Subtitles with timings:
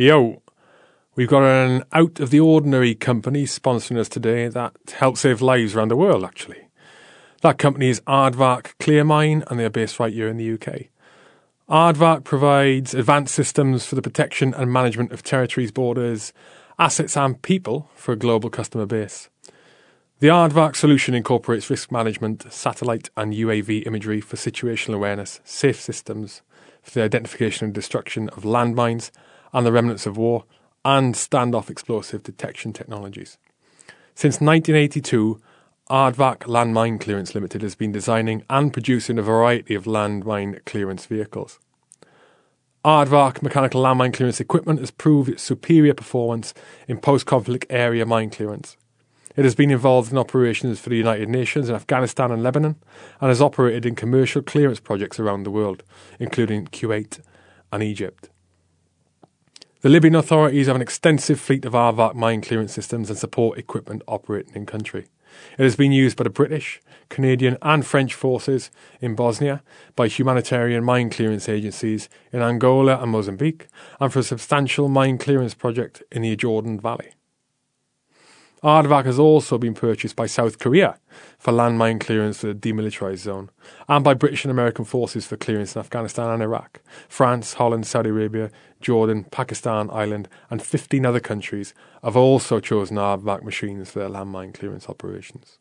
[0.00, 0.40] Yo,
[1.14, 5.76] we've got an out of the ordinary company sponsoring us today that helps save lives
[5.76, 6.68] around the world, actually.
[7.42, 10.86] That company is Aardvark Clearmine, and they're based right here in the UK.
[11.68, 16.32] Aardvark provides advanced systems for the protection and management of territories, borders,
[16.78, 19.28] assets, and people for a global customer base.
[20.20, 26.40] The Aardvark solution incorporates risk management, satellite and UAV imagery for situational awareness, safe systems
[26.82, 29.10] for the identification and destruction of landmines
[29.52, 30.44] and the remnants of war,
[30.84, 33.38] and standoff explosive detection technologies.
[34.14, 35.40] Since 1982,
[35.90, 41.58] Aardvark Landmine Clearance Limited has been designing and producing a variety of landmine clearance vehicles.
[42.84, 46.54] Aardvark mechanical landmine clearance equipment has proved its superior performance
[46.88, 48.76] in post conflict area mine clearance
[49.36, 52.76] it has been involved in operations for the United Nations in Afghanistan and Lebanon,
[53.20, 55.82] and has operated in commercial clearance projects around the world,
[56.18, 57.20] including Kuwait
[57.72, 58.28] and Egypt.
[59.82, 64.02] The Libyan authorities have an extensive fleet of Aardvark mine clearance systems and support equipment
[64.06, 65.06] operating in country.
[65.56, 69.62] It has been used by the British, Canadian, and French forces in Bosnia,
[69.96, 75.54] by humanitarian mine clearance agencies in Angola and Mozambique, and for a substantial mine clearance
[75.54, 77.12] project in the Jordan Valley.
[78.62, 80.98] Aardvark has also been purchased by South Korea
[81.38, 83.48] for landmine clearance for the demilitarized zone,
[83.88, 86.82] and by British and American forces for clearance in Afghanistan and Iraq.
[87.08, 88.50] France, Holland, Saudi Arabia,
[88.82, 91.72] Jordan, Pakistan, Ireland, and 15 other countries
[92.02, 95.58] have also chosen Aardvark machines for their landmine clearance operations.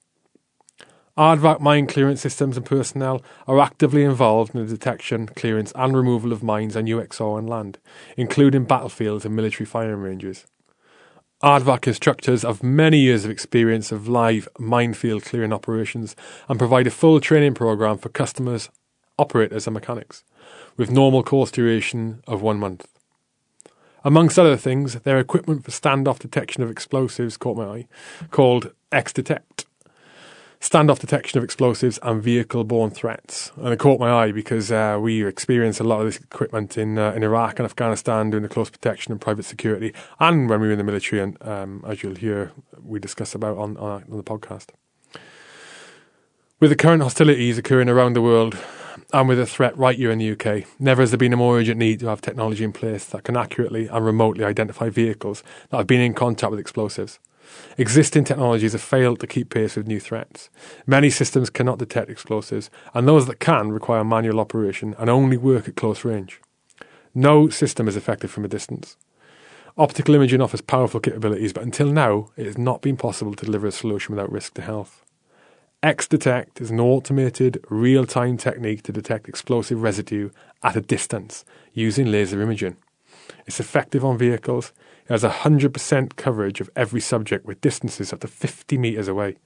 [1.18, 6.34] Aardvark mine clearance systems and personnel are actively involved in the detection, clearance, and removal
[6.34, 7.78] of mines and UXO on land,
[8.18, 10.46] including battlefields and military firing ranges.
[11.42, 16.14] Aardvark instructors have many years of experience of live minefield clearing operations
[16.50, 18.70] and provide a full training program for customers,
[19.18, 20.26] operators, and mechanics,
[20.76, 22.86] with normal course duration of one month.
[24.04, 27.88] Amongst other things, their equipment for standoff detection of explosives caught my eye,
[28.32, 29.66] called X-Detect
[30.60, 33.52] standoff detection of explosives and vehicle-borne threats.
[33.58, 36.98] And it caught my eye because uh, we experienced a lot of this equipment in
[36.98, 40.68] uh, in Iraq and Afghanistan doing the close protection and private security, and when we
[40.68, 41.22] were in the military.
[41.22, 44.70] And um, as you'll hear, we discuss about on, on, on the podcast.
[46.60, 48.58] With the current hostilities occurring around the world,
[49.14, 51.58] and with a threat right here in the UK, never has there been a more
[51.58, 55.78] urgent need to have technology in place that can accurately and remotely identify vehicles that
[55.78, 57.18] have been in contact with explosives.
[57.78, 60.50] Existing technologies have failed to keep pace with new threats.
[60.86, 65.68] Many systems cannot detect explosives, and those that can require manual operation and only work
[65.68, 66.42] at close range.
[67.16, 68.98] No system is effective from a distance.
[69.78, 73.68] Optical imaging offers powerful capabilities, but until now, it has not been possible to deliver
[73.68, 75.06] a solution without risk to health.
[75.82, 80.30] X-Detect is an automated, real-time technique to detect explosive residue
[80.62, 82.76] at a distance using laser imaging.
[83.48, 84.74] It's effective on vehicles,
[85.10, 89.38] it has 100% coverage of every subject with distances up to 50 metres away.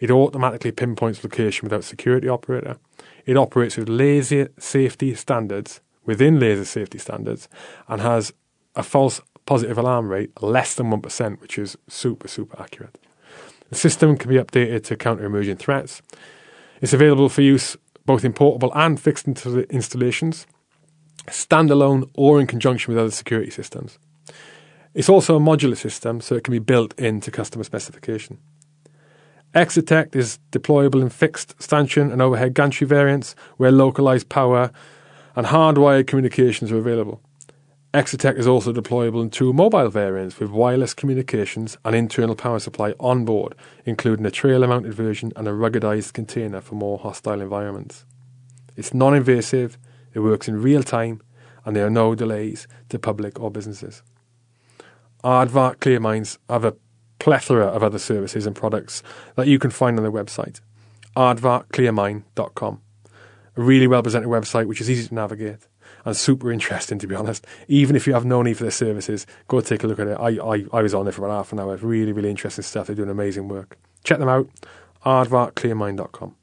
[0.00, 2.78] It automatically pinpoints location without security operator.
[3.24, 7.48] It operates with laser safety standards, within laser safety standards,
[7.88, 8.32] and has
[8.74, 12.98] a false positive alarm rate less than 1%, which is super, super accurate.
[13.70, 16.02] The system can be updated to counter emerging threats.
[16.80, 20.46] It's available for use both in portable and fixed installations,
[21.26, 23.98] standalone or in conjunction with other security systems.
[24.94, 28.38] It's also a modular system, so it can be built into customer specification.
[29.52, 34.70] X-Detect is deployable in fixed, stanchion, and overhead gantry variants where localized power
[35.34, 37.20] and hardwired communications are available.
[37.92, 42.94] X-Detect is also deployable in two mobile variants with wireless communications and internal power supply
[42.98, 43.54] on board,
[43.84, 48.04] including a trailer mounted version and a ruggedized container for more hostile environments.
[48.76, 49.78] It's non invasive,
[50.12, 51.20] it works in real time,
[51.64, 54.02] and there are no delays to public or businesses.
[55.24, 56.76] Aardvark Clear Minds have a
[57.18, 59.02] plethora of other services and products
[59.36, 60.60] that you can find on their website,
[61.16, 62.80] aardvarkclearmine.com.
[63.56, 65.66] A really well presented website which is easy to navigate
[66.04, 67.46] and super interesting to be honest.
[67.68, 70.18] Even if you have no need for their services, go take a look at it.
[70.20, 71.76] I, I, I was on there for about half an hour.
[71.76, 72.88] Really, really interesting stuff.
[72.88, 73.78] They're doing amazing work.
[74.02, 74.48] Check them out,
[75.06, 76.36] aardvarkclearmine.com.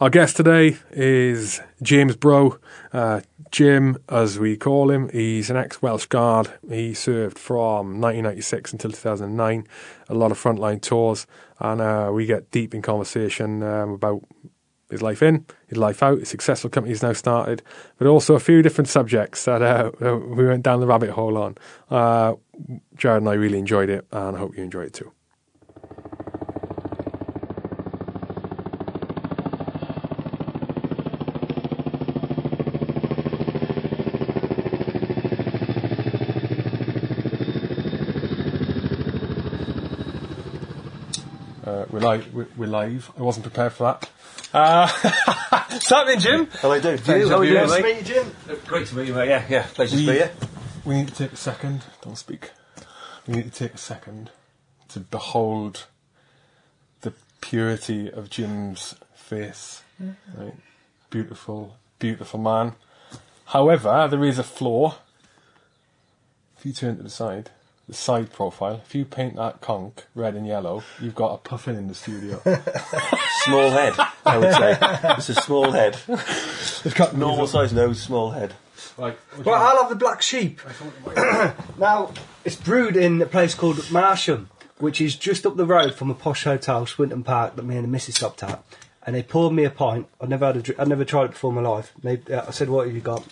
[0.00, 2.58] Our guest today is James Brough.
[2.90, 3.20] Uh,
[3.50, 6.52] Jim, as we call him, he's an ex Welsh Guard.
[6.68, 9.66] He served from 1996 until 2009,
[10.08, 11.26] a lot of frontline tours,
[11.58, 14.22] and uh, we get deep in conversation um, about
[14.88, 17.62] his life in, his life out, his successful company he's now started,
[17.98, 21.56] but also a few different subjects that uh, we went down the rabbit hole on.
[21.90, 22.34] Uh,
[22.96, 25.12] Jared and I really enjoyed it, and I hope you enjoy it too.
[42.00, 43.10] We're, live, we're, we're live.
[43.18, 44.10] I wasn't prepared for that.
[44.52, 44.86] Uh,
[45.80, 46.46] something, Jim.
[46.60, 46.96] Hello, do.
[46.96, 47.82] How How are are you you, doing, mate?
[47.82, 48.32] Meet you, Jim.
[48.66, 49.28] Great to meet you, mate.
[49.28, 49.66] Yeah, yeah.
[49.74, 50.28] Pleasure We- to meet you.
[50.84, 51.84] We need to take a second.
[52.02, 52.50] Don't speak.
[53.26, 54.30] We need to take a second
[54.88, 55.84] to behold
[57.02, 57.12] the
[57.42, 59.82] purity of Jim's face.
[60.00, 60.54] Right?
[61.10, 62.72] Beautiful, beautiful man.
[63.46, 64.94] However, there is a flaw.
[66.56, 67.50] If you turn to the side,
[67.90, 71.76] the side profile, if you paint that conch red and yellow, you've got a puffin
[71.76, 72.40] in the studio.
[73.44, 73.94] Small head,
[74.24, 74.78] I would say.
[75.16, 75.98] It's a small head.
[76.08, 78.54] It's got Normal size nose, small head.
[78.96, 80.60] Like, Well, I'll have the black sheep.
[81.78, 82.12] now,
[82.44, 84.46] it's brewed in a place called Masham,
[84.78, 87.84] which is just up the road from a posh hotel, Swinton Park, that me and
[87.84, 88.62] the missus stopped at.
[89.06, 90.06] And they poured me a pint.
[90.20, 91.92] I'd never had a dr- I'd never tried it before in my life.
[92.02, 93.26] They, uh, I said, "What have you got?"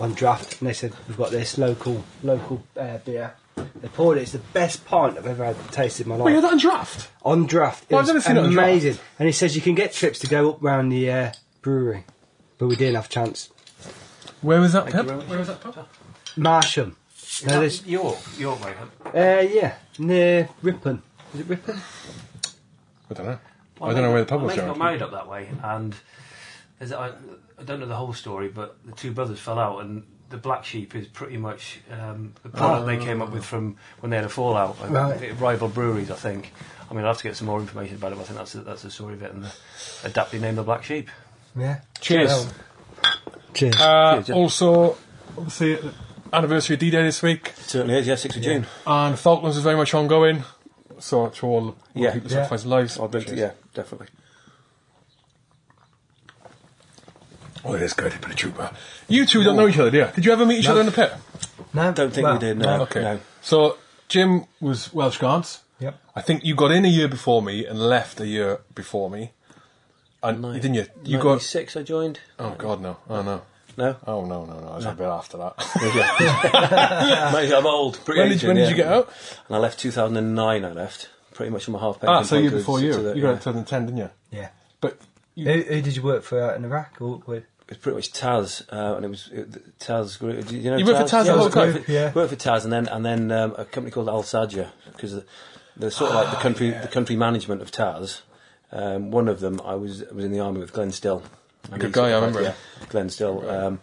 [0.00, 4.22] On draft, and they said, "We've got this local local uh, beer." They poured it.
[4.22, 6.26] It's the best pint I've ever had tasted in my life.
[6.26, 7.10] Wait, you're that in draft?
[7.24, 7.84] on draft.
[7.84, 8.68] It Well, I've was never seen it on draft.
[8.68, 8.98] amazing.
[9.18, 11.32] And he says you can get trips to go up round the uh,
[11.62, 12.04] brewery,
[12.58, 13.50] but we didn't have a chance.
[14.40, 15.06] Where was that pub?
[15.28, 15.86] Where was that pub?
[16.36, 16.94] Masham.
[17.46, 18.74] No, there's, York, York, mate.
[19.14, 21.02] uh, yeah, near Ripon.
[21.34, 21.80] Is it Ripon?
[23.10, 23.38] I don't know.
[23.80, 24.68] I don't know where the pub my was mate going.
[24.72, 25.94] got married up that way, and
[26.78, 27.08] there's, I,
[27.58, 30.02] I don't know the whole story, but the two brothers fell out, and
[30.32, 34.10] the black sheep is pretty much um, the product they came up with from when
[34.10, 34.80] they had a fallout.
[34.80, 35.40] like, Right.
[35.40, 36.52] rival breweries, I think.
[36.90, 38.16] I mean, I'll have to get some more information about it.
[38.16, 39.52] But I think that's the, that's the story of it, and the,
[40.04, 41.08] adaptly named the black sheep.
[41.56, 41.80] Yeah.
[42.00, 42.48] Cheers.
[43.54, 43.76] Cheers.
[43.80, 44.34] Uh, Cheers, yeah.
[44.34, 44.96] also,
[45.38, 45.78] obviously,
[46.32, 48.66] anniversary of D-Day this week, Certainly is, yeah, 6th of June.
[48.86, 50.44] and Falklands is very much ongoing.
[50.98, 51.60] So to all
[51.94, 52.12] the Yeah.
[52.12, 52.36] people Yeah.
[52.44, 52.98] sacrificing lives.
[52.98, 53.38] I've been to, cheers.
[53.38, 54.06] yeah, definitely.
[57.64, 58.12] Oh, it is good.
[58.20, 58.70] Bit of trooper.
[59.12, 60.08] You two don't know each other, do you?
[60.14, 61.12] Did you ever meet each other in the pit?
[61.74, 62.82] no, Don't think well, we did, no.
[62.82, 63.02] Okay.
[63.02, 63.20] no.
[63.42, 63.76] So
[64.08, 65.60] Jim was Welsh Guards.
[65.80, 66.00] Yep.
[66.14, 69.32] I think you got in a year before me and left a year before me.
[70.22, 70.86] And didn't you?
[71.04, 71.42] You got.
[71.42, 71.76] six.
[71.76, 72.20] I joined.
[72.38, 72.96] Oh God, no!
[73.10, 73.42] Oh no!
[73.76, 73.96] No?
[74.06, 74.44] Oh no!
[74.44, 74.60] No!
[74.60, 74.68] No!
[74.68, 75.56] I was a bit after that.
[77.34, 77.98] Mate, I'm old.
[78.04, 78.70] Pretty when did, ancient, when did yeah.
[78.70, 79.12] you get out?
[79.48, 81.08] And I left 2009, I left.
[81.34, 82.92] Pretty much on my half Ah, so pension you to- before to you.
[83.02, 83.34] the- you got yeah.
[83.34, 84.10] it 2010, didn't you?
[84.30, 84.48] Yeah.
[84.80, 84.98] But
[85.34, 87.00] you, Who, who did you work for out in Iraq?
[87.00, 87.44] Or with?
[87.72, 90.18] It was pretty much Taz, uh, and it was it, Taz.
[90.18, 91.82] Group- do You know You worked for Taz yeah, I whole worked time?
[91.82, 92.12] for- Yeah.
[92.12, 95.22] Worked for Taz, and then and then um, a company called Al Sajja because
[95.78, 98.20] they're sort of like the country the country management of Taz.
[98.72, 101.22] Um, one of them, I was was in the army with Glenn Still.
[101.70, 103.48] And Good guy, I remember had- Yeah, Glenn Still.
[103.48, 103.80] Um,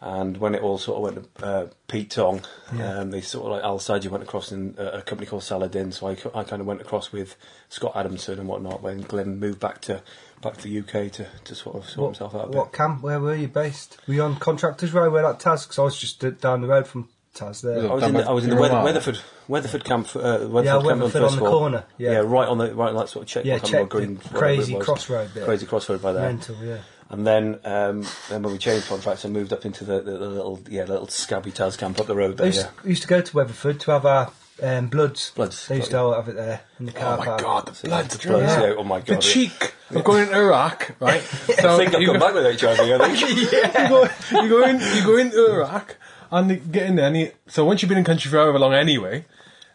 [0.00, 2.42] and when it all sort of went to uh, Pete Tong,
[2.82, 5.92] um, they sort of like Al Sajja went across in uh, a company called Saladin.
[5.92, 7.36] So I, I kind of went across with
[7.68, 8.82] Scott Adamson and whatnot.
[8.82, 10.02] When Glenn moved back to
[10.44, 12.56] back to the UK to, to sort of sort What, himself out a bit.
[12.56, 13.02] what camp?
[13.02, 13.98] Where were you based?
[14.06, 15.10] Were you on Contractors Row?
[15.10, 15.64] Where that Taz?
[15.64, 17.88] Because I was just down the road from Taz there.
[17.88, 18.82] Was I was in the, I was in the Weather.
[18.84, 19.18] Weatherford
[19.48, 20.14] Weatherford camp.
[20.14, 21.50] Uh, Weatherford Yeah, camp Weatherford first on the floor.
[21.50, 22.10] corner, yeah.
[22.18, 23.44] right on the right on that sort of check.
[23.44, 25.44] Yeah, I can't remember check the green, crazy crossroad bit.
[25.44, 26.22] Crazy crossroad by there.
[26.28, 26.78] Mental, yeah.
[27.10, 30.28] And then, um, then when we changed contracts, I moved up into the, the, the
[30.28, 32.46] little yeah little scabby Taz camp up the road I there.
[32.46, 32.70] used, Yeah.
[32.82, 35.32] we used to go to Weatherford to have our um, bloods.
[35.34, 37.40] Bloods, They used got to have it there in the car oh my park.
[37.40, 38.68] God, the blood, the Bloods, blood.
[38.68, 38.74] yeah.
[38.78, 39.22] Oh my god, The god.
[39.22, 41.22] cheek of going into Iraq, right?
[41.48, 43.00] I So think I've you come go- back with HIV.
[43.00, 43.40] I think.
[43.52, 45.96] you go, you go in, you go into Iraq,
[46.30, 47.06] and you get in there.
[47.08, 49.24] And you, so once you've been in country for however long, anyway,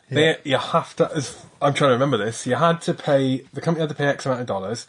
[0.09, 1.11] they, you have to.
[1.15, 2.47] As, I'm trying to remember this.
[2.47, 4.87] You had to pay the company had to pay X amount of dollars,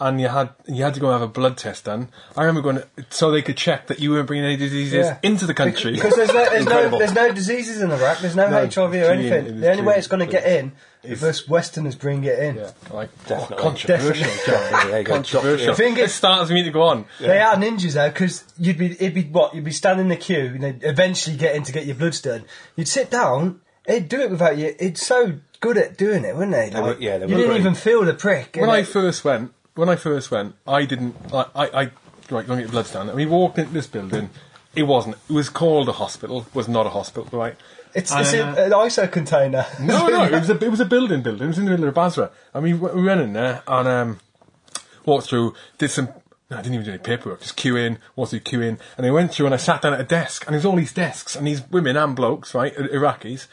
[0.00, 2.08] and you had you had to go and have a blood test done.
[2.36, 5.18] I remember going so they could check that you weren't bringing any diseases Yeah.
[5.22, 5.92] into the country.
[5.92, 8.18] Because there's no, there's no, there's no diseases in Iraq.
[8.20, 9.46] There's no, No, HIV or anything.
[9.46, 12.38] it is the only way it's going to get in is if Westerners bring it
[12.38, 12.56] in.
[12.56, 13.56] yeah, oh, like Definitely.
[13.58, 14.30] oh, controversial.
[14.46, 14.88] John.
[14.90, 15.12] There you go.
[15.14, 15.66] Controversial.
[15.68, 17.04] The thing it is- starts me to go on.
[17.20, 20.16] They are ninjas though, because you'd be, it'd be what you'd be standing in the
[20.16, 22.44] queue, and then eventually get in to get your bloods done.
[22.76, 24.74] You'd sit down, they'd do it without you.
[24.78, 26.70] It's so good at doing it, wouldn't they?
[26.70, 27.60] They were- yeah, they you didn't great.
[27.60, 28.54] even feel the prick.
[28.56, 31.14] when and I it- first went, when I first went, I didn't.
[31.32, 31.90] I, I, I
[32.30, 33.08] right, going to get blood stand.
[33.08, 34.30] And we walked into this building.
[34.74, 35.16] It wasn't.
[35.30, 36.46] It was called a hospital.
[36.52, 37.54] Was not a hospital, right?
[37.94, 39.64] it's, it's uh, an ISO container.
[39.80, 41.22] No, no, it was a it was a building.
[41.22, 41.44] Building.
[41.44, 42.30] It was in the middle of Basra.
[42.52, 44.20] And we, we went in there and um,
[45.06, 45.54] walked through.
[45.78, 46.08] Did some.
[46.50, 47.42] No, I didn't even do any paperwork.
[47.42, 49.94] Just queue in, walked through queue in, and I went through and I sat down
[49.94, 53.46] at a desk, and there's all these desks and these women and blokes, right, Iraqis.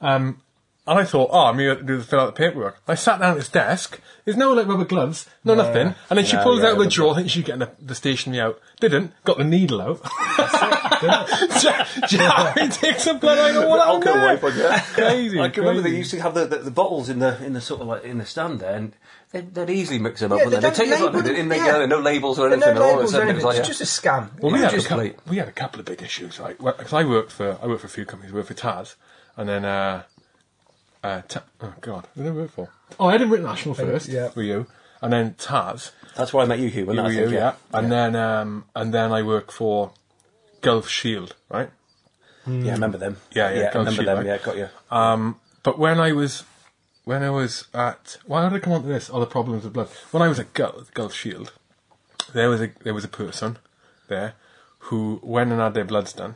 [0.00, 0.40] Um,
[0.86, 2.78] and I thought, oh, I'm here to do fill out the paperwork.
[2.86, 4.00] I sat down at his desk.
[4.24, 5.94] There's no like rubber gloves, no, nothing.
[6.10, 7.12] And then she No, pulls yeah, out the the- drawer.
[7.12, 8.60] I think she's getting the, the stationery out.
[8.80, 9.12] Didn't.
[9.24, 10.00] Got the needle out.
[12.08, 13.38] Jerry takes a blood.
[13.38, 14.34] I go, what happened Alcohol there?
[14.34, 14.80] wipe on, yeah.
[14.80, 15.40] Crazy.
[15.40, 15.98] I can remember they crazy.
[15.98, 18.18] used to have the, the, the bottles in the in the sort of like in
[18.18, 18.92] the stand there, and
[19.32, 21.12] they'd, they'd easily mix them up, Yeah, and then they they take don't this one,
[21.12, 21.78] label they didn't them, make yeah.
[21.80, 22.60] yeah, no labels or anything.
[22.60, 23.46] no and all of a labels or sudden it anything.
[23.46, 23.84] was like, It's yeah.
[23.84, 24.40] just a scam.
[24.40, 26.56] Well, we You had, a just- couple, we had a couple of big issues, right?
[26.58, 28.32] Because I worked for I worked for a few companies.
[28.32, 28.94] I worked for Taz,
[29.36, 30.02] and then uh,
[31.04, 32.68] uh, Ta- oh god, what did I work for?
[32.98, 34.08] Oh, Edinburgh International first.
[34.08, 34.30] yeah.
[34.34, 34.66] With you,
[35.02, 35.92] and then Taz.
[36.16, 36.86] That's where I met you, Hugh.
[36.86, 37.54] wasn't it, I you, think, yeah.
[37.72, 39.92] And then um, and then I worked for
[40.60, 41.70] Gulf Shield, right?
[42.46, 43.16] yeah, I remember them.
[43.32, 44.16] Yeah, yeah, yeah, I Gulf remember Shield, them.
[44.18, 44.26] right?
[44.26, 44.68] Yeah, got you.
[44.90, 46.44] Um, but when I was
[47.04, 49.10] when I was at why did I come on to this?
[49.12, 49.88] Oh, the problems with blood.
[50.10, 51.52] When I was at Gulf, Gulf Shield,
[52.32, 53.58] there was a there was a person
[54.08, 54.34] there
[54.88, 56.34] who went and had their bloods done,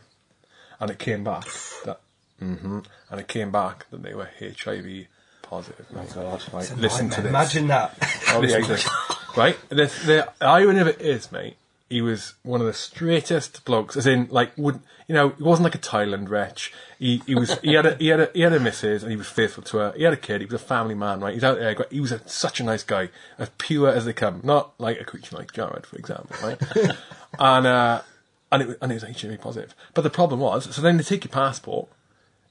[0.81, 1.45] and it came back
[1.85, 2.01] that
[2.39, 2.81] hmm
[3.11, 5.07] and it came back that they were HIV
[5.43, 5.87] positive.
[5.97, 6.43] Oh God.
[6.53, 7.31] Right, listen to this.
[7.31, 7.97] Imagine that.
[8.31, 8.91] Oh, listen to.
[9.37, 9.57] Right?
[9.71, 11.57] The, the irony of it is, mate,
[11.89, 15.65] he was one of the straightest blokes, as in, like, would you know, he wasn't
[15.65, 16.71] like a Thailand wretch.
[16.99, 19.17] He he was he had a he had a he had a missus and he
[19.17, 19.93] was faithful to her.
[19.97, 20.43] He had a kid.
[20.43, 21.33] He was a family man, right?
[21.33, 21.75] He's out there.
[21.91, 24.41] He was a, such a nice guy, as pure as they come.
[24.45, 26.61] Not like a creature like Jared, for example, right?
[27.39, 28.03] and uh,
[28.53, 29.75] and it was- and it was HIV positive.
[29.95, 31.89] But the problem was, so then they take your passport.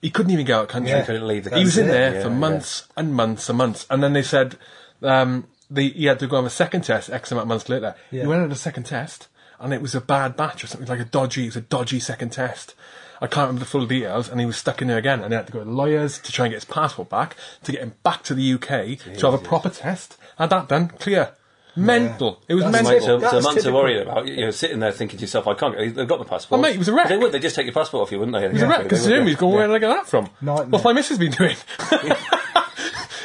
[0.02, 0.92] He couldn't even go out country.
[0.92, 1.04] Yeah.
[1.06, 1.62] Couldn't leave the country.
[1.62, 2.36] He was in there Yeah, for yeah.
[2.36, 4.56] months and months and months, and then they said
[5.02, 7.96] um, the, he had to go on a second test X amount of months later.
[8.12, 8.22] Yeah.
[8.22, 9.28] He went on a second test,
[9.60, 11.44] and it was a bad batch or something like a dodgy.
[11.44, 12.76] It was a dodgy second test.
[13.20, 15.36] I can't remember the full details, and he was stuck in there again, and he
[15.36, 17.96] had to go to lawyers to try and get his passport back to get him
[18.04, 20.18] back to the UK to have a proper test.
[20.38, 21.32] Had that done, clear.
[21.78, 22.42] Mental.
[22.48, 22.92] It was That's mental.
[22.94, 23.80] Mate, so, That's so months typical.
[23.82, 25.78] worrying about you know sitting there thinking to yourself, I can't.
[25.78, 26.60] get They've got my passport.
[26.60, 27.08] Oh, mate, it was a wreck.
[27.10, 27.32] They would.
[27.32, 28.50] They just take your passport off you, wouldn't they?
[28.52, 30.30] He's a wreck because They would, he's going, where did I get that from?
[30.42, 30.68] Nightmare.
[30.70, 31.56] What's my missus been doing?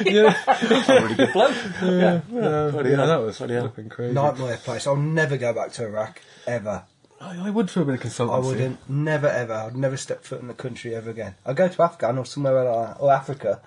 [0.05, 0.35] yeah.
[0.47, 1.55] A really good bloke.
[1.81, 3.07] yeah, Yeah, Bloody yeah, hell.
[3.07, 3.63] that was Bloody hell.
[3.63, 4.13] flipping crazy.
[4.13, 4.87] Nightmare place.
[4.87, 6.83] I'll never go back to Iraq ever.
[7.21, 8.33] I, I would for a bit of consultancy.
[8.35, 8.89] I wouldn't.
[8.89, 9.53] Never ever.
[9.53, 11.35] I'd never step foot in the country ever again.
[11.45, 13.61] I'd go to Afghan or somewhere like that, or Africa,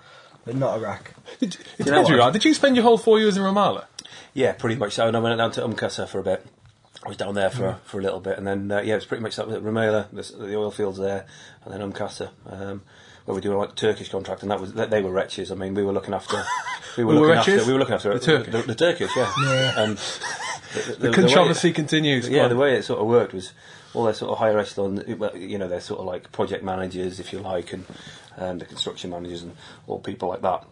[0.45, 1.13] but not Iraq.
[1.39, 2.29] Did, you- it you know depends where you what?
[2.29, 2.31] are.
[2.33, 3.85] Did you spend your whole four years in Rumaila?
[4.33, 5.07] Yeah, pretty much so.
[5.07, 6.45] And I went down to Umkasa for a bit.
[7.03, 9.05] I was down there for for a little bit, and then uh, yeah, it was
[9.05, 9.47] pretty much that.
[9.47, 9.63] it.
[9.63, 11.25] The, the oil fields there,
[11.63, 12.81] and then Umkasa, um,
[13.25, 15.51] where we doing like Turkish contract, and that was they were wretches.
[15.51, 16.43] I mean, we were looking after.
[16.97, 17.53] We were Who were looking wretches?
[17.59, 17.67] after.
[17.67, 18.51] We were looking after The Turkish?
[18.53, 19.31] The, the Turkish, yeah.
[19.39, 19.73] Yeah.
[19.77, 19.97] Um,
[20.97, 22.27] the, way controversy continues.
[22.27, 23.53] yeah, the way it sort of worked was
[23.93, 25.03] all their sort of higher echelon,
[25.35, 27.85] you know, they're sort of like project managers, if you like, and
[28.37, 29.55] um, the construction managers and
[29.87, 30.65] all people like that.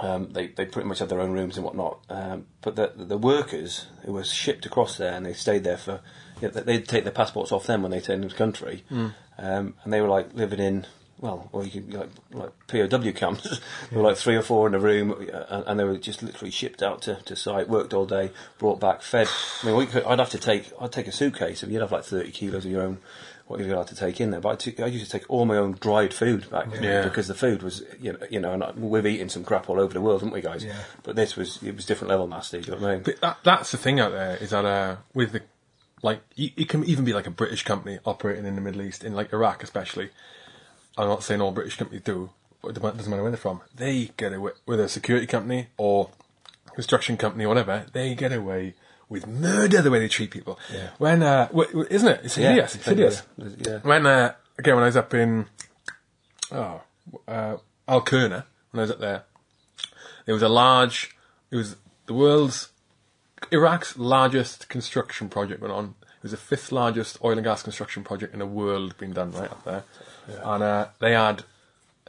[0.00, 2.00] Um, they they pretty much had their own rooms and whatnot.
[2.08, 6.00] Um, but the the workers who were shipped across there and they stayed there for,
[6.40, 8.84] you know, they'd take their passports off them when they turned into the country,
[9.38, 10.86] um, and they were like living in.
[11.20, 13.42] Well, or you could like like POW camps.
[13.90, 16.22] there were like three or four in a room, uh, and, and they were just
[16.22, 19.26] literally shipped out to, to site, worked all day, brought back, fed.
[19.62, 21.90] I mean, we could, I'd have to take I'd take a suitcase, and you'd have
[21.90, 22.98] like thirty kilos of your own
[23.48, 24.40] what you're allowed to take in there.
[24.40, 27.02] But I, took, used to take all my own dried food back Yeah.
[27.02, 29.80] because the food was you know you know and I- we've eaten some crap all
[29.80, 30.64] over the world, haven't we, guys?
[30.64, 30.76] Yeah.
[31.02, 32.60] But this was it was different level nasty.
[32.60, 33.02] Do you know what I mean?
[33.02, 35.42] But that, that's the thing out there is that uh, with the
[36.02, 39.02] like you, it can even be like a British company operating in the Middle East,
[39.02, 40.10] in like Iraq especially.
[40.96, 42.30] I'm not saying all British companies do.
[42.60, 43.60] But it doesn't matter where they're from.
[43.74, 46.10] They get away with a security company or
[46.74, 47.86] construction company or whatever.
[47.92, 48.74] They get away
[49.08, 50.58] with murder the way they treat people.
[50.72, 50.90] Yeah.
[50.98, 52.20] When uh, w- isn't it?
[52.24, 52.74] It's Yeah, hideous.
[52.74, 53.22] It's hideous.
[53.58, 53.78] yeah.
[53.82, 55.46] When uh, again, when I was up in
[56.52, 56.82] oh
[57.26, 59.22] uh, Al Qurna, when I was up there,
[60.26, 61.16] there was a large.
[61.50, 62.68] It was the world's
[63.50, 65.94] Iraq's largest construction project went on.
[66.02, 69.30] It was the fifth largest oil and gas construction project in the world being done
[69.32, 69.84] right up there,
[70.28, 70.54] yeah.
[70.54, 71.44] and uh, they had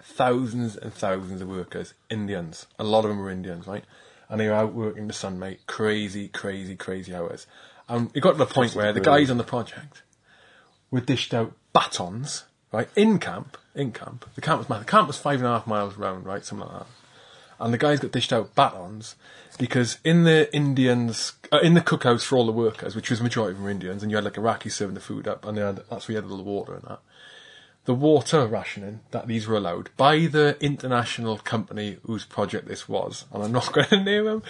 [0.02, 2.66] thousands and thousands of workers, Indians.
[2.80, 3.84] A lot of them were Indians, right?
[4.30, 5.66] And they were out working the sun, mate.
[5.66, 7.48] Crazy, crazy, crazy hours.
[7.88, 10.04] And it got to the point where the guys on the project
[10.92, 14.26] were dished out batons, right, in camp, in camp.
[14.36, 14.68] The camp was.
[14.68, 16.88] The camp was five and a half miles round, right, something like that.
[17.60, 19.16] And the guys got dished out batons
[19.58, 23.24] because in the Indians, uh, in the cookhouse for all the workers, which was the
[23.24, 25.58] majority of them were Indians, and you had like Iraqis serving the food up, and
[25.58, 27.00] they had, that's where you had all the water and that.
[27.90, 33.26] The water rationing that these were allowed by the international company whose project this was,
[33.34, 34.44] and I'm not going to name them,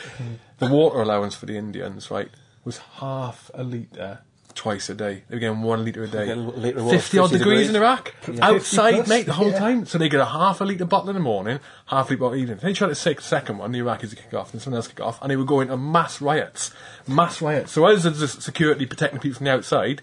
[0.58, 2.28] the water allowance for the Indians, right,
[2.66, 4.20] was half a litre
[4.56, 5.24] twice a day.
[5.30, 6.32] They were getting one litre a day.
[6.32, 7.70] Of water, 50 odd degrees degrees.
[7.70, 8.14] in Iraq.
[8.24, 9.60] 50 Outside, plus, mate, the whole yeah.
[9.60, 9.86] time.
[9.86, 12.34] So they get a half a litre bottle in the morning, half a litre bottle
[12.34, 12.60] in the evening.
[12.62, 14.90] They tried to take the second one, the Iraqis would kick off, and someone else
[14.90, 16.74] kick off, and they would go into mass riots.
[17.08, 17.72] Mass riots.
[17.72, 20.02] So as the security protecting people from the outside,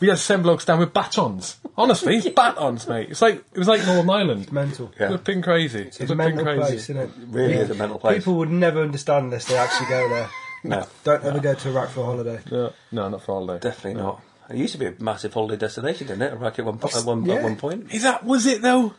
[0.00, 1.56] we had seven blokes down with batons.
[1.76, 3.10] Honestly, batons, mate.
[3.10, 4.52] It's like, it was like Northern Ireland.
[4.52, 4.92] Mental.
[4.98, 5.08] Yeah.
[5.08, 5.82] Flipping crazy.
[5.98, 6.58] It's a mental crazy.
[6.60, 7.10] place, isn't it?
[7.28, 8.18] Really is a mental place.
[8.18, 10.28] People would never understand unless they actually go there.
[10.64, 12.40] No, Don't ever go to Iraq for a holiday.
[12.50, 13.58] No, no, not for all day.
[13.60, 14.20] definitely not.
[14.50, 16.32] It used to be a massive holiday destination, didn't it?
[16.32, 17.34] Iraq at one, po- at one, Yeah.
[17.34, 17.92] at one point.
[17.92, 18.94] Is that, was it though?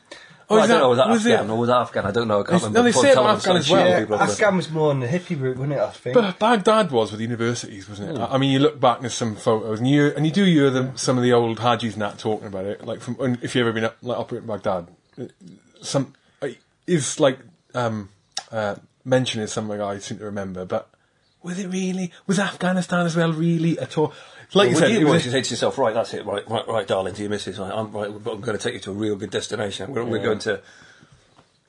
[0.49, 1.51] Or Well, I don't know, was that was Afghan it?
[1.51, 2.05] or was that Afghan?
[2.05, 2.39] I don't know.
[2.39, 2.79] I can't remember.
[2.79, 3.89] no, they say it Taliban Afghan started as well.
[3.89, 5.79] Yeah, people Afghan was more on the hippie route, wasn't it?
[5.79, 6.13] I think.
[6.13, 8.21] But Baghdad was with universities, wasn't it?
[8.21, 10.69] I I mean, you look back at some photos, and you and you do hear
[10.69, 12.85] them, some of the old Hajis and that talking about it.
[12.85, 14.87] Like from if you've ever been up, like operating Baghdad,
[15.21, 15.25] uh,
[15.81, 16.13] some
[16.87, 17.39] is like
[17.75, 18.09] um,
[18.49, 20.89] uh, mentioning something I seem to remember, but
[21.43, 22.11] was it really?
[22.25, 24.13] Was Afghanistan as well really at all?
[24.53, 26.25] Like you Well, said, you it want was, to say to yourself, right, that's it,
[26.25, 28.75] right, right, right, darling, to your missus, right, I'm, right, but I'm going to take
[28.75, 29.93] you to a real good destination.
[29.93, 30.61] We're, we're going to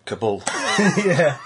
[0.05, 0.43] Kabul.
[1.05, 1.39] yeah.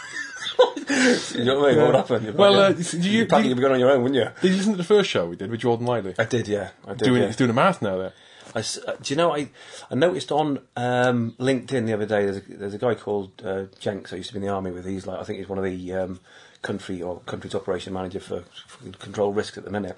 [1.35, 1.79] you know what I mean?
[1.81, 2.37] What would happen?
[2.37, 4.23] Well, uh, you'd did be you- packing, did- you'd be going on your own, wouldn't
[4.23, 4.31] you?
[4.43, 6.15] did you listen to the first show we did with Jordan Wiley?
[6.19, 6.71] I did, yeah.
[6.87, 7.05] I did.
[7.05, 7.27] Doing, yeah.
[7.29, 8.13] He's doing a marathon now there.
[8.55, 9.49] I uh, do you know I
[9.91, 13.65] I noticed on um, LinkedIn the other day there's a, there's a guy called uh,
[13.81, 14.85] Jenks I used to be in the army with.
[14.85, 16.21] He's like I think he's one of the um,
[16.61, 19.97] country or country's operation manager for, for control risks at the minute,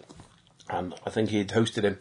[0.70, 1.98] and I think he'd hosted him.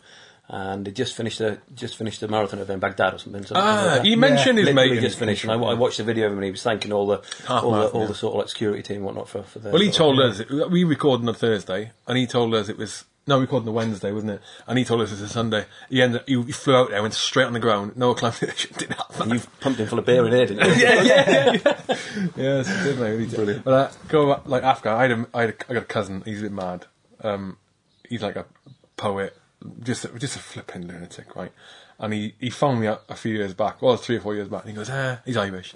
[0.50, 3.44] And he just finished a just finished a marathon event in Baghdad or something.
[3.46, 5.02] something Ah, like he mentioned his Literally mate.
[5.02, 7.08] just finished, and I, I watched the video of him, and he was thanking all
[7.08, 8.08] the Half all, the, all yeah.
[8.08, 9.70] the sort of like security team and whatnot for for the.
[9.70, 13.06] Well, he told us we recorded on a Thursday, and he told us it was
[13.26, 14.42] no, we recorded on a Wednesday, wasn't it?
[14.68, 15.66] And he told us it was a Sunday.
[15.90, 18.72] He ended, up, he, he flew out there, went straight on the ground, no acclimatization,
[18.78, 19.00] didn't.
[19.18, 20.74] And you've pumped him full of beer in here, didn't you?
[20.84, 21.52] yeah, yeah, yeah,
[21.88, 21.98] yeah.
[22.36, 23.20] yes, did, mate.
[23.22, 23.36] He did.
[23.36, 23.64] Brilliant.
[23.64, 24.94] But uh, go back, like Afghan.
[24.98, 26.22] I had, a, I had a, I got a cousin.
[26.26, 26.86] He's a bit mad.
[27.22, 27.58] Um,
[28.14, 28.46] he's like a
[28.96, 29.36] poet,
[29.82, 31.52] just just a flipping lunatic, right?
[32.00, 34.48] And he, he phoned me a, a few years back, well, three or four years
[34.48, 35.74] back, and he goes, uh, he's Irish.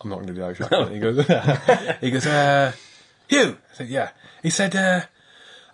[0.00, 0.92] I'm not going to do the Irish accent.
[0.92, 1.16] he goes,
[2.00, 2.72] he goes, uh,
[3.28, 3.56] Hugh.
[3.72, 4.10] I said, yeah.
[4.42, 5.00] He said, uh,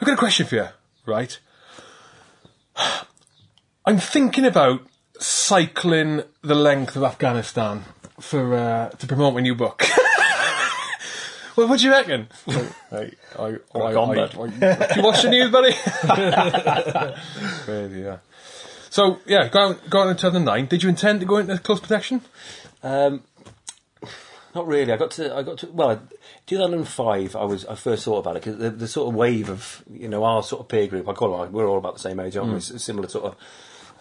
[0.01, 0.69] I've got a question for you,
[1.07, 1.39] right?
[3.85, 4.83] I'm thinking about
[5.19, 7.85] cycling the length of Afghanistan
[8.19, 9.85] for uh, to promote my new book.
[11.61, 12.27] well, what do you reckon?
[12.49, 15.73] I, I, I, Crack on, I- I- do you watch the news, buddy?
[17.65, 18.19] Crazy, yeah.
[18.89, 20.67] So yeah, going, on, go on in 2009.
[20.67, 22.23] Did you intend to go into close protection?
[22.83, 23.23] Um,
[24.55, 24.93] not really.
[24.93, 25.37] I got to.
[25.37, 25.69] I got to.
[25.69, 26.01] Well,
[26.47, 27.37] 2005.
[27.37, 27.65] I was.
[27.67, 30.43] I first thought about it because the, the sort of wave of you know our
[30.43, 31.09] sort of peer group.
[31.09, 31.53] I call it.
[31.53, 32.61] We're all about the same age, aren't we?
[32.61, 33.37] Similar sort of.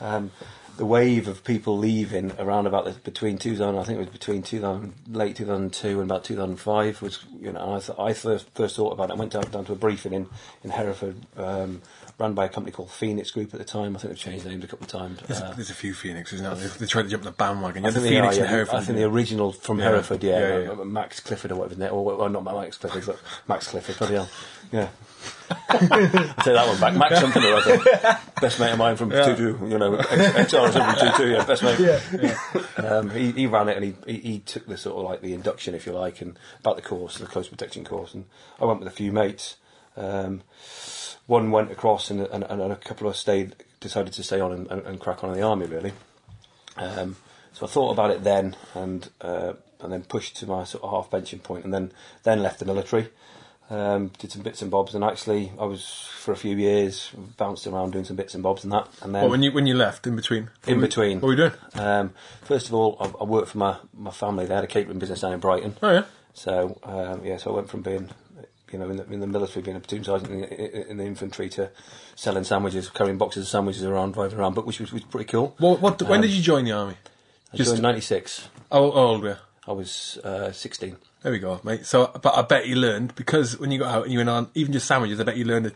[0.02, 0.32] Um,
[0.80, 4.42] the wave of people leaving around about the, between 2000, I think it was between
[4.42, 8.94] 2000, late 2002 and about 2005 was, you know, I, th- I first, first thought
[8.94, 9.14] about it.
[9.14, 10.28] I went down, down to a briefing in,
[10.64, 11.82] in Hereford, um,
[12.18, 13.94] run by a company called Phoenix Group at the time.
[13.98, 15.20] I think they've changed names a couple of times.
[15.28, 16.54] There's, Uh, a, there's a few Phoenixes now.
[16.54, 17.84] They, they tried to jump the bandwagon.
[17.84, 18.56] You I had the think, Phoenix are, and yeah.
[18.56, 18.76] Hereford.
[18.76, 19.86] I think the original from Yeah.
[19.90, 20.72] Hereford, yeah, Yeah, yeah.
[20.72, 24.30] uh, Max Clifford or whatever, isn't or not Max Clifford, but Max Clifford, bloody hell,
[24.72, 24.88] yeah.
[25.70, 26.96] I'll take that one back.
[26.96, 30.72] Max something or other, best mate of mine from two two, you know, ex XR
[30.72, 32.86] from two yeah, best mate.
[32.86, 35.34] Um, he, he ran it and he, he he took the sort of like the
[35.34, 38.26] induction, if you like, and about the course, the close protection course, and
[38.60, 39.58] I went with a few mates.
[39.98, 40.44] Um,
[41.28, 44.52] one went across and, and, and a couple of us stayed, decided to stay on
[44.52, 45.94] and, and, and crack on in the army really.
[46.76, 47.18] Um,
[47.54, 50.92] so I thought about it then, and uh, and then pushed to my sort of
[50.92, 51.92] half pension point, and then
[52.24, 53.10] then left the military.
[53.72, 57.68] Um, did some bits and bobs, and actually I was for a few years bounced
[57.68, 59.76] around doing some bits and bobs and that, and then What, when you when you
[59.76, 60.50] left in between?
[60.66, 61.20] in between.
[61.22, 61.52] What were you doing?
[61.76, 64.48] Um, first of all, I, I worked for my, my family.
[64.48, 65.76] They had a catering business down in Brighton.
[65.84, 66.06] Oh yeah.
[66.34, 68.10] So um, yeah, so I went from being,
[68.72, 71.06] you know, in the, in the military, being a platoon sergeant in the, in the
[71.06, 71.70] infantry, to
[72.16, 75.54] selling sandwiches, carrying boxes of sandwiches around, driving around, but which was, was pretty cool.
[75.60, 76.96] What, what, when Um, did you join the army?
[77.54, 78.48] I just- joined in '96.
[78.72, 79.36] How, how old were you?
[79.68, 80.98] I was uh, 16.
[81.22, 81.86] There we go, mate.
[81.86, 84.50] So, but I bet you learned because when you got out and you went on
[84.54, 85.72] even just sandwiches, I bet you learned a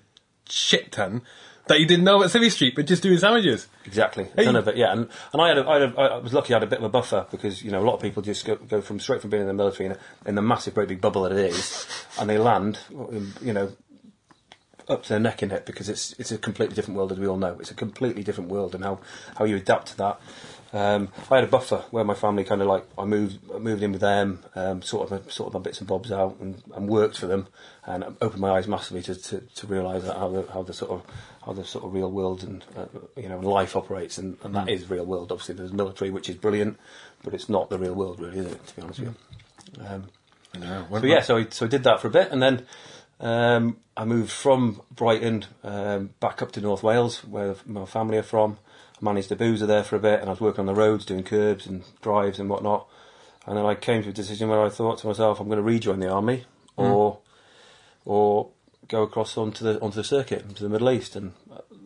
[0.50, 1.22] shit ton
[1.68, 3.68] that you didn't know at Civvy Street, but just doing sandwiches.
[3.86, 4.78] Exactly, none of it.
[4.78, 6.54] Yeah, and and I had, a, I, had a, I was lucky.
[6.54, 8.46] I had a bit of a buffer because you know a lot of people just
[8.46, 11.02] go, go from straight from being in the military in, in the massive, great big
[11.02, 11.88] bubble that it is,
[12.20, 13.72] and they land, um, you know,
[14.90, 17.28] up to their neck in it because it's it's a completely different world as we
[17.28, 17.58] all know.
[17.60, 19.00] It's a completely different world, and how,
[19.38, 20.20] how you adapt to that.
[20.74, 23.84] Um, I had a buffer where my family kind of like I moved I moved
[23.84, 26.88] in with them, um, sort of sort of my bits and bobs out, and, and
[26.88, 27.48] worked for them,
[27.86, 31.04] and opened my eyes massively to, to, to realise how the how the sort of
[31.46, 34.68] how the sort of real world and uh, you know life operates, and, and that
[34.68, 35.32] is real world.
[35.32, 36.80] Obviously, there's military, which is brilliant,
[37.24, 38.68] but it's not the real world, really, is it?
[38.68, 39.16] To be honest with
[39.78, 39.86] you.
[39.86, 40.06] Um,
[40.60, 42.66] No, so yeah, so I, so I did that for a bit, and then
[43.20, 48.24] um, I moved from Brighton um, back up to North Wales, where my family are
[48.24, 48.58] from.
[49.04, 51.24] Managed a boozer there for a bit, and I was working on the roads, doing
[51.24, 52.88] curbs and drives and whatnot.
[53.46, 55.64] And then I came to a decision where I thought to myself, I'm going to
[55.64, 56.46] rejoin the army,
[56.78, 57.20] or
[58.06, 58.50] or
[58.88, 61.18] go across onto the onto the circuit into the Middle East.
[61.18, 61.34] And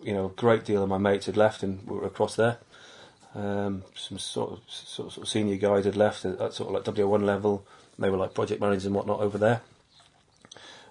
[0.03, 2.59] you know, a great deal of my mates had left and were across there.
[3.33, 6.69] Um, some sort of, sort of sort of senior guys had left at, at sort
[6.69, 7.65] of like WO1 level.
[7.97, 9.61] They were like project managers and whatnot over there.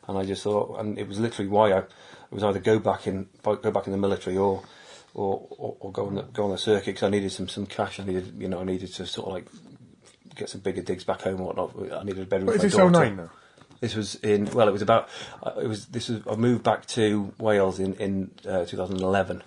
[0.08, 3.06] And I just thought, and it was literally why I it was either go back
[3.06, 4.64] in go back in the military or
[5.16, 7.66] or, or, or go on the go on the circuit because I needed some some
[7.66, 7.98] cash.
[7.98, 9.46] I needed you know I needed to sort of like
[10.34, 11.74] get some bigger digs back home and whatnot.
[11.92, 12.46] I needed a bedroom.
[12.46, 12.90] What for is this daughter.
[12.90, 13.30] 09 now?
[13.80, 15.08] This was in well, it was about
[15.42, 19.42] uh, it was this was I moved back to Wales in in uh, 2011,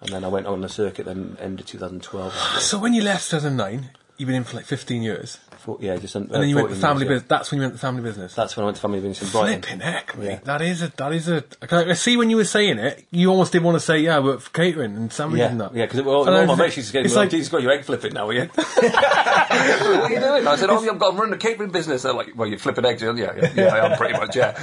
[0.00, 2.32] and then I went on the circuit then end of 2012.
[2.60, 6.14] So when you left 2009, you've been in for like 15 years, For, yeah, just
[6.16, 7.14] un- and then you went to 14 family years, yeah.
[7.16, 7.28] business.
[7.28, 8.34] That's when you went to family business.
[8.34, 9.62] That's when I went to family business in Brighton.
[9.62, 10.26] Flipping heck, mate.
[10.26, 10.38] Yeah.
[10.44, 13.52] That is a, that is a, I see when you were saying it, you almost
[13.52, 15.74] did want to say, yeah, I work for catering and sandwiches Yeah, and that.
[15.74, 17.50] yeah, because all, all my was- mates used to get it's me, like- like, you've
[17.50, 18.44] got your egg flipping now, are you?
[18.54, 20.46] what are you doing?
[20.46, 22.02] I said, oh, I've got to run a catering business.
[22.02, 23.24] They're like, well, you're flipping eggs, aren't you?
[23.24, 24.58] Yeah, yeah, I am pretty much, yeah.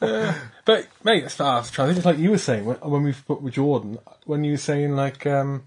[0.64, 3.02] But mate, it's I was trying to think, it's like you were saying when, when
[3.02, 5.64] we spoke with Jordan, when you were saying like um,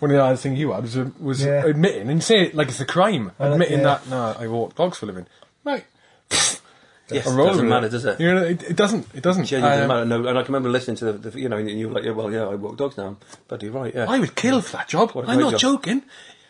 [0.00, 1.64] one of the other things you had was was Yeah.
[1.64, 3.84] admitting and you say it like it's a crime, like- admitting yeah.
[3.84, 5.26] that no, I walk dogs for a living,
[5.64, 5.84] mate.
[6.30, 6.60] yes,
[7.10, 8.20] I'm it rolling doesn't with matter, does it?
[8.20, 9.06] You know, it, it doesn't.
[9.14, 9.44] It doesn't.
[9.46, 10.22] Genuinely Um, doesn't matter.
[10.22, 12.04] No, and I can remember listening to the, the you know, and you were like,
[12.04, 13.16] yeah, well, yeah, I walk dogs now.
[13.48, 14.06] But you're right, yeah.
[14.08, 15.12] I would kill for that job.
[15.12, 15.82] What a I'm great not job.
[15.82, 16.02] joking.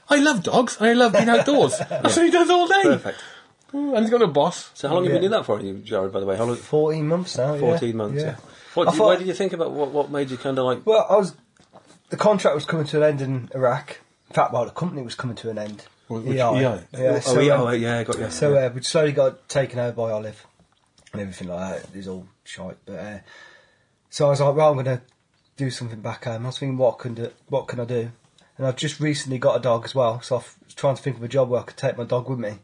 [0.08, 1.78] I love dogs and I love being outdoors.
[1.88, 2.82] That's what he does all day.
[2.82, 3.18] Perfect.
[3.72, 4.70] And he's got a boss.
[4.74, 5.20] So how long have you Yeah.
[5.20, 6.36] been doing that for, you, Jared, by the way?
[6.36, 6.56] How long?
[6.56, 7.54] 14 months now.
[7.54, 7.60] yeah.
[7.60, 8.34] 14 months, yeah.
[8.74, 10.64] What, I did- thought- why did you think about what, what made you kind of
[10.64, 10.84] like...
[10.84, 11.34] Well, I was.
[12.10, 14.00] The contract was coming to an end in Iraq.
[14.28, 15.84] In fact, well, the company was coming to an end.
[16.08, 16.58] Which- which- EI.
[16.58, 16.60] EI?
[16.60, 18.30] Yeah, oh, so, yeah, um, yeah, I got you.
[18.30, 18.66] So yeah.
[18.66, 20.44] uh, we slowly got taken over by Olive
[21.12, 21.88] and everything like that.
[21.90, 22.78] It was all shite.
[22.84, 23.18] But uh,
[24.10, 25.02] so I was like, well, I'm going to
[25.56, 26.44] do something back home.
[26.44, 28.10] I was thinking, what can do, what can I do?
[28.58, 31.16] And I've just recently got a dog as well, so I was trying to think
[31.16, 32.58] of a job where I could take my dog with me.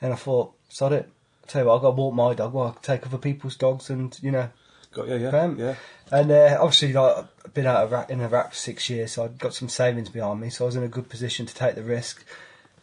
[0.00, 1.08] And I thought, sod it.
[1.46, 2.52] tell you what, I've got to walk my dog.
[2.52, 4.50] Well, I can take other people's dogs, and you know,
[4.92, 5.74] got you, yeah, yeah.
[6.10, 9.24] And uh, obviously, like, I've been out of Iraq, in Iraq for six years, so
[9.24, 11.74] I'd got some savings behind me, so I was in a good position to take
[11.74, 12.24] the risk.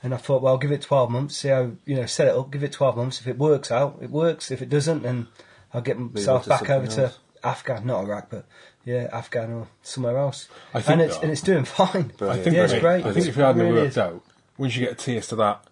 [0.03, 2.35] And I thought, well, I'll give it 12 months, see how, you know, set it
[2.35, 3.19] up, give it 12 months.
[3.19, 4.51] If it works out, it works.
[4.51, 5.27] If it doesn't, then
[5.73, 7.19] I'll get myself to back something over to else.
[7.43, 8.45] Afghan, not Iraq, but
[8.85, 10.47] yeah, Afghan or somewhere else.
[10.73, 12.13] I think and it's and it's doing fine.
[12.17, 12.39] Brilliant.
[12.39, 13.05] I think, yeah, it's great.
[13.05, 13.97] I think if you hadn't really worked is.
[13.97, 14.23] out,
[14.57, 15.63] once you get a taste of that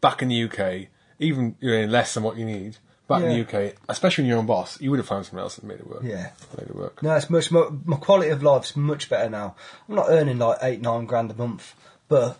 [0.00, 0.88] back in the UK,
[1.18, 2.76] even you know, less than what you need,
[3.20, 5.56] back in the UK, especially when you're on boss, you would have found something else
[5.56, 6.02] that made it work.
[6.02, 6.30] Yeah.
[6.58, 7.02] Made it work.
[7.02, 9.54] No, it's much more, my quality of life's much better now.
[9.88, 11.74] I'm not earning like eight, nine grand a month,
[12.08, 12.38] but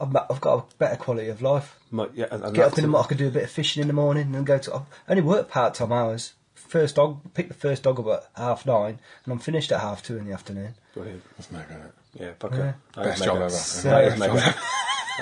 [0.00, 1.78] I've, I've got a better quality of life.
[1.90, 2.90] My, yeah and, and Get up in the it.
[2.90, 4.74] morning, I could do a bit of fishing in the morning and go to.
[4.76, 6.32] I only work part time hours.
[6.54, 10.02] First dog, pick the first dog up at half nine, and I'm finished at half
[10.02, 10.74] two in the afternoon.
[10.94, 11.22] Brilliant.
[11.36, 11.92] That's mega, isn't it?
[12.14, 12.76] Yeah, pucker.
[12.96, 13.50] Best is job ever.
[13.50, 14.46] So- That is Best job mega.
[14.46, 14.54] ever.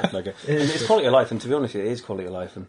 [0.03, 0.35] That's mega.
[0.47, 2.57] And it's quality of life, and to be honest, it is quality of life.
[2.57, 2.67] And,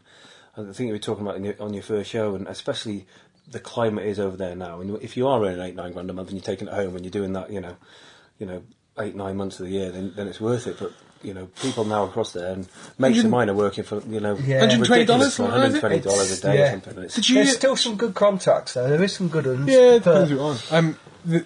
[0.56, 3.06] and the thing you were talking about in your, on your first show, and especially
[3.50, 4.80] the climate is over there now.
[4.82, 6.96] And if you are earning eight, nine grand a month, and you're taking it home,
[6.96, 7.76] and you're doing that, you know,
[8.40, 8.64] you know,
[9.00, 10.78] eight, nine months of the year, then then it's worth it.
[10.80, 10.92] But
[11.24, 14.36] you know, people now across there, and mates of mine are working for you know,
[14.38, 14.62] Yeah.
[14.66, 16.10] $120 ridiculous, something like that, is it?
[16.10, 16.66] $120 a day Yeah.
[16.66, 17.04] or something.
[17.04, 17.36] It's, Did you?
[17.36, 18.90] There's still some good contracts though.
[18.90, 19.70] There is some good ones.
[19.70, 20.74] Yeah, it but- depends who it.
[20.78, 21.46] Um, the,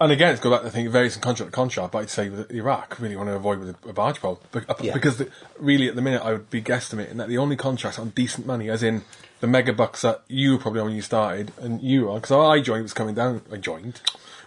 [0.00, 1.98] and again, it's go back to the thing, it varies from contract to contract, but
[1.98, 4.40] I'd say with Iraq, really want to avoid with a, a barge pole.
[4.54, 4.92] Uh, Yeah.
[4.92, 8.10] Because the, really, at the minute, I would be guesstimating that the only contracts on
[8.10, 9.02] decent money, as in
[9.40, 12.32] the mega bucks that you were probably on when you started, and you are, because
[12.32, 14.00] I joined, it was coming down, I joined.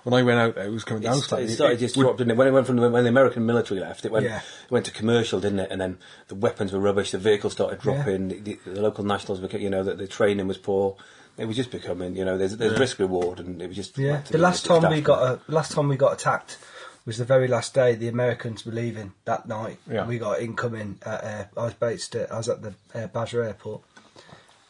[0.03, 1.51] When I went out there, it was coming down It started, slightly.
[1.51, 2.37] it started just dropped, didn't it?
[2.37, 4.37] When it went from the, when the American military left, it went Yeah.
[4.39, 5.69] it went to commercial, didn't it?
[5.69, 7.11] And then the weapons were rubbish.
[7.11, 8.29] The vehicles started dropping.
[8.29, 10.95] The, the, the local nationals, became, you know, the, the training was poor.
[11.41, 14.21] It was just becoming, you know, there's, there's risk reward, and it was just Yeah,
[14.29, 16.57] the last time we got a, last time we got attacked
[17.05, 19.79] was the very last day the Americans were leaving that night.
[19.89, 20.05] Yeah.
[20.05, 20.99] We got incoming.
[21.03, 22.15] At, uh, I was based.
[22.15, 23.81] At, I was at the uh, Basra airport.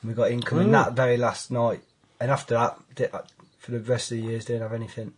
[0.02, 0.72] And we got incoming Ooh.
[0.72, 1.82] that very last night,
[2.20, 3.30] and after that,
[3.60, 5.14] for the rest of the years, didn't have anything.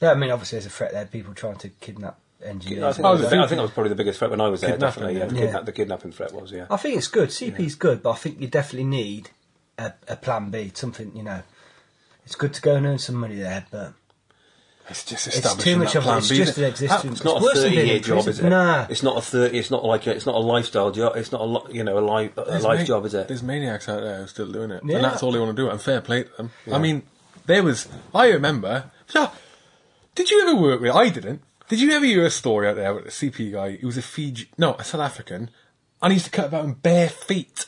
[0.00, 1.04] Yeah, I mean, obviously, there's a threat there.
[1.06, 2.82] People trying to kidnap engineers.
[2.82, 4.48] I think, that was, the I think that was probably the biggest threat when I
[4.48, 4.70] was there.
[4.70, 5.40] Kidnapping, Definitely, yeah, the, yeah.
[5.40, 6.66] kidnap, the kidnapping threat was, yeah.
[6.70, 7.28] I think it's good.
[7.28, 9.30] CP CP's good, but I think you definitely need
[9.86, 10.70] a, a plan B.
[10.74, 11.42] Something you know.
[12.24, 13.94] It's good to go and earn some money there, but
[14.88, 16.70] It's just it's establishing too much that of plan it's B, just isn't an it?
[16.72, 17.12] existence.
[17.18, 18.48] It's not a worse than being thirty-year in job, is it?
[18.48, 18.86] Nah.
[18.88, 19.58] It's not a thirty.
[19.58, 21.16] It's not like a, it's not a lifestyle job.
[21.16, 23.26] It's not a li- you know a life a There's life ma- job, is it?
[23.28, 24.96] There's maniacs out there who are still doing it, Yeah.
[24.96, 25.68] and that's all they want to do.
[25.68, 26.50] And fair play to them.
[26.72, 27.02] I mean,
[27.46, 27.88] there was.
[28.14, 28.90] I remember.
[30.14, 30.92] Did you ever work with?
[30.94, 31.42] I didn't.
[31.68, 33.76] Did you ever hear a story out there with a CP guy?
[33.76, 35.50] He was a Fiji, no, a South African,
[36.02, 37.66] and he used to cut about in bare feet.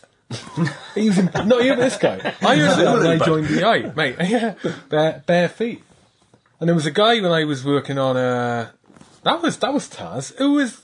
[0.95, 2.35] He was in, not even this guy.
[2.43, 4.17] I used that when I joined the I, mate.
[4.29, 4.55] Yeah,
[4.89, 5.83] bare, bare feet.
[6.61, 8.71] And there was a guy when I was working on uh
[9.23, 10.35] that was that was Taz.
[10.37, 10.83] Who was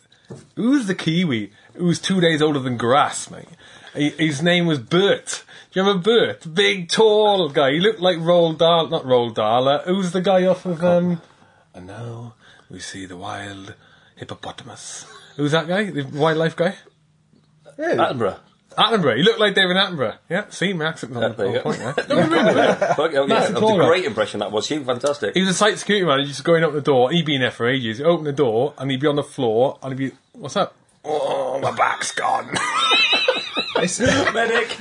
[0.56, 1.52] who was the Kiwi?
[1.74, 3.46] Who was two days older than grass, mate.
[3.94, 5.44] He, his name was Bert.
[5.72, 6.54] Do you remember Bert?
[6.54, 7.72] Big, tall guy.
[7.72, 9.68] He looked like Roald Dahl, not Roald Dahl.
[9.68, 11.22] Uh, who's the guy off of um?
[11.74, 12.34] And now
[12.68, 13.74] we see the wild
[14.16, 15.06] hippopotamus.
[15.36, 15.90] Who's that guy?
[15.90, 16.76] The wildlife guy?
[17.78, 17.94] Yeah.
[17.94, 18.38] Attenborough.
[18.80, 19.16] Attenborough.
[19.16, 20.16] He looked like David Attenborough.
[20.28, 21.92] Yeah, see, my accent's on, Yeah, there on you point go.
[21.92, 22.04] there.
[22.06, 22.78] Don't remember that.
[22.96, 23.86] Fuck, oh, yeah, Massive that was a claw.
[23.88, 24.40] great impression.
[24.40, 24.66] That was.
[24.68, 25.34] He was fantastic.
[25.34, 27.10] He was a site security man, just going up the door.
[27.10, 27.98] He'd been there for ages.
[27.98, 30.74] He'd open the door and he'd be on the floor and he'd be, what's up?
[31.04, 32.46] Oh, my back's gone.
[33.76, 34.78] Medic.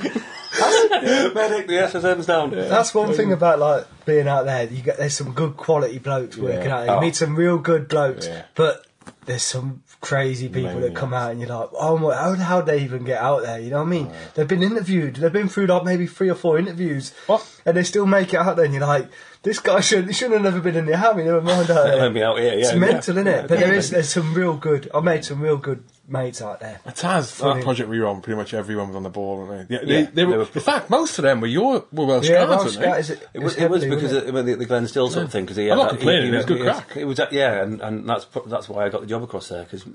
[1.34, 1.66] Medic.
[1.66, 2.50] The SSM's down.
[2.50, 2.68] There.
[2.68, 4.64] That's one thing about like being out there.
[4.64, 6.74] You get there's some good quality blokes working Yeah.
[6.76, 6.94] out there.
[6.94, 7.00] You Oh.
[7.00, 8.42] meet some real good blokes, Yeah.
[8.54, 8.84] but
[9.26, 12.80] there's some crazy people that come out and you're like, oh, my, how how they
[12.82, 13.58] even get out there?
[13.60, 14.10] You know what I mean?
[14.34, 15.16] They've been interviewed.
[15.16, 17.44] They've been through like maybe three or four interviews, What?
[17.66, 18.64] and they still make it out there.
[18.64, 19.10] And you're like,
[19.42, 21.24] this guy should shouldn't have never been in the army.
[21.24, 21.68] Never mind.
[21.68, 22.48] Let me out here.
[22.52, 22.78] Yeah, it's yeah.
[22.78, 23.30] mental, isn't it?
[23.30, 24.90] Yeah, but there is there's some real good.
[24.94, 26.80] I made some real good mates out there.
[26.84, 27.36] It has.
[27.36, 27.64] That Brilliant.
[27.64, 29.76] project we were on, pretty much everyone was on the ball, weren't they?
[29.76, 32.04] Yeah, Yeah, they, they were, they were- in fact, most of them were your were
[32.06, 32.86] Welsh yeah, guards, Welsh weren't they?
[32.86, 35.44] guys, it, It was, it was because of the, the Glenn Still sort of thing.
[35.44, 36.96] Because he I'm had not that- complaining, he- it was good crack.
[36.96, 39.48] It was that- yeah, and, and that's pro- that's why I got the job across
[39.48, 39.86] there because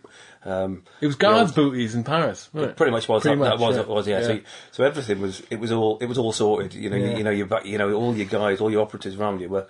[0.45, 2.77] um, It was guards' booties in Paris, wasn't it?
[2.77, 3.81] pretty much was Pretty that, that much, was yeah.
[3.81, 4.21] it was yeah.
[4.23, 4.39] So, Yeah.
[4.71, 6.73] so everything was it was all it was all sorted.
[6.73, 7.11] You know, Yeah.
[7.11, 9.49] you, you know, you back, you know, all your guys, all your operatives around you
[9.49, 9.67] were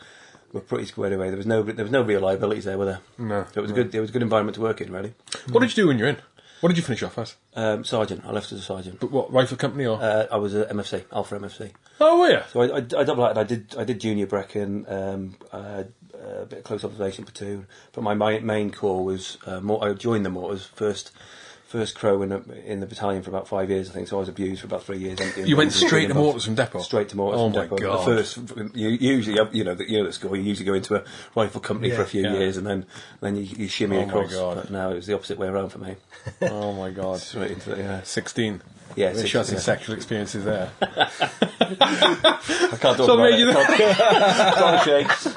[0.53, 1.27] were pretty squared away.
[1.29, 2.99] There was no there was no real liabilities there, were there?
[3.17, 5.13] No, it was a good it was a good environment to work in, really.
[5.51, 6.17] What did you do when you were in?
[6.61, 7.35] What did you finish off as?
[7.55, 8.99] Um, sergeant, I left as a sergeant.
[8.99, 10.01] But what rifle company or?
[10.01, 11.71] Uh, I was a MFC, Alpha MFC.
[11.99, 12.41] oh, were you?
[12.51, 13.37] So I, I, I double acted.
[13.37, 15.83] I did I did junior Brecon, um, uh,
[16.41, 19.93] a bit of close observation platoon, but my, my main corps was uh, more, I
[19.93, 21.11] joined the mortars first.
[21.67, 24.07] First crow in, the in the battalion for about five years, I think.
[24.07, 25.19] So I was abused for about three years.
[25.37, 26.79] You went straight to mortars from depot?
[26.79, 27.77] Straight to mortars Oh from my depot.
[27.77, 28.07] God.
[28.07, 28.37] The first,
[28.75, 31.03] you, usually, you know, the, you know, at school, you usually go into a
[31.35, 32.33] rifle company for a few Yeah.
[32.33, 32.85] years, and then
[33.19, 34.31] then you, you shimmy Oh my across.
[34.31, 34.55] God.
[34.57, 35.95] But now it was the opposite way around for me.
[36.43, 37.19] oh my god.
[37.19, 38.03] Straight into the, yeah.
[38.03, 38.61] 16.
[38.95, 39.61] Yeah, They 16, shot some yeah.
[39.61, 40.71] sexual experiences there.
[40.81, 43.39] I can't talk So about made it.
[43.39, 45.27] you- Can't- Shakes.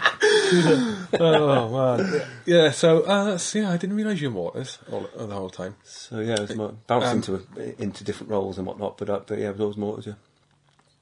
[1.21, 1.69] oh
[1.99, 2.23] man.
[2.47, 5.77] Yeah, so uh, that's, yeah, I didn't realise you were mortars all, the whole time.
[5.85, 8.99] So yeah, it was more, bounced Um, into into different roles and whatnot.
[8.99, 10.07] But uh, but yeah, it was always mortars.
[10.07, 10.15] Yeah.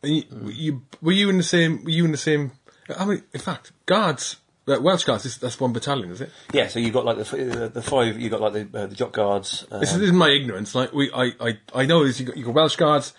[0.02, 1.82] You, you, were you in the same?
[1.84, 2.52] Were you in the same?
[2.96, 4.36] I mean, in fact, guards,
[4.68, 5.24] uh, Welsh guards.
[5.24, 6.31] This, that's one battalion, is it?
[6.52, 8.18] Yeah, so you've got like the uh, the five.
[8.20, 9.66] You've got like the uh, the jock guards.
[9.70, 10.74] Uh, This, is, this is my ignorance.
[10.74, 12.18] Like we, I, I, I know this.
[12.20, 13.12] You got, you got Welsh guards,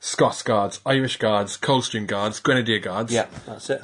[0.00, 3.12] Scots guards, Irish guards, Coldstream guards, Grenadier guards.
[3.12, 3.82] yeah, that's it.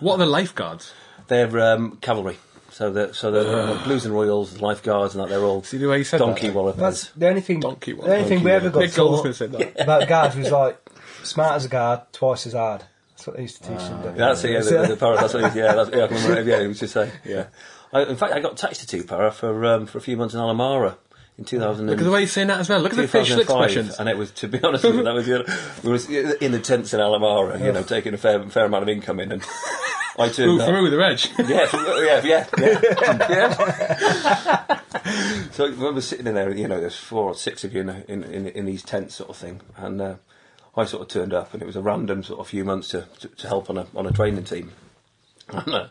[0.00, 0.92] What are the lifeguards?
[1.28, 2.38] They're um, cavalry.
[2.70, 5.88] So the so the Blues and Royals, the lifeguards, and that they're all See the
[5.88, 6.54] way you said donkey that?
[6.56, 6.80] wallopers.
[6.80, 7.60] That's the only thing.
[7.60, 8.08] Donkey one.
[8.08, 8.72] the only thing we Donkey ever one.
[8.72, 9.82] got Nick Goldsmith taught said that.
[9.82, 10.78] about guards was like
[11.24, 12.84] smart as a guard, twice as hard.
[13.20, 14.02] That's what they used to teach them.
[14.02, 14.16] don't?
[14.16, 14.50] That's it.
[14.50, 15.16] Yeah, the, the para.
[15.16, 15.54] That's what.
[15.54, 16.50] Yeah, that's, yeah, I can remember.
[16.50, 17.12] Yeah, it was just saying.
[17.22, 17.48] Yeah.
[17.92, 20.32] I, in fact, I got attached to two para for um, for a few months
[20.32, 20.96] in Al Amarah
[21.36, 21.86] in 2000.
[21.86, 22.80] Look at the way you're saying that as well.
[22.80, 24.00] Look at the facial 2005, expressions.
[24.00, 25.44] and it was to be honest with you, that was you know,
[25.84, 28.84] we was in the tents in Al Amarah, you know, taking a fair fair amount
[28.84, 29.42] of income in, and
[30.18, 31.20] I turned Ooh, who with the reg?
[31.46, 31.68] Yeah,
[32.00, 32.80] yeah, yeah, yeah.
[35.04, 35.50] yeah.
[35.50, 37.90] so I remember sitting in there, you know, there's four or six of you in,
[38.08, 40.14] in, in, in these tents, sort of thing, and uh,
[40.76, 43.06] I sort of turned up, and it was a random sort of few months to,
[43.20, 44.72] to, to help on a on a training team.
[45.52, 45.86] And, uh,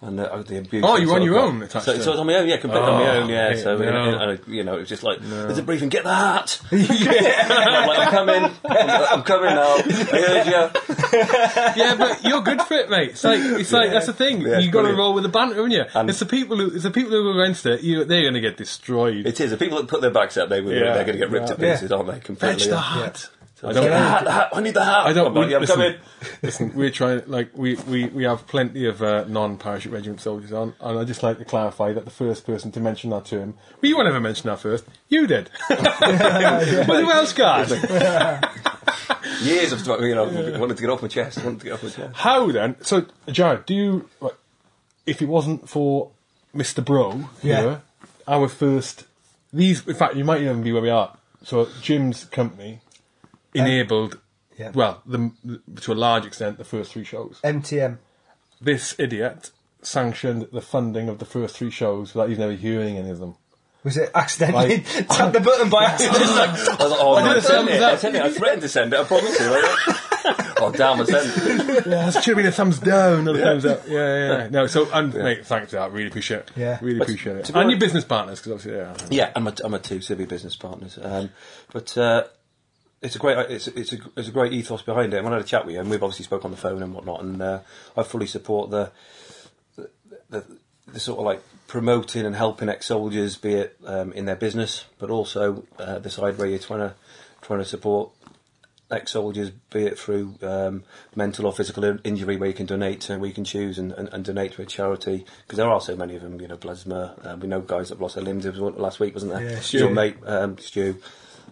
[0.00, 2.12] and uh, the abuse Oh, you were on your own attached So, to so I
[2.12, 3.56] was on my own, yeah, completely on my Oh, own, yeah.
[3.56, 3.88] So no.
[3.88, 6.50] and, and, you know, it was just like there's a briefing, get that.
[6.70, 6.70] hat.
[6.70, 9.74] And I'm like, I'm coming, I'm, I'm coming now.
[9.74, 11.82] I heard you.
[11.82, 13.10] yeah, but you're good for it, mate.
[13.10, 14.42] It's like it's like that's the thing.
[14.42, 15.84] Yeah, you got to roll with the banter, haven't you?
[15.94, 17.82] And- it's the people who it's the people who go against it.
[17.82, 19.26] You, they're going to get destroyed.
[19.26, 19.50] It is.
[19.50, 20.94] The people that put their backs up, they Yeah.
[20.94, 21.74] they're going to get ripped to Yeah.
[21.74, 22.12] pieces, aren't they?
[22.14, 22.66] Fetch Completely.
[22.68, 22.80] the yeah.
[22.82, 23.28] hat.
[23.62, 23.84] I I don't.
[23.84, 23.92] don't.
[23.92, 24.48] Hat, the hat.
[24.52, 25.06] I need the hat.
[25.06, 25.26] I don't.
[25.28, 25.94] I'm, like, I'm listen, coming.
[26.42, 27.22] listen, we're trying.
[27.26, 31.22] Like we, we, we have plenty of uh, non-parachute regiment soldiers on, and I just
[31.22, 34.20] like to clarify that the first person to mention that term, well, you won't ever
[34.20, 34.84] mention that first.
[35.08, 35.50] You did.
[35.68, 37.72] With the Welsh guards.
[39.42, 41.42] Years of you know wanted to get off my chest.
[41.44, 42.16] Wanted to get off my chest.
[42.16, 42.76] How then?
[42.82, 44.08] So, Jared, do you?
[44.20, 44.32] Right,
[45.06, 46.10] if it wasn't for
[46.52, 47.60] Mister Brough, Yeah.
[47.60, 47.82] here,
[48.26, 49.04] our first.
[49.52, 51.16] These, in fact, you might even be where we are.
[51.42, 52.80] So, Jim's company
[53.58, 54.18] enabled,
[54.58, 54.70] Yeah.
[54.74, 55.30] well, the,
[55.82, 57.40] to a large extent, the first three shows.
[57.44, 57.98] MTM.
[58.60, 59.50] This idiot
[59.82, 63.36] sanctioned the funding of the first three shows without even ever hearing any of them.
[63.84, 66.16] Was it accidentally Like- tapped the button by accident?
[66.16, 67.82] I was like, oh, I no, I did it.
[67.82, 68.22] I sent it.
[68.22, 68.98] I threatened to send it.
[69.00, 69.50] I promise you.
[69.50, 71.00] Like, oh damn!
[71.00, 71.86] I sent it.
[71.86, 73.84] Yeah, it should have been a thumbs down, not a thumbs up.
[73.86, 74.48] Yeah, yeah, yeah.
[74.50, 75.92] No, so, and mate, thanks for that.
[75.92, 76.50] Really appreciate it.
[76.56, 76.78] Yeah.
[76.82, 77.44] Really But appreciate it.
[77.46, 79.26] to be And your business partners, because obviously, yeah.
[79.26, 81.30] Yeah, I'm a, I'm a two civvy business partners, um,
[81.72, 82.24] but uh,
[83.00, 85.18] it's a great it's it's a it's a great ethos behind it.
[85.18, 86.82] And when I had a chat with you, and we've obviously spoke on the phone
[86.82, 87.60] and whatnot, and uh,
[87.96, 88.90] I fully support the
[89.76, 89.90] the,
[90.30, 90.44] the
[90.92, 95.10] the sort of like promoting and helping ex-soldiers, be it um, in their business, but
[95.10, 96.94] also uh, the side where you're trying to
[97.42, 98.10] trying to support
[98.90, 100.82] ex-soldiers, be it through um,
[101.14, 104.08] mental or physical injury, where you can donate to, where you can choose and, and,
[104.14, 106.40] and donate to a charity, because there are so many of them.
[106.40, 107.24] You know, Blesma.
[107.24, 108.44] Uh, we know guys that lost their limbs.
[108.44, 109.50] There was one last week, wasn't there?
[109.50, 109.60] Yeah.
[109.60, 109.78] Stu.
[109.78, 110.96] Your mate, um, Stu.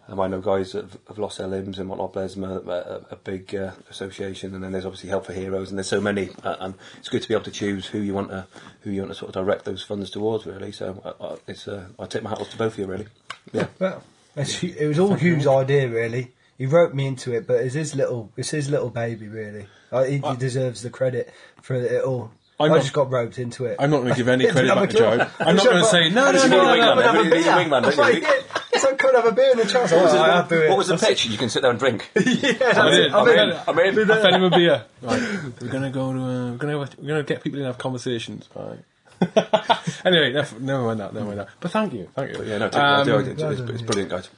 [0.09, 2.13] Um, I know guys that have, have lost their limbs and whatnot.
[2.13, 5.89] Blesma, a, a big uh, association, and then there's obviously Help for Heroes, and there's
[5.89, 6.31] so many.
[6.45, 8.47] Uh, and it's good to be able to choose who you want to
[8.83, 10.47] who you want to sort of direct those funds towards.
[10.47, 12.87] Really, so uh, uh, it's uh, I take my hat off to both of you.
[12.87, 13.07] Really,
[13.53, 13.67] yeah.
[13.81, 14.03] Well,
[14.37, 16.33] it's, it was all Hugh's idea, really.
[16.59, 19.67] He wrote me into it, but it's his little, it's his little baby, really.
[19.93, 21.31] Uh, he, he deserves the credit
[21.63, 22.31] for it all.
[22.59, 23.77] I'm I not- just got roped into it.
[23.79, 24.97] I'm not going to give any credit back to.
[24.97, 25.27] Joe.
[25.41, 27.03] I'm not going to say no, no, He's no, a no, wingman, no.
[27.03, 27.15] then.
[27.15, 27.53] Have a He's a beer.
[27.53, 28.21] wingman, That's don't what you?
[28.21, 28.45] he did.
[28.45, 28.61] So
[28.95, 29.93] come and have a beer in the chance.
[29.93, 30.69] Oh, I have beer.
[30.69, 31.27] What was the pitch?
[31.27, 32.11] You can sit there and drink.
[32.17, 32.91] yeah, that's I it.
[32.97, 33.13] did.
[33.13, 33.51] I'm I in.
[33.69, 34.11] I'm in.
[34.11, 34.85] I fed him a beer.
[35.03, 35.23] Right.
[35.61, 36.19] We're gonna go to.
[36.19, 36.79] Uh, we're gonna.
[36.79, 38.49] We're gonna get people in and have conversations.
[38.55, 38.79] Right.
[40.05, 41.15] anyway, never, never mind that.
[41.15, 41.49] Never mind that.
[41.61, 42.45] But thank you, thank you.
[42.45, 43.29] Yeah, no, take, no, do Um, it.
[43.29, 44.29] It's, it's, it's brilliant, guys.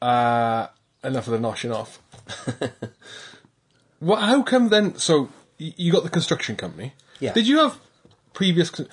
[0.00, 0.68] Uh,
[1.02, 2.00] enough of the noshing off.
[4.00, 4.20] what?
[4.22, 4.96] How come then?
[4.96, 5.28] So
[5.58, 6.94] you got the construction company.
[7.20, 7.32] Yeah.
[7.32, 7.78] Did you have
[8.32, 8.88] previous con-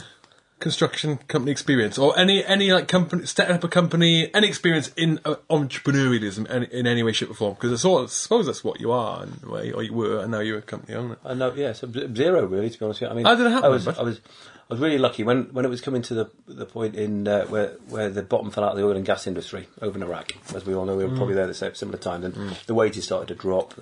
[0.62, 5.20] construction company experience, or any any like company setting up a company, any experience in
[5.26, 7.54] uh, entrepreneurialism in, in any way, shape, or form?
[7.56, 10.40] Because I suppose that's what you are, in a way, or you were, and now
[10.40, 11.18] you're a company owner.
[11.26, 12.70] I know, yeah, so zero really.
[12.70, 13.12] To be honest, with you.
[13.12, 13.88] I mean, How did it happen, I was?
[13.88, 14.22] I was,
[14.70, 17.46] I was really lucky when, when it was coming to the the point in uh,
[17.48, 20.32] where where the bottom fell out of the oil and gas industry over in Iraq.
[20.56, 22.74] As we all know, we were probably there at the same similar time, and the
[22.74, 23.74] wages started to drop.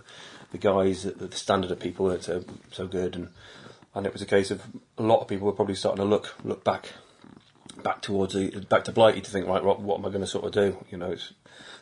[0.51, 3.29] The guys, the, the standard of people weren't so so good, and
[3.95, 4.61] and it was a case of
[4.97, 6.93] a lot of people were probably starting to look look back
[7.83, 10.27] back towards the back to Blighty to think, right, what, what am I going to
[10.27, 10.77] sort of do?
[10.89, 11.33] You know, it's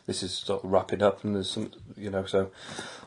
[0.06, 2.50] this is sort of wrapping up, and there's some, you know, so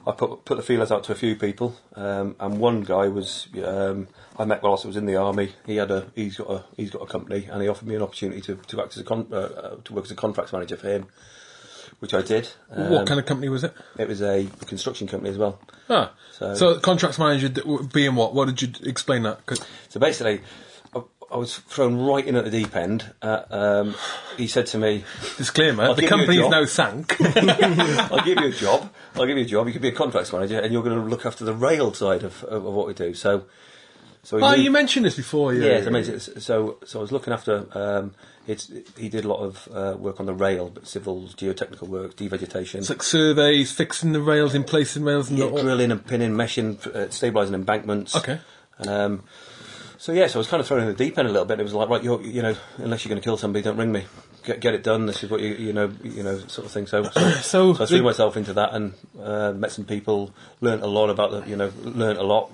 [0.05, 3.47] I put put the feelers out to a few people, um, and one guy was
[3.65, 5.53] um, I met whilst I was in the army.
[5.65, 8.01] He had a he's got a he's got a company, and he offered me an
[8.03, 10.77] opportunity to, to act as a con, uh, uh, to work as a contracts manager
[10.77, 11.07] for him,
[12.01, 12.49] which I did.
[12.67, 13.73] what Um, kind of company was it?
[13.97, 15.59] It was a construction company as well.
[15.89, 17.49] Ah, so, So- contracts manager
[17.93, 18.33] being what?
[18.35, 19.45] What did you explain that?
[19.45, 20.41] 'Cause- So basically,
[20.95, 23.05] I, I was thrown right in at the deep end.
[23.21, 23.95] Uh, um,
[24.35, 25.03] he said to me,
[25.37, 26.51] disclaimer: the give you company is job.
[26.51, 27.15] now sank.
[28.11, 28.89] I'll give you a job.
[29.15, 29.67] I'll give you a job.
[29.67, 32.23] You could be a contracts manager, and you're going to look after the rail side
[32.23, 33.13] of, of, of what we do.
[33.13, 33.45] So,
[34.23, 35.53] so oh, moved- you mentioned this before.
[35.53, 37.65] Yeah, yeah, I mean, it's- so so I was looking after.
[37.73, 38.13] Um,
[38.47, 42.15] it's he did a lot of uh, work on the rail, but civil geotechnical work,
[42.15, 46.31] devegetation, It's like surveys, fixing the rails, in placing rails, and yeah, drilling and pinning,
[46.31, 48.15] meshing, uh, stabilising embankments.
[48.15, 48.39] Okay.
[48.79, 49.23] Um,
[50.01, 51.59] so yeah, so I was kind of thrown in the deep end a little bit.
[51.59, 53.91] It was like, right, you're, you know, unless you're going to kill somebody, don't ring
[53.91, 54.05] me.
[54.43, 55.05] Get, get it done.
[55.05, 56.87] This is what you, you know, you know, sort of thing.
[56.87, 57.11] So, so,
[57.41, 60.87] So so I threw the- myself into that and uh, met some people, learnt a
[60.87, 62.51] lot about the, you know, learnt a lot.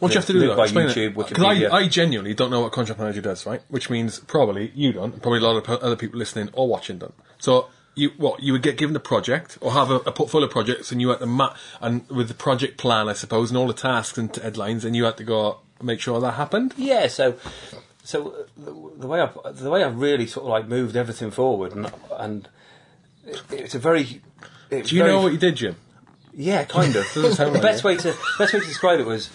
[0.00, 0.40] What do you have to do?
[0.40, 0.56] Though?
[0.56, 1.14] by Explain YouTube, it.
[1.14, 1.70] 'Cause Wikipedia.
[1.70, 3.62] I, I genuinely don't know what contract manager does, right?
[3.70, 7.14] Which means probably you don't, probably a lot of other people listening or watching don't.
[7.38, 10.52] So you what you would get given a project or have a, a portfolio of
[10.52, 13.66] projects, and you had to map and with the project plan, I suppose, and all
[13.66, 16.74] the tasks and deadlines, and you had to go make sure that happened.
[16.76, 17.34] Yeah, so
[18.04, 21.30] so uh, the, the way I the way I really sort of like moved everything
[21.30, 22.48] forward, and and
[23.26, 24.20] it, it's a very.
[24.70, 25.76] It's Do you very, know what you did, Jim?
[26.34, 27.06] Yeah, kind of.
[27.14, 27.84] The like best it.
[27.84, 29.28] way to best way to describe it was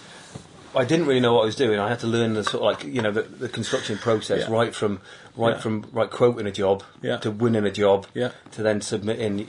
[0.75, 1.79] I didn't really know what I was doing.
[1.79, 4.53] I had to learn the sort of like you know the, the construction process Yeah.
[4.53, 4.99] right from
[5.35, 5.59] right Yeah.
[5.61, 7.17] from right quoting a job Yeah.
[7.17, 8.31] to winning a job Yeah.
[8.51, 9.45] to then submitting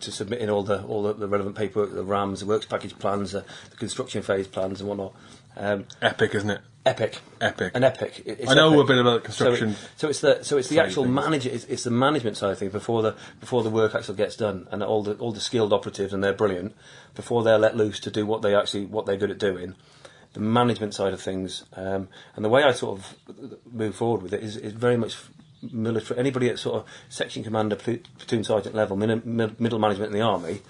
[0.00, 3.32] to submitting all the all the, the relevant paperwork, the RAMs, the works package plans,
[3.32, 5.12] the, the construction phase plans, and whatnot.
[5.56, 6.60] Um, Epic, isn't it?
[6.84, 7.72] epic, Epic.
[7.74, 8.22] an epic.
[8.24, 8.84] It- I know epic.
[8.84, 11.14] a bit about construction So, it- so it's the so it's the actual things.
[11.16, 11.50] manager.
[11.50, 14.68] It's, it's the management side of things before the before the work actually gets done,
[14.70, 16.76] and all the all the skilled operatives and they're brilliant
[17.16, 19.74] before they're let loose to do what they actually what they're good at doing.
[20.34, 23.16] The management side of things, um, and the way I sort of
[23.72, 25.16] move forward with it is, is very much
[25.72, 26.20] military.
[26.20, 30.60] Anybody at sort of section commander, platoon sergeant level, min- middle management in the army,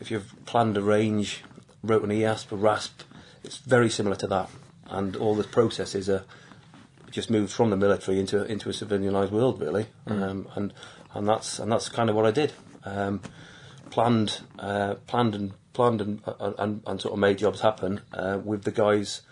[0.00, 1.42] if you've planned a range,
[1.82, 3.02] wrote an EASP, a RASP,
[3.48, 4.50] it's very similar to that,
[4.90, 6.22] and all the processes are
[7.10, 10.74] just moved from the military into into a civilianised world, really, um, and
[11.14, 12.52] and that's and that's kind of what I did.
[12.84, 13.22] Um,
[13.88, 18.38] planned, uh, planned and planned and, and, and, and sort of made jobs happen uh,
[18.44, 19.22] with the guys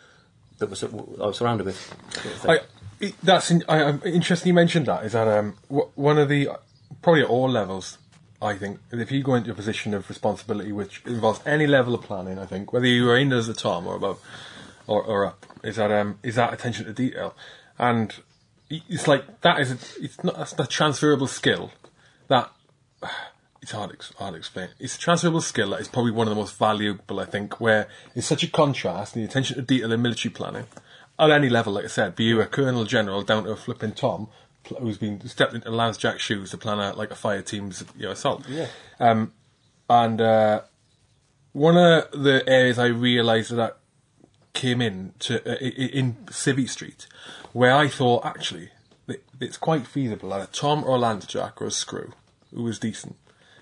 [0.61, 1.79] that was I was surrounded with.
[2.15, 2.65] sort of.
[3.03, 4.49] I, that's in, I, I'm interesting.
[4.49, 5.05] You mentioned that.
[5.05, 6.49] Is that um one of the
[7.03, 7.99] probably at all levels?
[8.41, 12.03] I think if you go into a position of responsibility which involves any level of
[12.03, 14.21] planning, I think whether you are in as a Tom or above
[14.87, 17.35] or, or up, is that um is that attention to detail,
[17.79, 18.15] and
[18.71, 21.73] it's like that is a, it's not that's the transferable skill
[22.29, 22.51] that
[23.63, 24.69] it's hard, hard to explain.
[24.79, 27.89] It's a transferable skill that is probably one of the most valuable, I think, where
[28.15, 30.67] it's such a contrast in the attention to detail in military planning
[31.19, 33.93] at any level, like I said, be you a colonel general down to a flipping
[33.93, 34.29] Tom
[34.81, 38.05] who's been stepped into Lance Jack's shoes to plan a, like a fire team's you
[38.07, 38.45] know, assault.
[38.49, 38.69] Yeah.
[39.01, 39.33] Um,
[39.89, 40.63] and uh,
[41.53, 43.79] one of the areas I realised that
[44.53, 47.07] came in to uh, in Civvy Street,
[47.53, 48.71] where I thought actually
[49.41, 52.13] it's quite feasible that a Tom or a Lance Jack or a Screw
[52.53, 53.17] who was decent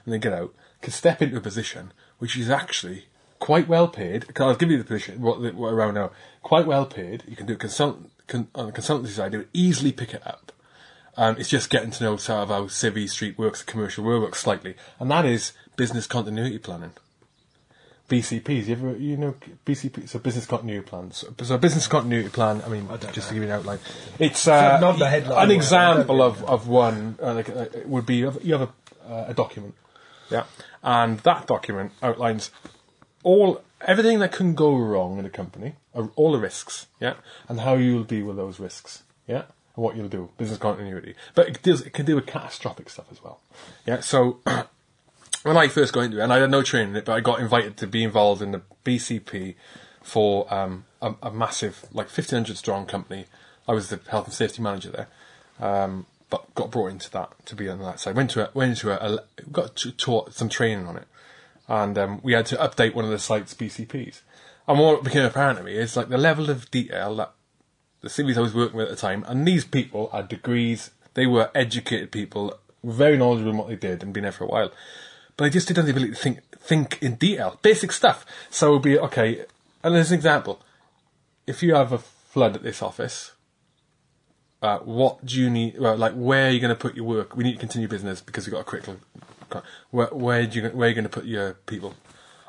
[0.05, 3.07] and they get out can step into a position which is actually
[3.41, 4.33] quite well paid.
[4.33, 6.13] 'cause I'll give you the position what, what around now.
[6.43, 7.25] Quite well paid.
[7.27, 9.33] You can do consult con, on the consultancy side.
[9.33, 10.53] You would easily pick it up.
[11.17, 14.23] Um, it's just getting to know sort of how Civvy Street works, the commercial world
[14.23, 16.93] works slightly, and that is business continuity planning
[18.09, 18.67] BCPs.
[18.67, 19.35] You ever, you know,
[19.65, 21.19] BCP, so business continuity plans.
[21.19, 22.63] So, so business continuity plan.
[22.65, 23.79] I mean, just to give you an outline,
[24.19, 27.19] it's uh, not the headline, an example of of one.
[27.23, 29.75] Uh, like, uh, it would be you have, you have a, uh, a document,
[30.31, 30.45] yeah,
[30.83, 32.51] and that document outlines
[33.23, 37.15] all everything that can go wrong in a company, uh, all the risks, yeah,
[37.49, 39.45] and how you'll deal with those risks, yeah,
[39.77, 41.15] and what you'll do, business continuity.
[41.35, 43.41] But it deals, it can deal with catastrophic stuff as well,
[43.87, 44.01] yeah.
[44.01, 44.41] So
[45.45, 47.21] when I first got into it, and I had no training in it, but I
[47.21, 49.55] got invited to be involved in the BCP
[50.03, 53.27] for um, a, a massive, like 1500 strong company.
[53.69, 55.09] I was the health and safety manager there,
[55.61, 58.17] um, but got brought into that to be on that side.
[58.17, 61.09] Went to a, went into a, a got to, taught some training on it,
[61.69, 64.23] and um, we had to update one of the site's BCPs.
[64.67, 67.34] And what became apparent to me is like the level of detail that
[68.05, 71.27] the cities I was working with at the time, and these people had degrees, they
[71.27, 74.71] were educated people, very knowledgeable in what they did, and been there for a while.
[75.37, 78.25] But they just didn't have the ability to think think in detail, basic stuff.
[78.51, 79.45] So it would be okay.
[79.83, 80.63] And as an example,
[81.47, 83.33] if you have a flood at this office,
[84.63, 85.79] uh, what do you need?
[85.79, 87.37] Well, like where are you going to put your work?
[87.37, 88.97] We need to continue business because we've got a critical.
[89.91, 91.95] Where where do you where are you going to put your people?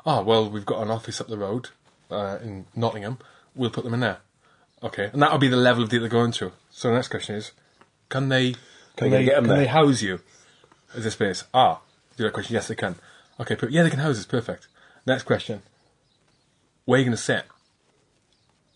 [0.04, 1.68] Oh well, we've got an office up the road
[2.10, 3.18] uh, in Nottingham.
[3.54, 4.18] We'll put them in there.
[4.82, 6.52] Okay, and that will be the level of detail they're going to.
[6.70, 7.52] So the next question is,
[8.08, 8.54] can they
[8.96, 9.58] can, you they get 'em can there?
[9.58, 10.20] they house you?
[10.94, 11.44] Is this space?
[11.52, 11.80] Ah,
[12.16, 12.54] do that question.
[12.54, 12.96] Yes, they can.
[13.40, 14.26] Okay, yeah, they can house us.
[14.26, 14.68] Perfect.
[15.06, 15.62] Next question.
[16.84, 17.44] Where are you going to sit?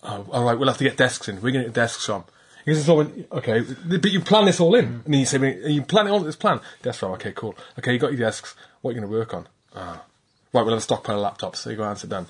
[0.03, 1.37] Oh, all right, we'll have to get desks in.
[1.37, 2.25] We're going to get desks on.
[2.65, 5.71] Because it's all when, okay, but you plan this all in, and then you say,
[5.71, 6.61] you plan it all this plan.
[6.83, 7.57] Desk from, okay, cool.
[7.79, 8.55] Okay, you got your desks.
[8.81, 9.47] What are you going to work on?
[9.75, 10.05] Ah,
[10.53, 11.57] right, we'll have a stockpile of laptops.
[11.57, 12.27] So you go and sit down.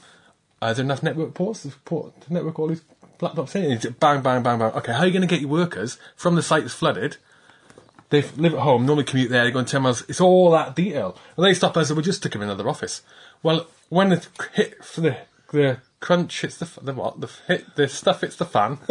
[0.63, 2.83] Uh, is there enough network ports to, port, to network all these
[3.23, 3.65] in?
[3.65, 4.73] And you bang, bang, bang, bang.
[4.73, 7.17] Okay, how are you going to get your workers from the site that's flooded?
[8.11, 10.03] They live at home, normally commute there, they go in 10 miles.
[10.09, 11.17] It's all that detail.
[11.37, 13.03] And they stop us and say, we'll just stick them in another office.
[13.43, 15.17] Well, when the hit for the,
[15.53, 17.21] the crunch hits the, the what?
[17.21, 18.77] The hit, the stuff hits the fan.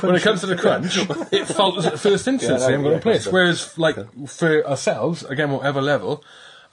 [0.00, 0.96] when it comes to the crunch,
[1.32, 2.62] it falters at the first instance.
[2.62, 3.24] Yeah, they haven't got yeah, a place.
[3.24, 3.34] gotcha.
[3.34, 6.24] Whereas, like, for ourselves, again, whatever level,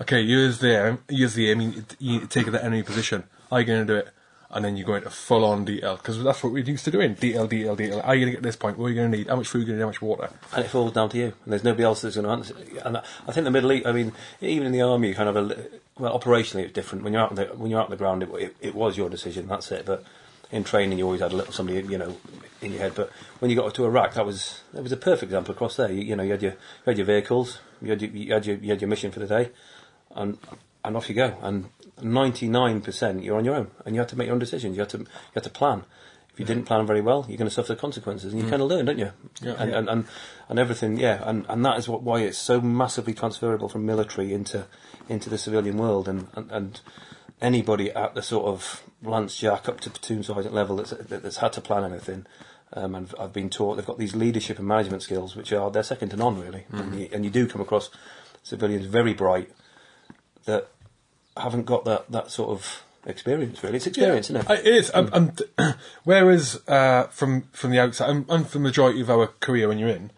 [0.01, 3.25] okay, here's the um, aim, here's the aim, you, you take it enemy position.
[3.51, 4.09] Are you going to do it?
[4.51, 7.13] And then you go into full on detail, because that's what we're used to doing.
[7.13, 8.01] Detail, detail, detail.
[8.03, 8.79] Are you going to get this point?
[8.79, 9.27] What are you going to need?
[9.27, 9.83] How much food are you going to need?
[9.83, 10.29] How much water?
[10.53, 11.25] and it falls down to you.
[11.25, 12.55] And there's nobody else that's going to answer.
[12.83, 13.85] And I think the Middle East.
[13.85, 15.67] I mean, even in the army, you kind of a,
[15.99, 17.03] well, operationally it's different.
[17.03, 18.97] When you're out on the when you're out on the ground, it, it, it was
[18.97, 19.47] your decision.
[19.47, 19.85] That's it.
[19.85, 20.03] But
[20.51, 22.17] in training, you always had a little somebody, you know,
[22.61, 22.95] in your head.
[22.95, 25.91] But when you got to Iraq, that was that was a perfect example across there.
[25.91, 28.45] You, you know, you had your you had your vehicles, you had your, you had
[28.45, 29.51] your you had your mission for the day,
[30.15, 30.37] and
[30.83, 31.37] and off you go.
[31.41, 31.69] And
[32.01, 34.75] 99% you're on your own, and you have to make your own decisions.
[34.75, 35.83] You have to you have to plan.
[36.33, 38.61] If you didn't plan very well, you're going to suffer the consequences, and you kind
[38.61, 39.11] of learn, don't you?
[39.41, 39.55] Yeah.
[39.57, 40.05] and, and, and
[40.47, 44.33] and everything, yeah, and, and that is what, why it's so massively transferable from military
[44.33, 44.65] into
[45.09, 46.81] into the civilian world, and, and, and
[47.41, 51.53] anybody at the sort of lance jack up to platoon sergeant level that's that's had
[51.53, 52.25] to plan anything.
[52.73, 55.83] Um, and I've been taught they've got these leadership and management skills, which are they're
[55.83, 56.65] second to none, really.
[56.71, 57.89] And, you, and you do come across
[58.43, 59.51] civilians very bright
[60.45, 60.69] that
[61.39, 63.63] haven't got that, that sort of experience.
[63.63, 64.65] Really, it's experience, isn't Uh, it?
[64.65, 64.91] It is.
[64.93, 69.27] Um, th- whereas uh, from from the outside, and, and for the majority of our
[69.39, 70.11] career when you're in,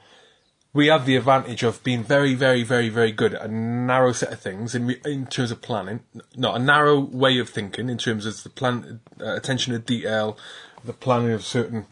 [0.74, 4.32] we have the advantage of being very, very, very, very good at a narrow set
[4.32, 6.02] of things in re- in terms of planning.
[6.36, 10.38] Not a narrow way of thinking in terms of the plan, uh, attention to detail,
[10.84, 11.86] the planning of certain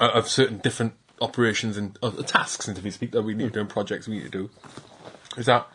[0.00, 3.44] uh, of certain different operations and uh, tasks, and if you speak that we need
[3.44, 4.50] to do in projects we need to do.
[5.36, 5.66] Is that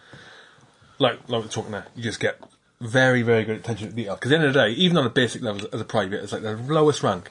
[1.00, 1.86] like like we're talking there?
[1.96, 2.40] You just get
[2.84, 5.06] very very good attention to detail because at the end of the day, even on
[5.06, 7.30] a basic level as a private, it's like the lowest rank.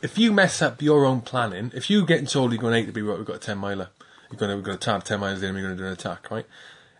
[0.00, 2.92] If you mess up your own planning, if you getting told you're going A to
[2.92, 3.90] B, right, we've got a ten miler,
[4.30, 5.92] you're going to we've got a tab ten miles in, we're going to do an
[5.92, 6.46] attack, right?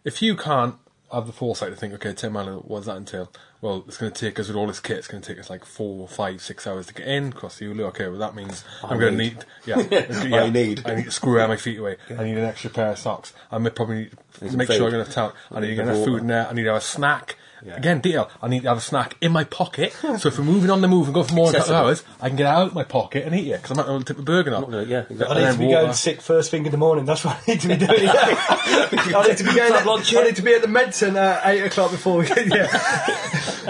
[0.05, 0.77] If you can't
[1.13, 3.31] have the foresight to think, okay, ten miler, what does that entail?
[3.61, 4.99] Well, it's going to take us with all this kit.
[4.99, 7.67] It's going to take us like four, five, six hours to get in cross the
[7.67, 7.85] Ulu.
[7.87, 9.45] Okay, well that means I'm going to need.
[9.67, 9.79] yeah,
[10.27, 10.83] yeah, I need.
[10.85, 11.97] I need to screw out my feet away.
[12.11, 13.33] I need an extra pair of socks.
[13.53, 14.87] I may probably need to some make sure.
[14.87, 15.33] I'm going to tell.
[15.51, 16.49] I need to get enough food in there.
[16.49, 17.37] I need to have a snack.
[17.65, 17.77] Yeah.
[17.77, 18.29] Again, deal.
[18.43, 19.93] I need to have a snack in my pocket.
[19.93, 21.85] so if we're moving on the move and go for more than a couple of
[21.87, 24.01] hours, I can get out of my pocket and eat it because I'm not going
[24.01, 25.27] to tip a burger I'm not gonna- yeah, exactly.
[25.45, 25.81] I need to be water.
[25.83, 27.05] going sick first thing in the morning.
[27.05, 27.91] That's what I need to be doing.
[28.09, 29.73] I need to be going.
[29.73, 32.27] I need to be at the medicine at eight o'clock before we.
[32.53, 32.67] Yeah.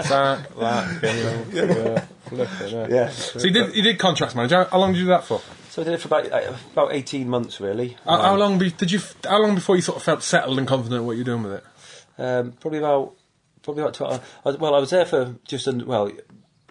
[0.09, 2.89] That, that, you yeah, flipping heck.
[2.89, 3.09] Yeah.
[3.09, 4.63] So you did, you did contracts manager.
[4.65, 5.39] How long did you do that for?
[5.69, 7.97] So I did it for about uh, about eighteen months, really.
[8.05, 8.99] How, how Um, long be, did you?
[9.23, 11.53] How long before you sort of felt settled and confident in what you're doing with
[11.53, 11.63] it?
[12.17, 13.13] Um, probably about
[13.63, 14.39] probably about twelve.
[14.45, 16.11] I was, well, I was there for just under well,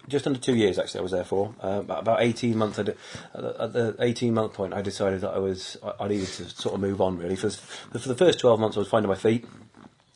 [0.07, 0.99] just under two years actually.
[0.99, 2.77] I was there for uh, about, eighteen months.
[2.77, 2.89] Did,
[3.33, 6.75] at the- eighteen month point, I decided that I was I, I needed to sort
[6.75, 7.35] of move on really.
[7.35, 9.45] For, the- for the first twelve months, I was finding my feet.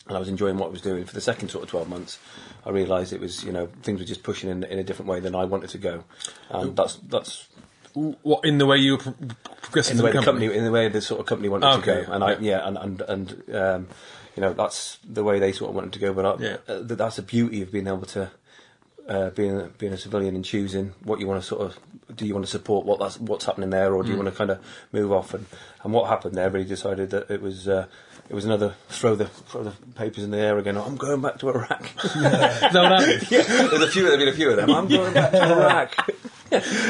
[0.08, 1.04] and I was enjoying what I was doing.
[1.06, 2.18] For the second sort of 12 months,
[2.66, 5.20] I realised it was, you know, things were just pushing in, in a different way
[5.20, 6.06] than I wanted to go.
[6.50, 7.46] And that's, that's
[7.94, 9.04] What in the way you were
[9.62, 10.46] progressing in the way the company?
[10.48, 12.14] company, in the way the sort of company wanted Okay, to go.
[12.14, 12.38] And I, yeah.
[12.40, 13.88] yeah, and, and, and, um,
[14.38, 16.14] you know, that's the way they sort of wanted to go.
[16.14, 16.58] But I, Yeah.
[16.68, 18.30] uh, that's the beauty of being able to,
[19.10, 21.80] uh, being, a- being a civilian and choosing what you want to sort of,
[22.16, 24.12] do you want to support what that's, what's happening there or do Mm.
[24.12, 24.60] you want to kind of
[24.94, 25.34] move off?
[25.34, 25.46] And,
[25.84, 27.88] and what happened there, really decided that it was, uh,
[28.30, 30.78] it was another throw the throw the papers in the air again.
[30.78, 31.90] I'm going back to Iraq.
[32.04, 34.04] That what yeah, there's a few.
[34.04, 34.70] There've been a few of them.
[34.70, 35.96] I'm going back to Iraq.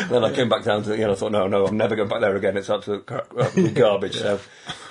[0.09, 1.11] then I came back down to the, you know.
[1.11, 2.57] I thought, no, no, I'm never going back there again.
[2.57, 4.17] It's absolute, gar- absolute garbage.
[4.17, 4.39] So,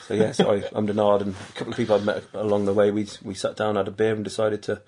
[0.06, 0.32] so yeah.
[0.32, 2.90] So I, I'm Denard, and a couple of people I'd met along the way.
[2.90, 4.82] We we sat down, had a beer, and decided to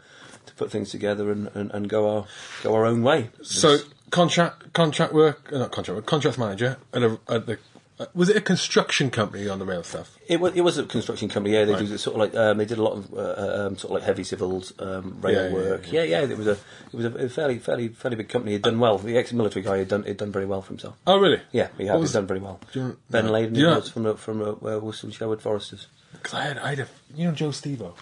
[0.47, 2.27] to put things together and, and, and go our
[2.63, 3.31] go our own way.
[3.43, 3.79] So
[4.11, 7.59] contract contract work, uh, not contract work, contracts manager at, a, at the.
[8.01, 10.17] Uh, was it a construction company on the rail stuff?
[10.29, 11.55] It was, it was a construction company.
[11.57, 11.87] Yeah, they Right.
[11.87, 14.03] do sort of like um, they did a lot of uh, um, sort of like
[14.05, 15.93] heavy civils, um, rail Yeah, yeah, work.
[15.93, 16.03] yeah.
[16.05, 16.31] Yeah, yeah.
[16.33, 18.53] It was a it was a fairly fairly fairly big company.
[18.53, 18.99] He'd done well.
[18.99, 20.97] The ex-military guy had done had done very well for himself.
[21.07, 21.41] Oh, really?
[21.51, 22.61] Yeah, he had he'd done very well.
[22.73, 23.33] Do you- ben no.
[23.33, 25.89] Laden Do you know- was from from uh, uh, Wilson Sherwood Foresters.
[26.13, 27.95] Because I had, I had a, you know, Joe Stevo.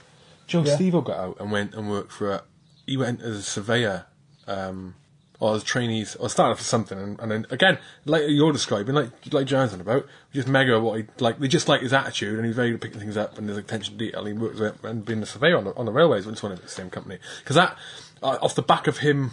[0.47, 0.77] Joe Yeah.
[0.77, 2.43] Stevo got out and went and worked for a.
[2.87, 4.05] He went as a surveyor,
[4.47, 4.95] um,
[5.41, 9.11] or as trainees, or started for something, and, and then again, like you're describing, like
[9.33, 11.39] like John's on about, just mega what he like.
[11.39, 13.59] They just like his attitude, and he's very good at picking things up, and his
[13.59, 14.25] attention to detail.
[14.25, 16.63] He works with, and being a surveyor on the, on the railways, it's one of
[16.63, 17.19] the same company.
[17.41, 17.77] Because that,
[18.23, 19.33] uh, off the back of him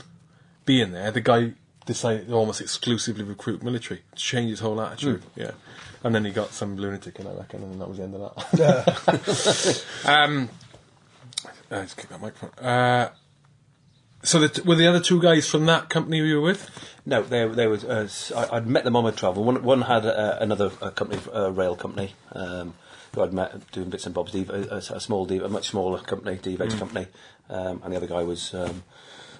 [0.65, 1.53] being there, the guy
[1.85, 5.23] decided to almost exclusively recruit military, change his whole attitude.
[5.35, 5.51] Yeah.
[6.03, 8.35] And then he got some lunatic in, I reckon, and that was the end of
[8.35, 9.85] that.
[10.05, 10.49] um,
[11.71, 12.65] uh, just kick that microphone.
[12.65, 13.11] Uh,
[14.23, 16.69] so the t- were the other two guys from that company you were with?
[17.05, 17.83] No, they they was.
[17.83, 19.43] Uh, I, would met them on my travel.
[19.43, 22.73] One one had uh, another uh, company, uh, rail company, um,
[23.13, 24.31] who I'd met doing bits and bobs.
[24.31, 27.07] Div- a, a, a small, Div- a much smaller company, DVH company,
[27.49, 28.83] um, and the other guy was um,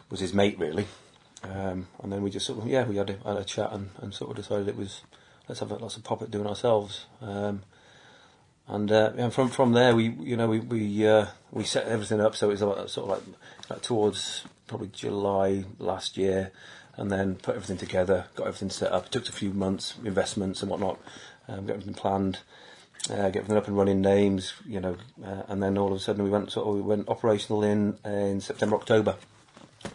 [0.10, 0.88] was his mate really.
[1.44, 3.90] Um, and then we just sort of yeah, we had a, had a chat and,
[4.02, 5.02] and sort of decided it was
[5.48, 7.06] let's have a, let's pop at doing ourselves.
[7.22, 7.64] Um,
[8.68, 12.22] and uh, and from from there we you know we we uh, we set everything
[12.22, 16.52] up so it was uh, sort of like, like towards probably July last year,
[16.96, 19.08] and then put everything together, got everything set up.
[19.08, 21.00] It took a few months, investments and whatnot,
[21.48, 22.40] um, got everything planned,
[23.10, 26.00] uh, get everything up and running, names, you know, uh, and then all of a
[26.00, 29.16] sudden we went sort of we went operational in in September October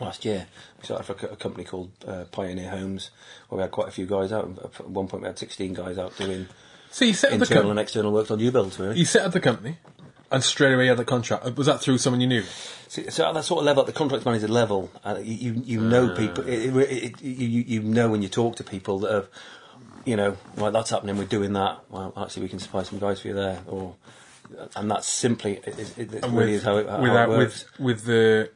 [0.01, 0.47] last year.
[0.79, 3.11] We started for a, company called uh, Pioneer Homes,
[3.49, 4.59] where we had quite a few guys out.
[4.63, 6.47] At one point we had 16 guys out doing
[6.91, 8.99] So you set up the internal and external works on new builds, really.
[8.99, 9.79] You set up the company,
[10.31, 11.47] and straight away you had the contract.
[11.47, 12.43] Uh, Was that through someone you knew?
[12.89, 15.63] So, so at that sort of level, at the contract manager level, uh, you you-
[15.65, 16.47] you know people.
[16.49, 19.29] It, it, it, you you you know when you talk to people that have,
[20.05, 21.17] you know, right, that's happening.
[21.19, 21.81] We're doing that.
[21.91, 23.95] Well, actually, we can supply some guys for you there, or
[24.77, 27.29] and that's simply it, it, it And really is how it, how with, it that-
[27.29, 27.65] works.
[27.79, 28.51] with with the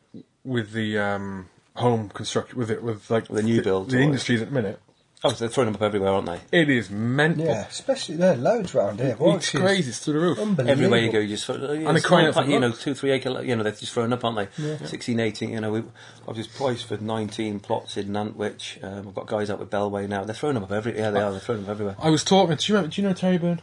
[0.44, 4.40] with the um, home construction with it with like The new builds the, or- industries
[4.42, 4.80] at the minute.
[5.24, 6.60] Oh, so they're throwing them up everywhere, aren't they?
[6.60, 7.44] It is mental.
[7.46, 9.10] Yeah, especially there, are loads round here.
[9.10, 9.88] It's Warwickshire's crazy.
[9.90, 10.38] It's through the roof.
[10.38, 10.70] Unbelievable.
[10.70, 12.68] Everywhere you go, you just throw, yeah, they're it's crying out for like, you know
[12.70, 12.82] blocks.
[12.82, 13.42] two three acre.
[13.42, 14.64] You know they're just throwing up, aren't they?
[14.64, 14.84] Yeah.
[14.84, 15.82] 16, 18, You know, we,
[16.26, 18.82] I've just priced for nineteen plots in Nantwich.
[18.82, 20.24] Um, I've got guys out with Bellway now.
[20.24, 20.96] They're throwing them up every.
[20.96, 21.30] Yeah, they are.
[21.30, 21.96] They're throwing them up everywhere.
[22.00, 22.56] I was talking.
[22.56, 22.94] Do you remember?
[22.94, 23.62] Do you know Terry Byrne?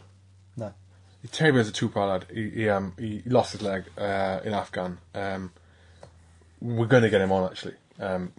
[0.56, 0.72] No.
[1.30, 2.26] Terry Byrne's a two-Para lad.
[2.32, 4.98] He, he, um, he lost his leg uh, in Afghan.
[5.14, 5.52] Um,
[6.60, 7.74] we're going to get him on actually.
[8.00, 8.32] Um,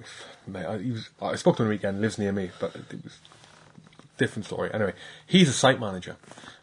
[0.48, 2.02] mate, I, was, I spoke to him on the weekend.
[2.02, 3.20] Lives near me, but it was
[4.18, 4.72] different story.
[4.74, 4.94] Anyway,
[5.26, 6.16] he's a site manager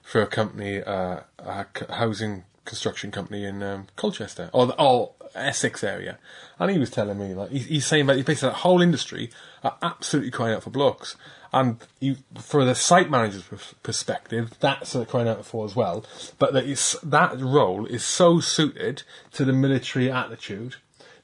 [0.03, 5.83] for a company, uh, a housing construction company in um, Colchester or the or Essex
[5.83, 6.19] area,
[6.59, 9.31] and he was telling me like he's, he's saying that basically that whole industry
[9.63, 11.17] are absolutely crying out for blocks.
[11.51, 13.45] And you, for the site manager's
[13.83, 16.05] perspective, that's crying out for as well.
[16.39, 20.77] But that, that role is so suited to the military attitude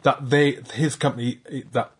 [0.04, 1.40] that they, his company,
[1.72, 1.90] that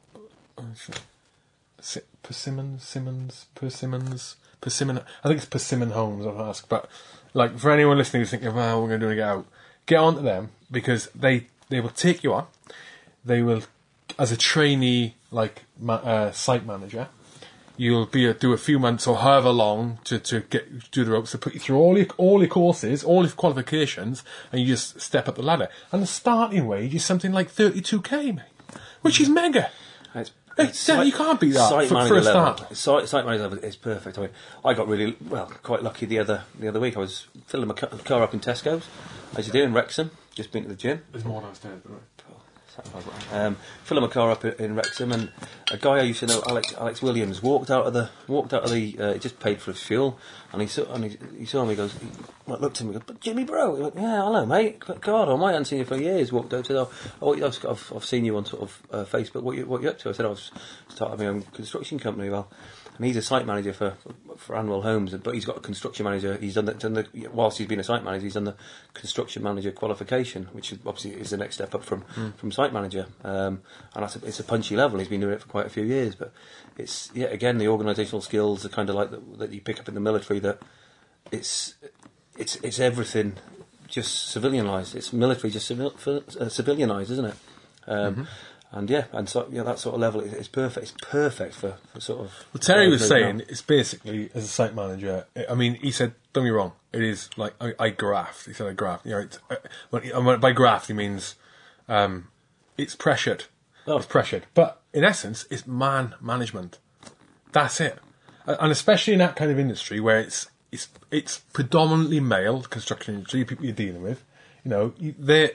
[1.80, 4.98] Si- Persimmon, Simmons, Persimmons, Persimmon.
[5.22, 6.26] I think it's Persimmon Homes.
[6.26, 6.88] I'll ask, but
[7.34, 9.46] like for anyone listening who's thinking, "Well, we're going to get out,"
[9.84, 12.46] get on to them because they they will take you on.
[13.24, 13.62] They will,
[14.18, 17.08] as a trainee, like uh, site manager,
[17.76, 21.10] you'll be a, do a few months or however long to, to get do the
[21.12, 24.22] ropes to put you through all your all your courses, all your qualifications,
[24.52, 25.68] and you just step up the ladder.
[25.92, 28.44] And the starting wage is something like thirty two k, mate,
[29.02, 29.70] which is mega.
[30.56, 32.56] It's, It's- you can't beat that Site for- for manager a level.
[32.56, 32.76] start.
[32.76, 34.18] Site, site manager level is perfect.
[34.18, 34.30] I mean,
[34.64, 36.96] I got really well, quite lucky the other the other week.
[36.96, 38.86] I was filling my car up in Tesco's,
[39.36, 40.12] as you do in Wrexham.
[40.32, 41.02] Just been to the gym.
[41.10, 42.00] There's more downstairs, but right.
[43.32, 45.30] Um, filling my car up in, Wrexham, and
[45.70, 48.64] a guy I used to know, Alex, Alex Williams, walked out of the walked out
[48.64, 48.96] of the.
[48.98, 50.18] Uh, he just paid for his fuel,
[50.52, 51.70] and he saw and he, he saw me.
[51.70, 52.08] He goes, he
[52.46, 54.82] looked at me, goes, "But Jimmy, bro." He went, "Yeah, hello, mate.
[55.00, 56.86] God, I might haven't seen you for years." Walked out to the,
[57.22, 59.42] "Oh, I've, I've, I've seen you on sort of uh, Facebook.
[59.42, 60.50] What you what you up to?" I said, "I was
[60.88, 62.48] starting my own construction company." Well.
[62.96, 63.94] And he's a site manager for
[64.36, 66.36] for Anwyl Homes, but he's got a construction manager.
[66.36, 68.56] He's done the, done the whilst he's been a site manager, he's done the
[68.92, 72.04] construction manager qualification, which obviously is the next step up from
[72.36, 73.06] from site manager.
[73.24, 73.62] Um,
[73.94, 74.98] and that's a, it's a punchy level.
[74.98, 76.32] He's been doing it for quite a few years, but
[76.78, 79.88] it's yeah again the organisational skills are kind of like the, that you pick up
[79.88, 80.38] in the military.
[80.38, 80.60] That
[81.32, 81.74] it's
[82.38, 83.34] it's it's everything
[83.88, 84.94] just civilianised.
[84.94, 87.36] It's military just civil, uh, civilianised, isn't it?
[87.86, 88.28] Um,
[88.76, 90.82] And yeah, and so yeah, that sort of level is perfect.
[90.90, 92.44] It's perfect for, for sort of.
[92.52, 93.44] Well, Terry was what I do saying now.
[93.48, 95.26] it's basically as a site manager.
[95.36, 98.46] I- I mean, he said, "Don't get me wrong, it is like I, I graft."
[98.46, 101.36] He said, "I graft." You know, it's, uh, when, by graft he means
[101.88, 102.26] um,
[102.76, 103.44] it's pressured.
[103.86, 103.98] Oh.
[103.98, 106.78] It's pressured, but in essence, it's man management.
[107.52, 108.00] That's it,
[108.44, 113.44] and especially in that kind of industry where it's it's it's predominantly male construction industry
[113.44, 114.24] people you're dealing with.
[114.64, 115.50] You know, they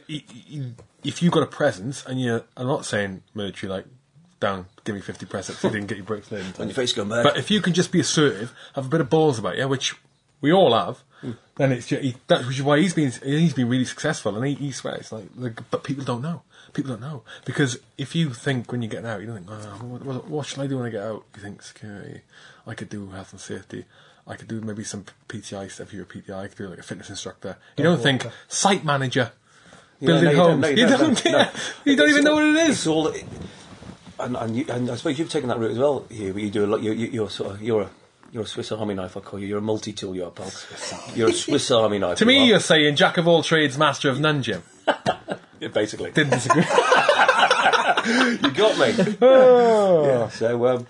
[1.04, 3.86] if you've got a presence and you're, I'm not saying military like
[4.40, 6.46] down, give me 50 press ups, you didn't get your bricks in.
[6.60, 7.24] On your face going back.
[7.24, 9.96] But if you can just be assertive, have a bit of balls about you, which
[10.42, 11.32] we all have, hmm.
[11.56, 14.46] then it's ju- he, that, which is why he's been he's been really successful, and
[14.46, 16.44] he, he swears like, the, but people don't know.
[16.72, 19.86] People don't know because if you think when you're getting out, you don't think, oh,
[19.86, 21.26] what, what, what should I do when I get out?
[21.36, 22.22] You think security.
[22.68, 23.86] I could do health and safety.
[24.30, 25.88] I could do maybe some PTI stuff.
[25.88, 27.58] If you're a PTI, I could do like a fitness instructor.
[27.78, 29.32] You don't think site manager.
[30.00, 30.52] Building no, you homes.
[30.52, 31.50] don't, no, you you don't, no,
[31.84, 32.88] You don't even know what it It's is.
[32.88, 33.14] all,
[34.20, 36.06] and, and, you, and I suppose you've taken that route as well.
[36.10, 36.82] Here, you do a lot.
[36.82, 37.90] You, you, you're sort of you're a
[38.32, 39.18] you're a Swiss Army knife.
[39.18, 39.48] I call you.
[39.48, 40.16] You're a multi-tool.
[40.16, 40.52] You're a pal.
[41.16, 42.20] You're a Swiss Army knife.
[42.20, 42.46] To me, are.
[42.46, 44.64] you're saying jack of all trades, master of none, Jim.
[45.60, 46.12] Yeah, basically.
[46.12, 46.62] Didn't disagree.
[46.64, 49.18] you got me.
[49.20, 50.88] yeah, so, um,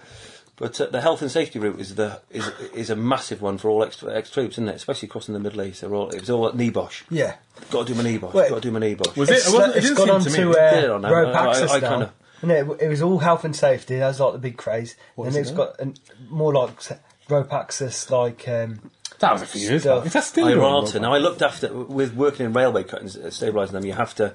[0.60, 3.70] but uh, the health and safety route is the is is a massive one for
[3.70, 4.76] all ex, ex troops, isn't it?
[4.76, 5.82] Especially crossing the Middle East.
[5.82, 7.03] They're all it was all at NEBOSH.
[7.10, 7.36] Yeah.
[7.72, 8.34] Got to do my NEBOSH.
[8.34, 8.49] Wait.
[8.49, 9.16] Got to do my NEBOSH.
[9.18, 9.34] Was it?
[9.38, 11.10] It's, It it it's didn't gone on to to uh, know.
[11.12, 11.89] rope I- I- access I now.
[11.89, 13.97] kinda- And it, it was all health and safety.
[13.99, 14.95] That was like the big craze.
[15.16, 15.95] What and was it it's got an,
[16.30, 16.78] more like
[17.30, 18.80] rope access, like um,
[19.20, 20.01] That was a few years ago.
[20.01, 20.84] Is that still going on?
[20.86, 21.01] IRATA.
[21.01, 24.34] Now, I looked after, with working in railway cuttings, uh, stabilising them, you have to,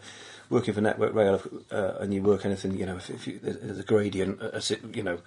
[0.51, 1.41] working for Network Rail,
[1.73, 4.61] uh, and you work anything, you know, if, if you, there's there's a gradient, a,
[4.61, 5.19] si- you know,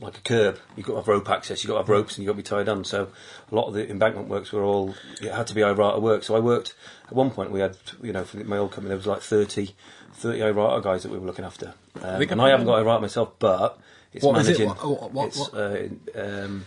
[0.00, 2.24] like a curb, you've got to have rope access, you've got to have ropes, and
[2.24, 2.84] you've got to be tied on.
[2.84, 3.08] So
[3.50, 6.24] a lot of the embankment works were all, it had to be IRATA work.
[6.24, 6.74] So I worked,
[7.06, 9.74] at one point we had, you know, for my old company, there was like 30,
[10.14, 11.74] 30 IRATA guys that we were looking after.
[12.02, 12.72] Um, think and I I haven't know.
[12.72, 13.78] got IRATA myself, but
[14.12, 14.58] it's What is it?
[14.58, 14.68] managing.
[14.90, 16.64] What- what- it's, what- Uh, um,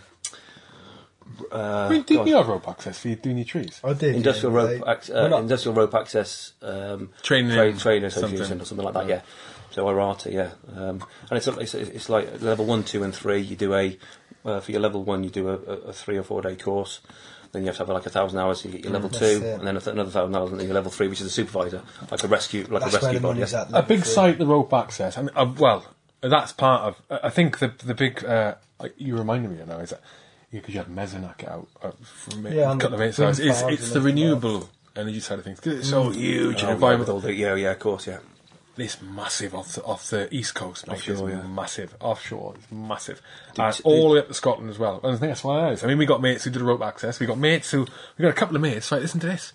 [1.52, 2.28] uh, I mean, didn't God.
[2.28, 3.80] you have rope access for you doing your trees?
[3.84, 7.78] I did industrial yeah, rope, they- ac- uh, not- industrial rope access um, Training trade,
[7.78, 8.60] trade association something.
[8.60, 9.08] or something like that.
[9.08, 9.20] Yeah.
[9.76, 13.40] So IRATA, yeah, um, and it's, it's it's like level one, two, and three.
[13.42, 13.98] You do a
[14.42, 17.00] uh, for your level one, you do a, a, a three or four day course.
[17.52, 19.44] Then you have to have like a thousand hours You get your level That's two,
[19.44, 19.58] it.
[19.58, 22.24] and then another thousand hours, and then your level three, which is a supervisor, like
[22.24, 23.40] a rescue, like That's a rescue body.
[23.40, 23.66] yeah.
[23.74, 24.12] a big three.
[24.14, 25.18] site, the rope access.
[25.18, 25.84] I mean, uh, well,
[26.22, 27.02] that's part of.
[27.10, 28.24] I I think the the big.
[28.24, 28.54] Uh,
[28.96, 30.00] you reminded me of now is that
[30.50, 33.18] because you have Mesonac out uh, from Yeah, a and couple of the minutes.
[33.18, 33.28] ago.
[33.28, 36.48] It's, wind it's, it's the renewable energy side of things 'cause it's so huge Oh,
[36.60, 37.30] and yeah, environmental.
[37.30, 38.20] yeah, yeah, of course, yeah.
[38.78, 40.94] It's massive off the, off the east coast, mate.
[40.94, 41.46] Offshore, it's yeah.
[41.46, 41.96] massive.
[42.00, 43.22] Offshore, it's massive.
[43.54, 45.00] Did- and all the way up to Scotland as well.
[45.02, 45.84] And I think that's why it is.
[45.84, 47.18] I mean, we got mates who did rope access.
[47.18, 47.86] We got mates who
[48.18, 48.92] we got a couple of mates.
[48.92, 49.52] Right, listen to this.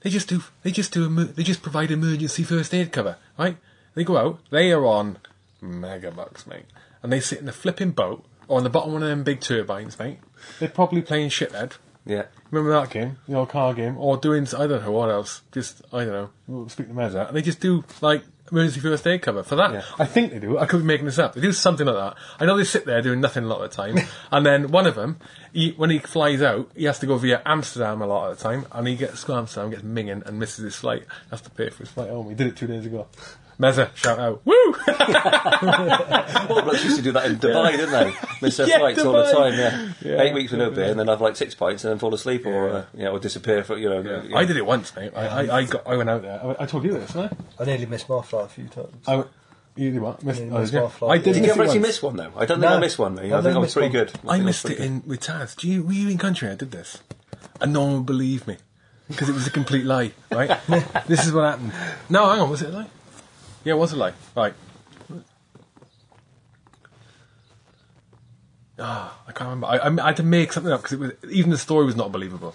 [0.00, 0.42] They just do.
[0.62, 1.08] They just do.
[1.08, 3.16] They just provide emergency first aid cover.
[3.38, 3.56] Right?
[3.94, 4.40] They go out.
[4.50, 5.18] They are on
[5.60, 6.66] mega bucks, mate.
[7.02, 9.24] And they sit in a flipping boat or on the bottom of one of them
[9.24, 10.18] big turbines, mate.
[10.58, 11.78] They're probably playing shithead.
[12.08, 12.24] Yeah.
[12.50, 15.42] Remember that game, the old car game, or doing I don't know what else.
[15.52, 16.30] Just I don't know.
[16.46, 19.72] we'll Speak to Meza, and they just do like emergency first aid cover for that.
[19.72, 19.82] Yeah.
[19.98, 20.56] I think they do.
[20.56, 21.34] I could be making this up.
[21.34, 22.16] They do something like that.
[22.40, 23.98] I know they sit there doing nothing a lot of the time,
[24.32, 25.18] and then one of them,
[25.52, 28.42] he, when he flies out, he has to go via Amsterdam a lot of the
[28.42, 31.04] time, and he gets to Amsterdam, gets minging, and misses his flight.
[31.30, 32.30] Has to pay for his flight oh, home.
[32.30, 33.06] He did it two days ago.
[33.60, 34.54] Meza, shout out, woo!
[36.48, 38.14] All blokes used to do that in Dubai, didn't they?
[38.40, 39.54] Miss their Yeah, flights all the time.
[39.54, 39.92] Yeah.
[40.00, 40.22] Yeah.
[40.22, 42.46] eight weeks with no beer, and then have like six pints, and then fall asleep,
[42.46, 44.22] or uh, yeah, or disappear for you know.
[44.34, 45.12] I did it once, mate.
[45.16, 46.40] I, I, I got, I went out there.
[46.40, 47.62] I, I told you this, didn't I?
[47.62, 48.94] I nearly missed my flight a few times.
[49.08, 49.24] I
[49.74, 50.22] you did what?
[50.22, 50.80] Missed, Yeah, oh, missed yeah.
[50.82, 51.20] my flight.
[51.20, 51.34] I did.
[51.34, 51.88] Did you ever actually once.
[51.88, 52.32] miss one though?
[52.36, 52.76] I don't think No.
[52.76, 53.14] I missed one.
[53.16, 53.32] Mate.
[53.32, 53.92] I've I think I was pretty one.
[54.06, 54.12] good.
[54.28, 55.56] I think missed it pretty in with Taz.
[55.56, 56.48] Do you were you in country?
[56.48, 56.98] I did this,
[57.60, 58.56] and no one would believe me
[59.08, 60.12] because it was a complete lie.
[60.30, 60.56] Right?
[61.08, 61.72] this is what happened.
[62.08, 62.50] No, hang on.
[62.50, 62.86] Was it a lie?
[63.68, 64.14] Yeah, it was a lie.
[64.34, 64.54] Right.
[68.78, 69.66] Ah, I can't remember.
[69.66, 71.94] I, I, I had to make something up because it was even the story was
[71.94, 72.54] not believable.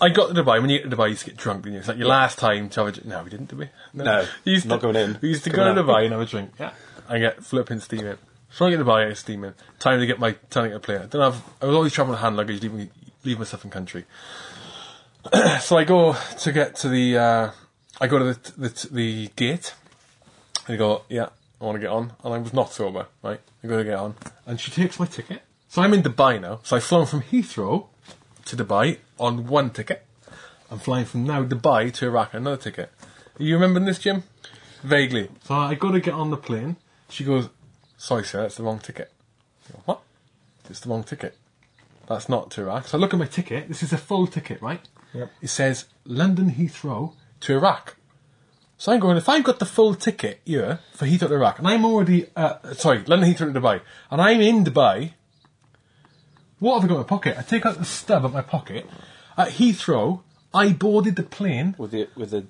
[0.00, 0.60] I got to Dubai.
[0.60, 1.78] When you get to Dubai, you used to get drunk, didn't you?
[1.78, 3.06] It's like your last time to have a drink.
[3.06, 3.68] No, we didn't, did we?
[3.94, 5.18] No, You used not to, going in.
[5.22, 5.96] We used to Coming go to out.
[5.96, 6.50] Dubai and have a drink.
[6.58, 6.72] Yeah.
[7.08, 8.18] I get flipping steaming.
[8.50, 9.54] So I get to Dubai, I get steaming.
[9.78, 11.02] Time to get my time to get a.
[11.04, 11.40] I don't have.
[11.60, 12.90] I was always traveling with hand luggage, leaving
[13.24, 14.06] leave my stuff in country.
[15.60, 17.16] so I go to get to the.
[17.18, 17.50] Uh,
[18.00, 19.74] I go to the the, the gate.
[20.66, 21.28] And I go, yeah,
[21.60, 22.12] I want to get on.
[22.24, 23.40] And I was not sober, right?
[23.62, 24.14] I go to get on.
[24.46, 25.42] And she takes my ticket.
[25.68, 26.60] So I'm in Dubai now.
[26.62, 27.86] So I've flown from Heathrow
[28.44, 30.04] to Dubai on one ticket.
[30.70, 32.90] I'm flying from now Dubai to Iraq on another ticket.
[33.38, 34.24] You remembering this, Jim?
[34.82, 35.28] Vaguely.
[35.44, 36.76] So I go to get on the plane.
[37.08, 37.48] She goes,
[37.96, 39.12] sorry, sir, that's the wrong ticket.
[39.68, 40.00] I go, what?
[40.68, 41.36] It's the wrong ticket.
[42.06, 42.88] That's not to Iraq.
[42.88, 43.68] So I look at my ticket.
[43.68, 44.80] This is a full ticket, right?
[45.14, 45.30] Yep.
[45.40, 47.96] It says London Heathrow to Iraq.
[48.82, 51.68] So I'm going, if I've got the full ticket here for Heathrow to Iraq, and
[51.68, 53.80] I'm already, uh, sorry, London Heathrow to Dubai,
[54.10, 55.12] and I'm in Dubai,
[56.58, 57.38] what have I got in my pocket?
[57.38, 58.84] I take out the stub of my pocket.
[59.38, 60.22] At Heathrow,
[60.52, 62.44] I boarded the plane with the with the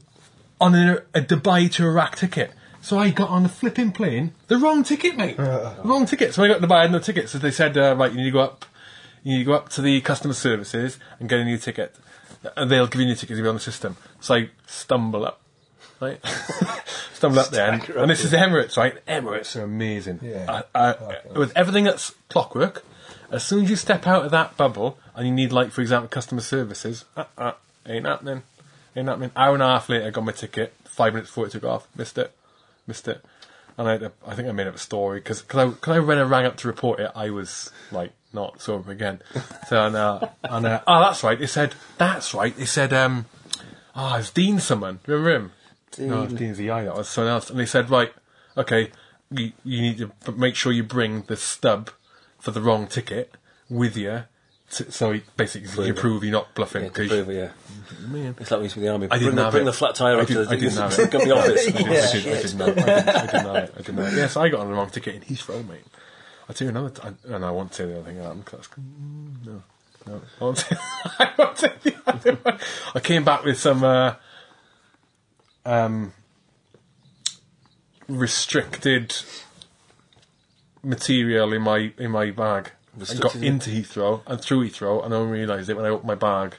[0.59, 2.53] on a, a Dubai to Iraq ticket.
[2.80, 5.37] So I got on the flipping plane, the wrong ticket, mate.
[5.37, 6.33] The wrong ticket.
[6.33, 7.28] So I got to Dubai, I had no ticket.
[7.28, 8.64] So they said, uh, right, you need to go up,
[9.22, 11.95] you need to go up to the customer services and get a new ticket.
[12.57, 13.99] And they'll give you a new ticket to be on the system.
[14.20, 15.41] So I stumble up,
[16.03, 16.21] right?
[17.23, 17.71] stumble up there.
[17.71, 19.05] And, and this is Emirates, right?
[19.07, 20.19] Emirates are amazing.
[20.23, 20.63] Yeah.
[20.75, 22.85] I, I, with everything that's clockwork,
[23.31, 26.09] as soon as you step out of that bubble and you need, like, for example,
[26.09, 27.53] customer services, uh, uh,
[27.87, 28.43] ain't happening.
[28.97, 29.31] Ain't happening.
[29.37, 30.75] Hour and a half later, I got my ticket.
[30.85, 31.87] Five minutes before it took off.
[31.97, 32.33] Missed it.
[32.87, 33.25] Missed it.
[33.79, 36.19] And I, I think I made up a story because cause I, cause I, when
[36.19, 39.23] I rang up to report it, I was like not sober again.
[39.69, 41.39] So and, uh, and uh, oh, that's right.
[41.39, 42.55] They said that's right.
[42.55, 43.25] They said um,
[43.97, 44.99] oh, it's Dean someone.
[45.07, 45.53] Remember him?
[45.99, 46.84] No, it's the eye.
[46.84, 47.51] That was someone else.
[47.51, 48.12] And they said right,
[48.57, 48.90] okay,
[49.30, 51.90] you, you need to b- make sure you bring the stub
[52.38, 53.34] for the wrong ticket
[53.70, 54.24] with you.
[54.72, 55.97] To, so he, basically, you Prove it.
[56.01, 56.84] prove you're not bluffing.
[56.84, 58.09] yeah, to 'cause prove it, yeah.
[58.09, 58.34] Man.
[58.40, 59.07] It's like we used to the army.
[59.07, 59.66] I bring didn't the, have bring it.
[59.66, 61.11] the flat tire I up to did- the, I didn't have it.
[61.11, 61.68] the office.
[61.68, 62.64] I did, I did, I did know.
[62.66, 63.74] I did, I did know it.
[63.78, 64.12] I did know it.
[64.14, 65.84] Yes, I got on the wrong ticket in Heathrow, mate.
[66.49, 67.18] I'll tell you another time.
[67.28, 68.68] And I won't say the other thing that happened 'cause that's.
[68.80, 69.62] mm, No.
[70.07, 70.20] No.
[70.40, 70.76] I won't say,
[71.18, 72.59] I won't say the other one.
[72.95, 73.84] I came back with some.
[73.84, 74.14] Uh,
[75.65, 76.13] um,
[78.09, 79.15] restricted
[80.83, 82.73] material in my in my bag.
[82.95, 85.89] I got Restricted- into Heathrow and through Heathrow, and I only realised it when I
[85.89, 86.57] opened my bag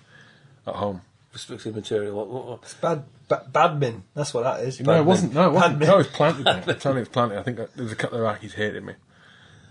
[0.66, 1.01] at home.
[1.32, 2.16] Restricted material.
[2.16, 2.60] What, what, what?
[2.64, 4.01] It's bad, ba- badmin.
[4.16, 4.80] That's what that is.
[4.80, 5.34] No, it wasn't.
[5.34, 5.80] No, it wasn't.
[5.80, 5.88] Badmin.
[5.88, 6.45] No, it was planted.
[6.45, 6.64] mate.
[6.68, 7.38] I'm telling you, it was planted.
[7.39, 8.93] I think that there was a couple of Iraqis hated me.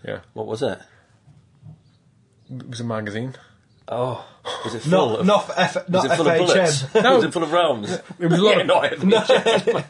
[0.05, 0.79] Yeah, What was it?
[2.51, 3.35] it was a magazine.
[3.89, 4.25] Oh,
[4.65, 5.27] was it full Not, of?
[5.27, 6.95] not, F, was it full of bullets?
[6.95, 7.17] No.
[7.17, 7.91] Was it full of rounds?
[8.19, 9.21] It was a lot yeah, of no,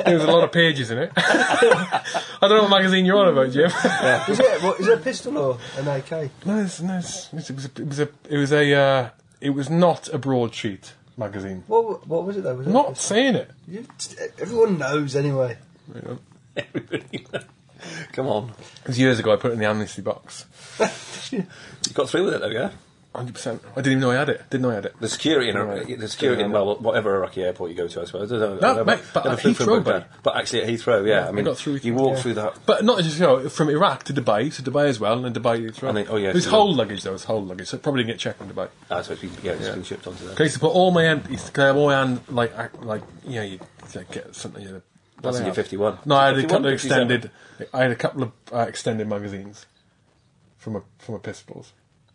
[0.04, 1.12] there was a lot of pages in it.
[1.16, 2.02] I
[2.40, 3.66] don't know what magazine you're on about, Jim.
[3.66, 6.30] is, it, what, is it a pistol or an AK?
[6.46, 9.50] no, it's, no, it's, it was a, it was a, it was a, uh, it
[9.50, 11.64] was not a broadsheet magazine.
[11.66, 12.54] What, what was it though?
[12.54, 13.16] Was it not pistol?
[13.16, 13.50] saying it.
[13.68, 13.86] You,
[14.38, 15.58] everyone knows anyway.
[16.56, 17.26] Everybody.
[18.12, 18.52] Come on.
[18.82, 19.32] It was years ago.
[19.32, 20.46] I put it in the amnesty box.
[21.30, 21.44] You
[21.94, 22.70] got through with it though, yeah?
[23.14, 23.62] Hundred percent.
[23.72, 24.42] I didn't even know I had it.
[24.48, 24.94] Didn't know I had it.
[24.98, 25.98] The security in Right.
[26.00, 28.32] the security in well, whatever Iraqi airport you go to, I suppose.
[28.32, 30.04] I No, I never, mate, but at Heathrow.
[30.22, 31.28] But actually at Heathrow, yeah.
[31.28, 32.22] I mean, got through you walk yeah.
[32.22, 32.56] through that.
[32.64, 35.42] But not just you know, from Iraq to Dubai, to Dubai as well, and then
[35.42, 35.90] Dubai to Heathrow.
[35.90, 37.10] And oh, yeah, it was so- whole luggage though.
[37.10, 38.68] It was whole luggage, so probably didn't get checked in Dubai.
[38.90, 39.74] Ah, so it's been, yeah, it's Yeah.
[39.74, 40.34] been shipped onto there.
[40.38, 42.82] I used to put all my hand, used to get all my hand like act-
[42.82, 43.58] like you know you
[44.10, 44.62] get something.
[44.62, 44.82] You know,
[45.20, 45.98] That's in your 51.
[46.06, 47.30] No, I had a couple of extended.
[47.74, 49.66] I had a couple of uh, extended magazines
[50.56, 51.72] from a from a pistols,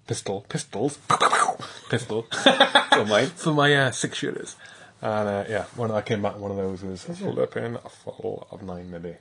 [0.08, 0.98] pistol, pistols,
[1.90, 3.30] pistol Oh, mate.
[3.36, 4.56] for my uh, six shooters.
[5.02, 7.90] And uh, yeah, when I came back, one of those was full up in a
[7.90, 9.16] full of nine maybe.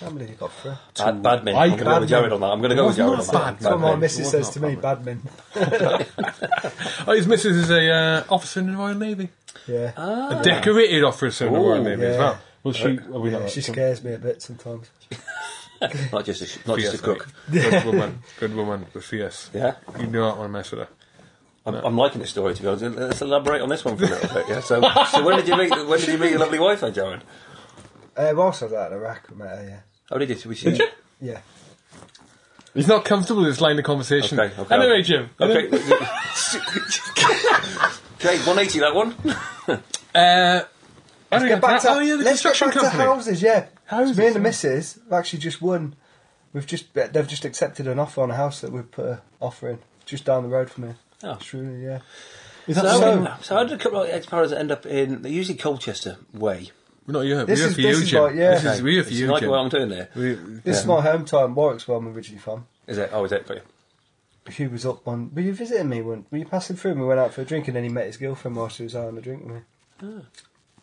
[0.00, 0.78] How many have you got for?
[0.96, 1.54] Bad, badmin.
[1.54, 2.08] I I'm going to go with badmin.
[2.08, 2.46] Jared on that.
[2.46, 3.44] I'm going to go with It Jared was on that.
[3.44, 5.18] bad, That's what my missus says was to not me, badmin.
[7.06, 9.28] Oh, his missus is a uh, officer in the Royal Navy,
[9.66, 9.92] Yeah.
[10.38, 12.38] a decorated officer in the Royal Ooh, Navy as well.
[12.62, 13.50] Well, she, are we yeah, not?
[13.50, 14.88] she scares me a bit sometimes.
[16.12, 17.26] Not just a, sh- not just a cook.
[17.48, 17.62] mate.
[17.70, 19.48] Good woman, good woman, but fierce.
[19.54, 19.76] Yeah.
[19.98, 20.88] You do not want to mess with her.
[21.64, 22.84] I'm, I'm liking this story to be honest.
[22.98, 24.46] Let's elaborate on this one for a little bit.
[24.48, 24.60] Yeah.
[24.60, 25.70] So, so when did you meet?
[25.70, 27.22] When did you meet your lovely wife, then, Jared?
[28.16, 29.80] Uh, whilst I was out in Iraq, I met her, yeah.
[30.10, 30.36] Oh, did you?
[30.50, 30.88] We Did you?
[31.20, 31.40] Yeah.
[32.74, 34.38] He's not comfortable with this line of conversation.
[34.38, 34.74] Okay, okay.
[34.74, 35.30] Anyway, Jim.
[35.40, 35.66] Okay.
[38.16, 39.14] okay, 180 that one.
[40.14, 40.62] Uh,
[41.32, 43.04] Let's get back to, oh yeah, the let's get construction back to company.
[43.04, 43.66] houses, yeah.
[43.90, 44.42] Houses, me and the yeah.
[44.44, 45.94] missus have actually just won.
[46.52, 49.68] We've just they've just accepted an offer on a house that we've put an offer
[49.70, 50.96] in just down the road from here.
[51.22, 51.32] Oh.
[51.34, 52.00] It's really, yeah.
[52.66, 53.34] Is that So, so?
[53.42, 55.22] so how did a couple of ex-paras end up in?
[55.22, 56.70] They're usually Colchester way.
[57.06, 57.44] We're not here.
[57.44, 58.22] This we're here is- for this you, is Jim.
[58.22, 58.50] like- yeah.
[58.54, 59.50] This is, we're here for It's you, like Jim.
[59.50, 60.08] what I'm doing there.
[60.14, 60.34] We,
[60.64, 62.66] This is my hometown, Warwick's where I'm originally from.
[62.86, 63.10] Is it?
[63.12, 63.46] Oh, is it?
[63.46, 63.62] Got you.
[64.52, 65.34] Hugh was up on.
[65.34, 66.00] Were you visiting me?
[66.02, 66.92] When, were you passing through?
[66.92, 68.84] and We went out for a drink, and then he met his girlfriend while she
[68.84, 69.60] was out on a drink with me.
[70.02, 70.22] Ah.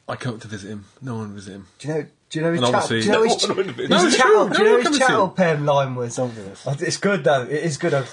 [0.08, 0.86] I come up to visit him.
[1.02, 1.68] No one visit him.
[1.80, 2.06] Do you know?
[2.30, 2.76] Do you know his And chat?
[2.84, 4.20] obviously- Do you know his, No visit his him.
[4.20, 4.28] chat?
[4.28, 5.30] No, Do no you know his chat him.
[5.32, 6.16] pen line was?
[6.18, 6.82] Don't do this.
[6.82, 7.44] It's good though.
[7.44, 8.06] It is good.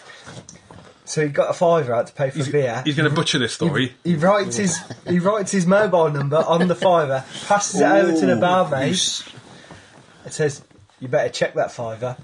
[1.06, 2.80] So he got a fiver out to pay for He's, beer.
[2.84, 3.94] he's going to butcher this story.
[4.04, 8.26] He writes his he writes his mobile number on the fiver, passes it over to
[8.26, 8.92] the barmaid.
[8.94, 10.62] It says,
[11.00, 12.16] "You better check that fiver."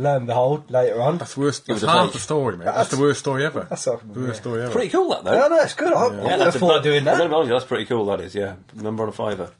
[0.00, 1.68] Lo and behold, later on, That's the worst.
[1.68, 2.12] was half fake.
[2.14, 2.64] the story, mate.
[2.64, 3.66] That's, That's- the worst story ever.
[3.68, 4.40] that's not- the worst yeah.
[4.40, 4.72] story ever.
[4.72, 5.38] Pretty cool that though.
[5.38, 5.92] no, no, it's good.
[5.92, 7.18] I, I never thought of doing that.
[7.18, 8.06] don't know, that's pretty cool.
[8.06, 8.54] That is, yeah.
[8.74, 9.50] Number on a fiver.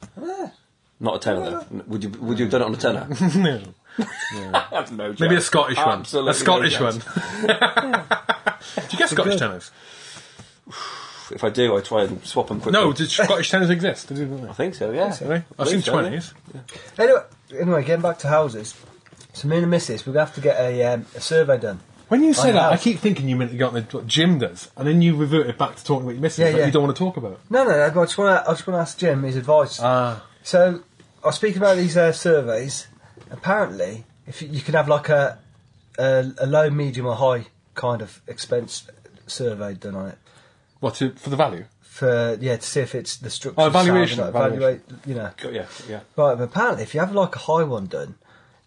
[0.99, 1.65] Not a tenner though.
[1.87, 3.07] Would you Would you have done it on a tenner?
[3.35, 3.61] no.
[4.71, 5.19] That's no joke.
[5.19, 6.31] Maybe a Scottish Absolutely one.
[6.31, 7.01] A Scottish no one.
[7.01, 8.75] chance.
[8.75, 9.71] Do you get Scottish tenors?
[11.33, 12.77] If I do, I try and swap them quickly.
[12.77, 14.09] No, did Scottish tenors exist?
[14.09, 14.49] Did they?
[14.49, 14.91] I think so.
[14.91, 15.15] Yeah.
[15.17, 15.43] Do they?
[15.57, 16.01] I've seen Believe so, yeah.
[16.01, 16.33] twenties.
[16.99, 17.21] Anyway,
[17.57, 18.75] anyway, getting back to houses.
[19.33, 21.79] So me and the missus, we're gonna have to get a, um, a survey done.
[22.09, 24.69] When you say I that, I keep thinking you meant you got what Jim does,
[24.75, 26.65] and then you revert it back to talking about your missus Yeah, that yeah.
[26.65, 27.39] you don't want to talk about.
[27.49, 27.85] No, no, no.
[27.85, 28.49] I just want to.
[28.49, 29.79] I just want to ask Jim his advice.
[29.81, 30.83] Ah, So
[31.23, 32.87] I was speaking about these uh, surveys.
[33.29, 35.39] Apparently, if you, you can have like a,
[35.97, 38.85] a a low, medium, or high kind of expense
[39.27, 40.17] survey done on it
[40.81, 41.63] what to, for the value?
[41.81, 43.61] for yeah to see if it's the structure.
[43.61, 44.57] Oh, evaluation, sound, evaluation.
[44.57, 45.31] evaluate, you know.
[45.51, 45.65] Yeah.
[45.87, 45.95] Yeah.
[46.17, 48.15] Right, but apparently, if you have like a high one done,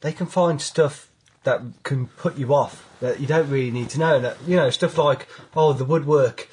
[0.04, 1.10] they can find stuff
[1.44, 4.20] that can put you off that you don't really need to know.
[4.20, 5.26] That you know, stuff like
[5.56, 6.48] oh, the woodwork,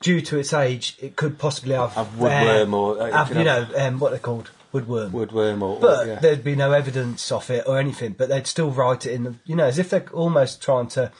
[0.00, 3.70] due to its age, it could possibly have Have woodworm or, uh, have, you have-
[3.70, 5.12] know um, what they're called woodworm.
[5.12, 5.80] Woodworm or.
[5.80, 6.18] But or, yeah.
[6.18, 8.16] there'd be no evidence of it or anything.
[8.18, 11.12] But they'd still write it in the, you know, as if they're almost trying to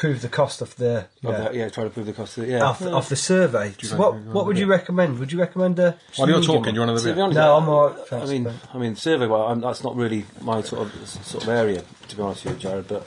[0.00, 2.38] prove the cost of the, you Of know, that, yeah, try to prove the cost
[2.38, 2.50] of it.
[2.50, 2.68] Yeah.
[2.70, 3.74] of, of the survey.
[3.82, 5.18] So what what would you recommend?
[5.18, 5.98] Would you recommend a?
[6.16, 7.22] While you're medium talking, you want To be another bit?
[7.22, 9.26] honest, No, I- I'm all right, I mean, but- I mean, survey.
[9.26, 12.54] Well, I'm, that's not really my sort of sort of area, to be honest with
[12.54, 12.88] you, Jared.
[12.88, 13.06] But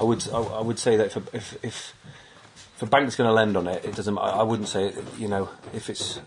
[0.00, 1.94] I would I, I would say that if a, if if
[2.76, 4.18] if a bank's going to lend on it, it doesn't.
[4.18, 6.18] I, I wouldn't say you know if it's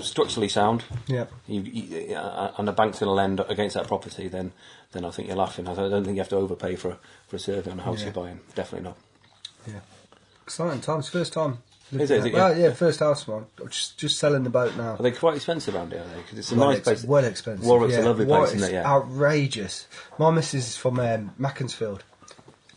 [0.00, 0.84] structurally sound.
[1.08, 1.24] Yeah.
[1.48, 4.52] You, you, uh, and the bank's going to lend against that property, then
[4.92, 5.66] then I think you're laughing.
[5.66, 7.98] I don't think you have to overpay for a, for a survey on a house
[7.98, 8.04] Yeah.
[8.06, 8.40] you're buying.
[8.54, 8.96] Definitely not.
[9.68, 9.80] Yeah.
[10.44, 11.08] Exciting times.
[11.08, 11.58] First time.
[11.90, 12.66] Is it, is it, Well, yeah?
[12.66, 13.46] yeah, first house one.
[13.70, 14.96] Just just selling the boat now.
[14.96, 16.04] Are they quite expensive around here?
[16.16, 17.04] Because it's a well, nice ex- place.
[17.04, 17.64] well expensive.
[17.64, 18.02] Warwick's yeah.
[18.02, 18.72] a lovely place, isn't it?
[18.74, 18.86] Yeah.
[18.86, 19.86] outrageous.
[20.18, 22.04] My missus is from um, Macclesfield,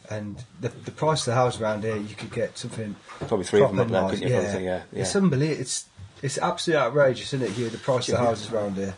[0.09, 2.95] and the the price of the house around here, you could get something.
[3.27, 4.33] Probably three of them proper up there, couldn't you?
[4.33, 4.41] Yeah.
[4.49, 5.01] Probably, yeah, yeah.
[5.01, 5.61] It's unbelievable.
[5.61, 5.85] It's
[6.21, 7.51] it's absolutely outrageous, isn't it?
[7.51, 8.93] Here, the price of the houses around here.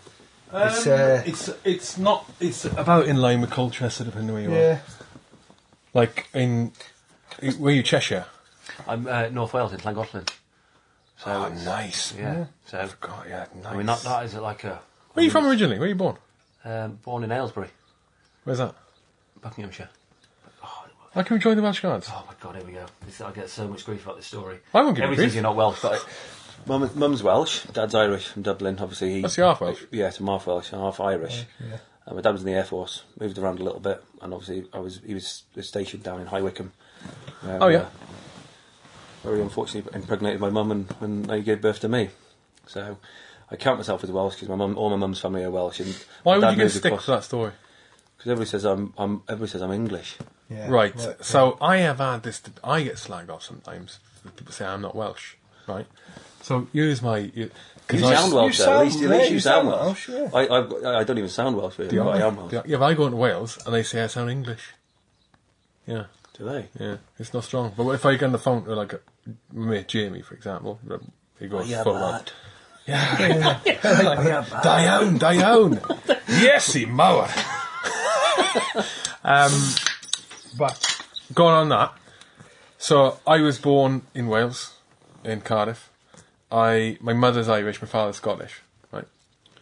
[0.55, 4.43] It's, uh, Um, it's it's not it's about in line with Colchester, depending on where
[4.43, 4.55] you are.
[4.59, 4.79] yeah.
[5.95, 6.71] Like in
[7.59, 8.25] were you Cheshire?
[8.87, 10.27] I'm uh, North Wales in Llangollen.
[11.17, 12.13] So Oh, it's- nice.
[12.15, 12.45] Yeah.
[12.67, 13.73] So God, yeah, nice.
[13.73, 14.79] I mean that that is like a.
[15.13, 15.77] Where are you from originally?
[15.77, 16.17] Where are you born?
[16.65, 17.67] Um, born in Aylesbury,
[18.45, 18.73] Where's that?
[19.41, 19.89] Buckinghamshire.
[20.63, 22.07] Oh, How can we join the Welsh Guards?
[22.09, 22.85] oh my god, here we go.
[23.05, 24.59] This, I get so much grief about this story.
[24.73, 25.27] I won't give you Everyone grief.
[25.29, 26.07] says you're not Welsh, but
[26.65, 28.77] Mum, mum's Welsh, dad's Irish from Dublin.
[28.79, 29.83] Obviously, he, What's he half Welsh?
[29.91, 31.43] Yeah, so I'm half Welsh and half Irish.
[31.59, 31.77] yeah.
[32.07, 34.67] Uh, my dad was in the Air Force, moved around a little bit, and obviously
[34.73, 36.71] I was he was stationed down in High Wycombe.
[37.41, 37.77] Where, Oh, yeah.
[37.79, 37.85] uh,
[39.23, 42.09] very unfortunately impregnated my mum and when they gave birth to me.
[42.67, 42.97] So
[43.51, 45.79] I count myself as Welsh because my mum, all my mum's family are Welsh.
[45.79, 47.51] And Why would you get moved stick across- for that story?
[48.17, 50.17] Because everybody says I'm, I'm everybody says I'm English.
[50.49, 50.69] yeah.
[50.69, 50.95] Right.
[50.95, 52.41] Well, So I have had this.
[52.63, 53.99] I get slagged off sometimes.
[54.37, 55.35] People say I'm not Welsh.
[55.67, 55.85] Right.
[56.41, 57.17] So here's my.
[57.17, 57.51] You
[57.85, 58.71] Because I, sound Welsh, you though.
[58.71, 60.07] At sound- least, at yeah, least you you sound sound Welsh.
[60.09, 61.91] Welsh, I, I, I don't even sound Welsh, really.
[61.91, 62.27] Do but I I?
[62.27, 62.51] am Welsh.
[62.51, 64.73] Do I- Yeah, if I go into Wales and they say I sound English.
[65.85, 66.67] Yeah, Do they?
[66.79, 67.73] yeah, it's not strong.
[67.77, 68.93] But if I get on the phone to like
[69.51, 70.79] my mate Jamie, for example,
[71.39, 72.13] he goes yeah, full bad.
[72.15, 72.33] out.
[72.87, 73.59] Yeah,
[74.63, 75.79] Dione, Dione.
[76.27, 77.29] yes, he mower.
[79.23, 79.51] um,
[80.57, 81.03] but
[81.33, 81.93] going on that,
[82.77, 84.73] so I was born in Wales,
[85.23, 85.91] in Cardiff.
[86.51, 88.62] I my mother's Irish, my father's Scottish.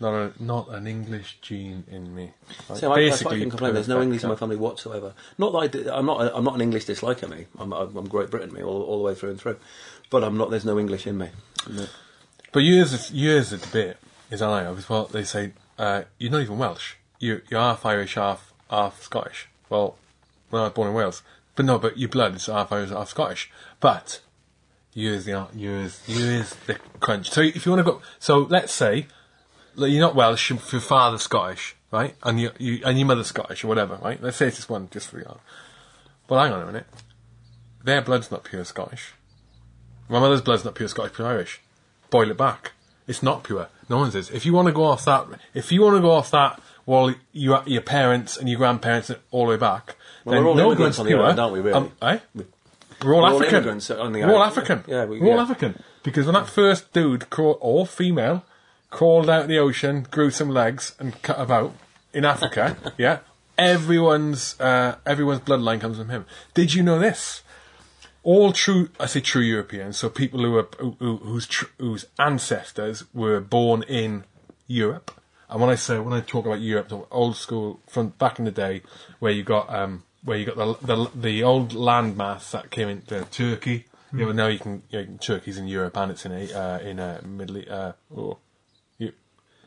[0.02, 2.32] Not a, not an English gene in me.
[2.68, 2.80] Right?
[2.80, 3.76] See, I, I fucking complain.
[3.76, 5.14] There's no English in my family whatsoever.
[5.38, 6.22] Not that I I'm not.
[6.22, 7.30] A, I'm not an English disliker.
[7.30, 8.52] Me, I'm, I'm Great Britain.
[8.52, 9.58] Me, all, all the way through and through.
[10.10, 10.50] But I'm not.
[10.50, 11.30] There's no English in me.
[11.70, 11.86] No.
[12.52, 13.98] But years of years of debate
[14.32, 16.96] is I was well they say uh, you're not even Welsh.
[17.20, 19.50] You you're half Irish, half half Scottish.
[19.70, 19.98] Well,
[20.50, 21.22] when I was born in Wales,
[21.56, 23.52] but no, but your blood is half Irish, half Scottish.
[23.80, 24.22] But
[24.94, 27.30] years the years years the crunch.
[27.30, 29.06] So if you want to go, so let's say
[29.76, 32.16] like, you're not Welsh, your father's Scottish, right?
[32.24, 34.22] And you, you and your mother's Scottish or whatever, right?
[34.22, 35.40] Let's say it's just one, just for argument.
[36.30, 36.88] Well, hang on a minute.
[37.84, 39.14] Their blood's not pure Scottish.
[40.10, 41.62] My mother's blood's not pure Scottish, pure Irish.
[42.10, 42.72] Boil it back.
[43.08, 43.68] It's not pure.
[43.90, 44.30] No one says.
[44.30, 47.14] If you want to go off that, if you want to go off that, well,
[47.32, 50.68] you, your parents and your grandparents all the way back, Well, then we're all no
[50.68, 51.22] immigrants on the pure.
[51.24, 51.74] island, aren't we, really?
[51.78, 52.20] Um, eh?
[52.36, 52.48] We're all
[53.04, 53.56] We're all African.
[53.56, 54.32] immigrants on the island.
[54.32, 54.44] We're all.
[54.44, 54.84] African.
[54.88, 55.40] Yeah, we- We're all.
[55.42, 55.82] African.
[56.04, 58.44] Because when that first dude, or female,
[58.92, 61.74] crawled out of the ocean, grew some legs, and cut about
[62.14, 63.20] in Africa, yeah,
[63.58, 66.26] everyone's uh, everyone's bloodline comes from him.
[66.54, 67.42] Did you know this?
[68.24, 72.06] All true, I say true Europeans, so people who are who, who, whose tr- whose
[72.20, 74.26] ancestors were born in
[74.68, 75.12] Europe.
[75.50, 78.46] And when I say when I talk about Europe, the old school from back in
[78.46, 78.84] the day,
[79.20, 83.26] where you got um, where you got the the, the old landmass that came into
[83.32, 83.86] Turkey.
[84.14, 86.80] Yeah, but now you can, you know, Turkey's in Europe and it's in a uh,
[86.80, 88.38] in a Middle uh, oh,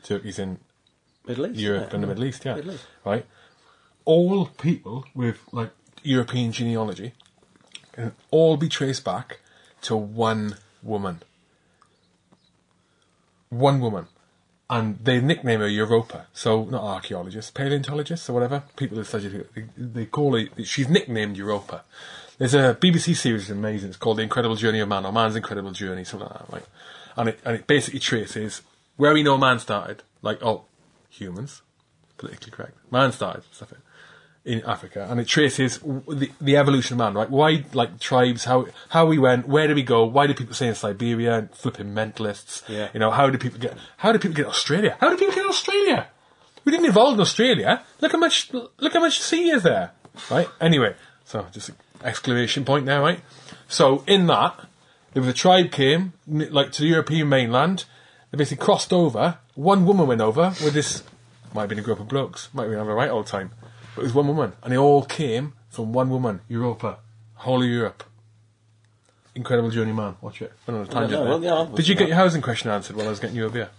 [0.05, 0.59] Turkey's in
[1.27, 1.59] Middle East.
[1.59, 1.95] Europe yeah.
[1.95, 2.55] and the Middle East, yeah.
[2.55, 2.85] Middle East.
[3.03, 3.25] Right?
[4.05, 5.71] All people with like
[6.03, 7.13] European genealogy
[7.91, 9.39] can all be traced back
[9.81, 11.21] to one woman.
[13.49, 14.07] One woman.
[14.67, 16.25] And they nickname her Europa.
[16.33, 18.63] So, not archaeologists, paleontologists or whatever.
[18.75, 21.83] People who study they, they call it, she's nicknamed Europa.
[22.39, 23.89] There's a BBC series, amazing.
[23.89, 26.65] It's called The Incredible Journey of Man, or Man's Incredible Journey, something like that, right?
[27.15, 28.61] And it, and it basically traces
[28.97, 30.65] where we know man started, like, oh,
[31.09, 31.61] humans,
[32.17, 32.77] politically correct.
[32.91, 33.73] Man started stuff
[34.45, 37.29] in Africa, and it traces the, the evolution of man, right?
[37.29, 40.05] Why, like tribes, how how we went, where did we go?
[40.05, 42.67] Why did people stay in Siberia and flipping mentalists?
[42.69, 42.89] Yeah.
[42.93, 43.75] You know, how did people get?
[43.97, 44.97] How did people get Australia?
[44.99, 46.07] How did people get Australia?
[46.63, 47.83] We didn't evolve in Australia.
[48.01, 49.91] Look how much look how much sea is there,
[50.29, 50.47] right?
[50.61, 53.21] Anyway, so just an exclamation point there, right?
[53.67, 54.67] So in that,
[55.15, 57.85] if the tribe came like to the European mainland,
[58.31, 59.37] they basically crossed over.
[59.55, 61.03] One woman went over with this.
[61.53, 62.49] Might have been a group of blokes.
[62.53, 63.51] Might have been having a right old time.
[63.95, 66.41] But it was one woman, and they all came from one woman.
[66.49, 66.97] Europa,
[67.35, 68.03] whole of Europe.
[69.35, 70.15] Incredible journey, man.
[70.21, 70.51] Watch it.
[70.65, 71.29] Went on a tangent no, there.
[71.29, 73.45] well, yeah, I'll- Did you get your housing question answered while I was getting you
[73.45, 73.69] a beer?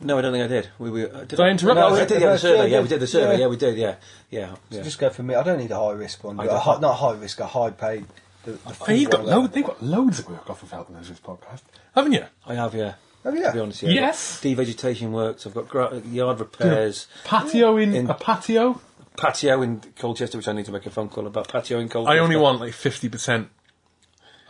[0.00, 0.68] No, I don't think I did.
[0.80, 1.94] We, we, uh, did, I interrupt No, you?
[1.94, 2.70] I did get the survey.
[2.70, 3.32] Yeah, we did the survey.
[3.34, 3.38] Yeah.
[3.38, 3.76] Yeah, we did.
[3.76, 3.94] Yeah,
[4.30, 4.54] yeah.
[4.70, 4.82] yeah.
[4.82, 5.36] Just go for me.
[5.36, 6.38] I don't need a high risk one.
[6.40, 8.06] I A don't- high, not high risk, a high paid.
[8.44, 9.40] The, the Hey, you've got footballer.
[9.42, 11.62] lo- they've got loads of work off of helping us this podcast,
[11.94, 12.24] haven't you?
[12.46, 12.74] I have.
[12.74, 12.94] Yeah.
[13.24, 13.42] Have you?
[13.44, 13.90] To be honest, yeah.
[13.90, 14.40] Yes.
[14.42, 15.46] Devegetation works.
[15.46, 18.80] I've got gra- uh, yard repairs, Patio in, In- a patio.
[19.16, 21.48] patio in Colchester, which I need to make a phone call about.
[21.48, 22.16] Patio in Colchester.
[22.16, 23.48] I only want like fifty percent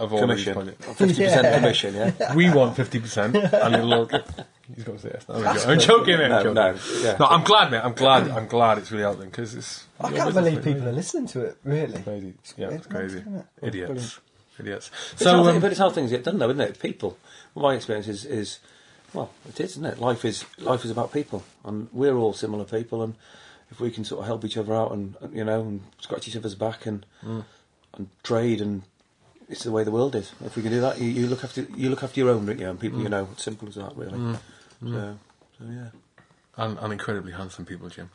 [0.01, 0.55] of all these commission.
[0.55, 0.87] projects.
[0.99, 1.55] Fifty percent Yeah.
[1.59, 1.95] commission.
[1.95, 2.35] Yeah.
[2.35, 4.07] We want fifty percent, and it'll.
[4.75, 5.27] He's got to say yes.
[5.29, 6.25] I'm, joking, I'm joking, mate.
[6.25, 6.55] I'm No, joking.
[6.55, 7.17] no, yeah.
[7.21, 7.83] No, I'm glad, mate.
[7.85, 8.29] I'm glad.
[8.31, 9.85] I'm glad it's really out there because it's.
[10.01, 10.73] I can't business, believe mate.
[10.75, 11.59] people are listening to it.
[11.63, 12.03] Really.
[12.03, 12.35] Crazy.
[12.57, 13.17] Yeah, it's It's crazy.
[13.17, 13.47] nuts, isn't it?
[13.69, 14.21] Idiots.
[14.59, 14.91] Idiots.
[15.13, 16.79] It's So, um, but it's how things get done, though, isn't it?
[16.81, 17.19] People.
[17.57, 18.59] My experience is, is,
[19.13, 19.99] well, it is, isn't it?
[19.99, 23.15] Life is life is about people, and we're all similar people, and
[23.71, 26.37] if we can sort of help each other out, and you know, and scratch each
[26.37, 27.45] other's back, and Mm.
[27.95, 28.83] and trade, and
[29.49, 30.33] it's the way the world is.
[30.45, 32.59] If we can do that, you, you look after you look after your own, don't
[32.59, 32.69] you?
[32.69, 32.83] And Mm.
[32.83, 34.19] people, you know, it's simple as that, really.
[34.81, 35.19] So,
[35.59, 35.89] so yeah.
[36.57, 38.11] and, and incredibly handsome people, Jim.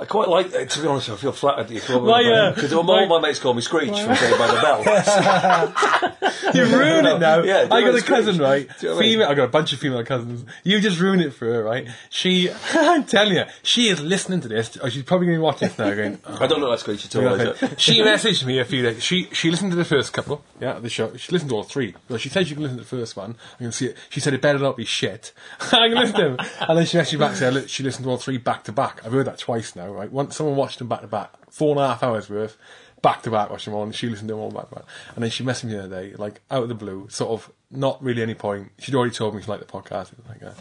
[0.00, 2.24] I quite like, uh, to be honest, I feel flattered that you call me My,
[2.24, 6.16] uh, because all my- my mates call me Screech from Saved by the Bell.
[6.54, 7.42] You ruined it now.
[7.42, 8.66] Yeah, I you got a cousin, right?
[8.80, 9.12] Do you know what I mean?
[9.18, 9.28] Female.
[9.28, 10.44] I got a bunch of female cousins.
[10.64, 11.86] You just ruined it for her, right?
[12.08, 14.76] She, I'm telling you, she is listening to this.
[14.78, 16.18] Or she's probably going to watch this now, going.
[16.26, 17.34] "Oh, I don't look like Screech at all.
[17.34, 19.02] is she messaged me a few days.
[19.04, 21.14] She she listened to the first couple, yeah, the show.
[21.16, 21.94] She listened to all three.
[22.08, 23.36] Well, she said she can listen to the first one.
[23.56, 23.96] I can see it.
[24.08, 25.32] She said it better not be shit.
[25.60, 26.36] I can listen to them.
[26.68, 28.72] And then she messaged me back and said she listened to all three back to
[28.72, 29.02] back.
[29.04, 30.10] I've heard that twice now, right?
[30.10, 32.56] Once someone watched them back to back, four and a half hours worth,
[33.02, 34.84] back to back, watched them all, and she listened to them all back to back.
[35.14, 37.52] And then she messaged me the other day, like out of the blue, sort of
[37.70, 38.72] not really any point.
[38.78, 40.12] She'd already told me she liked the podcast.
[40.12, 40.60] It was like, uh,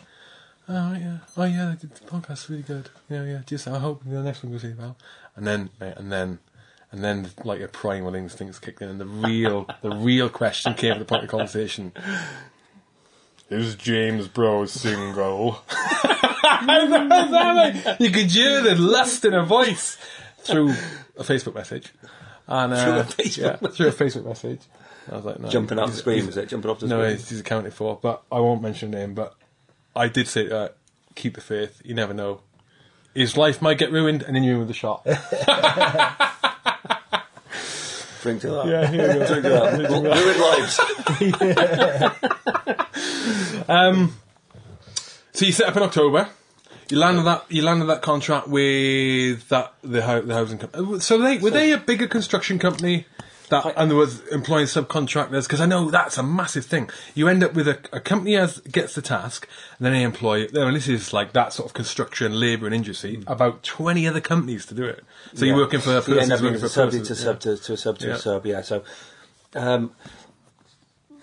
[0.71, 2.91] Oh yeah, oh yeah, the podcast's really good.
[3.09, 3.41] Yeah, yeah.
[3.43, 4.95] Just I hope the next one goes really well.
[5.35, 6.37] And then, and then,
[6.91, 10.91] and then, like your primal instincts kicked in, and the real, the real question came
[10.91, 11.91] at the point of conversation:
[13.49, 15.63] Is James Brough single?
[17.99, 19.97] you could hear the lust in her voice
[20.39, 20.69] through
[21.17, 21.91] a Facebook message.
[22.47, 24.61] And, uh, Through a Facebook yeah, through a Facebook message.
[25.11, 26.49] I was like, no, Jumping out the screen, he's- is it?
[26.49, 27.17] Jumping off the no, screen.
[27.17, 29.13] he's, he's accounted for, but I won't mention her name.
[29.13, 29.35] But
[29.95, 30.71] I did say, to her,
[31.15, 31.81] keep the faith.
[31.85, 32.41] You never know.
[33.13, 35.03] His life might get ruined, and then you're in with the shot.
[38.23, 38.67] Drink to that.
[38.67, 39.25] yeah, here we go.
[39.27, 39.79] Drink to that.
[39.89, 40.39] Ruined
[43.67, 44.09] lives.
[45.31, 46.27] So you set up in October.
[46.89, 47.45] You landed that.
[47.49, 50.99] You landed that contract with that the, the housing company.
[50.99, 53.05] So they were they a bigger construction company
[53.49, 56.89] that and there was employing subcontractors because I know that's a massive thing.
[57.15, 60.47] You end up with a, a company as gets the task and then they employ.
[60.47, 63.23] I mean, this is like that sort of construction, labour, and industry.
[63.27, 65.03] About twenty other companies to do it.
[65.35, 65.61] So you're Yeah.
[65.63, 67.03] working for a You end up working being for a a sub person.
[67.05, 68.13] to sub to, to a sub to Yeah.
[68.15, 68.61] a sub, yeah.
[68.61, 68.83] So,
[69.55, 69.91] um,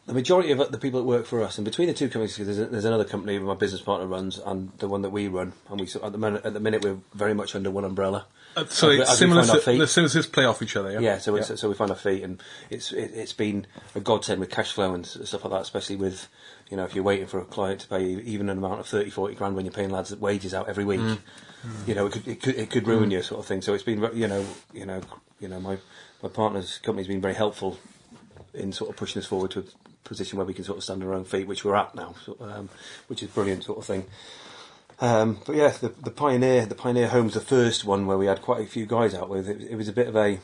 [0.06, 2.60] the majority of the people that work for us, and between the two companies, there's,
[2.60, 5.80] a, there's another company my business partner runs, and the one that we run, and
[5.80, 8.26] we at the minute, at the minute we're very much under one umbrella.
[8.56, 9.42] Uh, so As it's as similar.
[9.42, 10.92] The Simpsons play off each other.
[10.92, 11.00] Yeah.
[11.00, 12.40] Yeah, so it's, so we find our feet, and
[12.70, 16.28] it's it, it's been a godsend with cash flow and stuff like that, especially with
[16.70, 18.86] you know if you're waiting for a client to pay you even an amount of
[18.86, 21.00] 30, 40 grand when you're paying lads wages out every week,
[21.84, 23.60] you know it could it could, it could ruin you sort of thing.
[23.60, 25.00] So it's been you know you know
[25.40, 25.78] you know my
[26.22, 27.76] my partner's company's been very helpful
[28.54, 29.64] in sort of pushing us forward to
[30.08, 32.14] position where we can sort of stand on our own feet, which we're at now,
[32.24, 32.68] so, um,
[33.08, 34.04] which is brilliant sort of thing.
[34.98, 38.40] Um, but yeah, the, the Pioneer, the Pioneer Home's the first one where we had
[38.40, 39.48] quite a few guys out with.
[39.48, 40.38] It, it was a bit of a,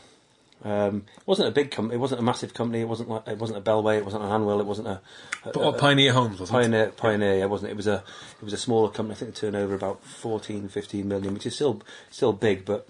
[0.63, 3.39] um, it wasn't a big company, it wasn't a massive company, it wasn't like, it
[3.39, 5.01] wasn't a Bellway, it wasn't an Anwyl, it wasn't a,
[5.47, 6.53] a, a- Pioneer Homes was it?
[6.53, 7.73] Pioneer, Pioneer, yeah, wasn't it?
[7.73, 8.05] It was a,
[8.41, 9.15] it was a smaller company.
[9.17, 12.87] I think the turnover about 14, 15 million, which is still, still big, but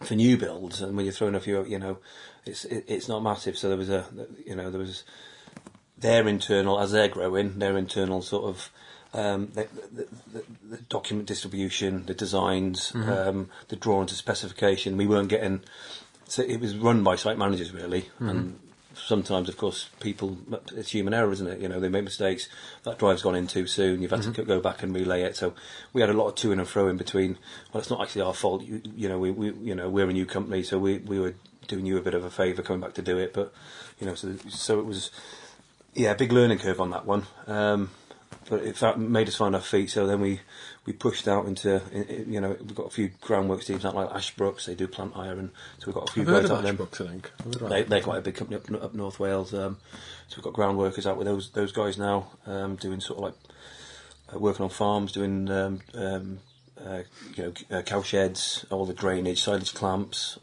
[0.00, 1.98] for new builds and when you're throwing a few, you know,
[2.46, 3.58] it's, it, it's not massive.
[3.58, 4.06] So there was a,
[4.46, 5.04] you know, there was
[6.06, 8.70] their internal as they're growing, their internal sort of
[9.12, 12.92] um, the, the, the, the document distribution, the designs,
[13.28, 14.96] um, the drawings, to specification.
[14.96, 15.62] We weren't getting.
[16.28, 18.58] So it was run by site managers really, and
[18.94, 20.38] sometimes, of course, people.
[20.76, 21.60] It's human error, isn't it?
[21.60, 22.48] You know, they make mistakes.
[22.84, 24.00] That drive's gone in too soon.
[24.00, 25.36] You've had to go back and relay it.
[25.36, 25.54] So
[25.92, 27.38] we had a lot of to and fro in between.
[27.72, 28.62] Well, it's not actually our fault.
[28.62, 31.34] You, you know, we, we you know we're a new company, so we we were
[31.66, 33.32] doing you a bit of a favour coming back to do it.
[33.32, 33.52] But
[33.98, 35.10] you know, so so it was
[35.96, 37.26] yeah, big learning curve on that one.
[37.46, 37.90] Um,
[38.48, 39.90] but it made us find our feet.
[39.90, 40.40] So then we,
[40.84, 41.82] we pushed out into,
[42.28, 44.66] you know, we've got a few groundworks teams out like Ashbrooks.
[44.66, 45.50] They do plant iron.
[45.78, 46.74] So we've got a few I've guys of out there.
[46.74, 47.32] Ashbrooks, I think.
[47.44, 49.52] Of they, they're quite a big company up, up North Wales.
[49.52, 49.78] Um,
[50.28, 53.24] so we've got ground workers out with those those guys now, um, doing sort of
[53.24, 53.34] like
[54.34, 56.38] uh, working on farms, doing um, um,
[56.84, 57.02] uh,
[57.34, 60.38] you know uh, cow sheds, all the drainage, silage clamps.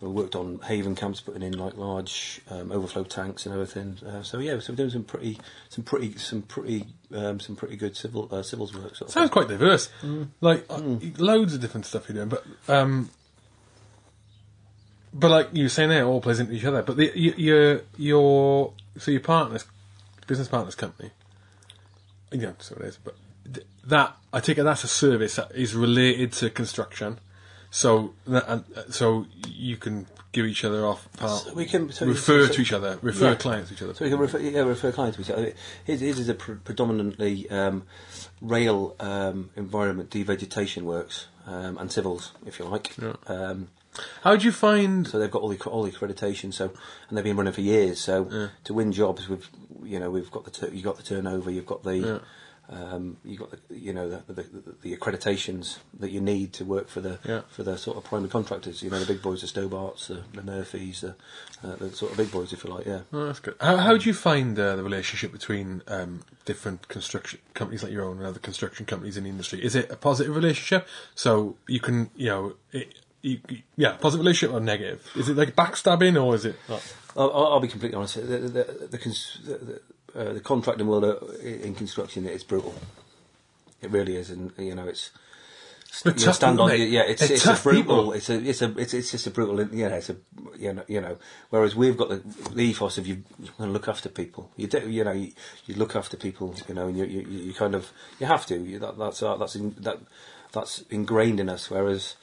[0.00, 3.96] We worked on haven camps, putting in like large um, overflow tanks and everything.
[4.06, 5.38] Uh, so yeah, so we're doing some pretty,
[5.70, 6.84] some pretty, some pretty,
[7.14, 8.94] um, some pretty good civil uh, civils work.
[8.94, 9.32] Sort of Sounds thing.
[9.32, 9.88] quite diverse.
[10.02, 10.28] Mm.
[10.42, 10.82] Like uh,
[11.16, 13.08] loads of different stuff you're doing, but um,
[15.14, 16.82] but like you were saying, there, it all plays into each other.
[16.82, 19.64] But the, you, your your so your partners,
[20.26, 21.10] business partners company,
[22.30, 22.98] yeah, so it is.
[23.02, 23.16] But
[23.50, 27.18] th- that I take it that's a service that is related to construction.
[27.76, 31.92] So that, and, uh, so you can give each other off, part, So we can-
[31.92, 33.34] so- refer so- to each other, refer Yeah.
[33.34, 33.92] clients to each other.
[33.92, 35.52] So we can refer, yeah, refer clients to each other.
[35.84, 37.82] His, his is a pre- predominantly um,
[38.40, 42.94] rail um, environment devegetation works um, and civils, if you like.
[43.26, 43.68] Um,
[44.22, 45.06] How do you find?
[45.06, 46.54] so they've got all the all the accreditation.
[46.54, 46.72] So
[47.10, 48.00] and they've been running for years.
[48.00, 49.48] So to win jobs, we've
[49.84, 52.20] you know we've got the tur- you got the turnover, you've got the
[52.68, 56.64] um, you got the you know the, the, the, the accreditations that you need to
[56.64, 57.42] work for the Yeah.
[57.48, 58.82] for the sort of primary contractors.
[58.82, 61.14] You know the big boys, the Stobarts, the, the Murphys, the,
[61.62, 62.86] uh, the sort of big boys, if you like.
[62.86, 63.00] Yeah.
[63.12, 63.54] Oh, that's good.
[63.60, 68.04] How, how do you find uh, the relationship between um, different construction companies like your
[68.04, 69.64] own and other construction companies in the industry?
[69.64, 70.88] Is it a positive relationship?
[71.14, 73.40] So you can, you know, it, you,
[73.76, 75.08] yeah, positive relationship or negative?
[75.16, 76.56] Is it like backstabbing or is it?
[77.16, 78.16] I'll I'll be completely honest.
[78.16, 79.80] The, the, the,
[80.16, 82.74] the, cons- the, the, uh, the contracting world uh, in construction it's brutal.
[83.82, 85.10] It really is, and you know it's.
[86.04, 86.90] You know, tough stand on, mate.
[86.90, 87.04] yeah.
[87.06, 87.72] It's it's a brutal.
[87.72, 88.12] people.
[88.12, 89.62] It's a it's a it's, it's just a brutal.
[89.74, 90.16] You know, it's a
[90.58, 91.16] you know you know.
[91.50, 92.16] Whereas we've got the,
[92.52, 94.50] the ethos of you, you want to look after people.
[94.56, 95.32] You do you know you,
[95.64, 96.54] you look after people.
[96.68, 98.58] You know, and you you, you kind of you have to.
[98.58, 99.98] You, that, that's uh, that's in, that
[100.52, 101.70] that's ingrained in us.
[101.70, 102.16] Whereas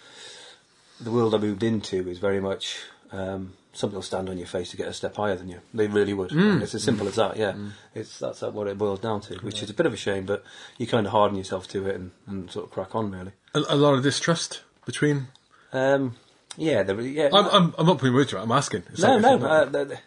[1.00, 2.78] the world I moved into is very much
[3.12, 5.60] um, somebody will stand on your face to get a step higher than you.
[5.74, 6.30] They really would.
[6.30, 6.62] Mm.
[6.62, 7.38] It's as simple as that.
[7.38, 7.56] Yeah,
[7.94, 10.44] it's that's what it boils down to, which is a bit of a shame, but
[10.78, 13.32] you kind of harden yourself to it and, and sort of crack on really.
[13.56, 15.28] A, a lot of distrust between.
[15.74, 16.16] Um,
[16.56, 17.30] yeah, there, yeah.
[17.34, 18.42] I'm, I'm, I'm not putting words to it.
[18.42, 18.84] I'm asking.
[18.92, 19.48] It's no, like- no.
[19.48, 20.02] Uh, like- there- there-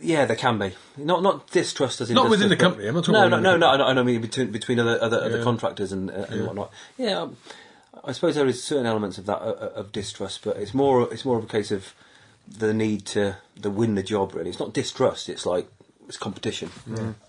[0.00, 0.72] yeah, there can be.
[0.96, 3.56] Not not distrust as in Not within the company, I'm not talking no, about no,
[3.56, 3.84] no, no.
[3.84, 6.72] I I mean between between other other, other contractors and, uh, and whatnot.
[6.98, 7.28] Yeah,
[8.02, 11.10] I suppose there is certain elements of that uh, uh, of distrust, but it's more
[11.12, 11.94] it's more of a case of
[12.50, 14.34] the need to to win the job.
[14.34, 15.28] Really, it's not distrust.
[15.28, 15.68] It's like
[16.08, 16.70] it's competition.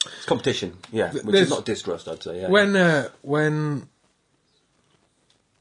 [0.05, 0.77] It's competition.
[0.91, 2.07] Yeah, which There's- is not distrust.
[2.07, 2.41] I'd say.
[2.41, 2.49] Yeah.
[2.49, 3.87] When uh, when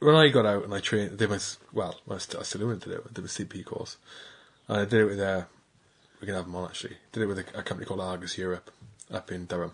[0.00, 1.38] when I got out and I trained, did my
[1.72, 2.84] well, I still, I still doing it
[3.14, 3.96] did a CP course.
[4.68, 5.44] And I did it with uh,
[6.20, 6.96] we can have them on actually.
[7.12, 8.70] Did it with a, a company called Argus Europe
[9.12, 9.72] up in Durham.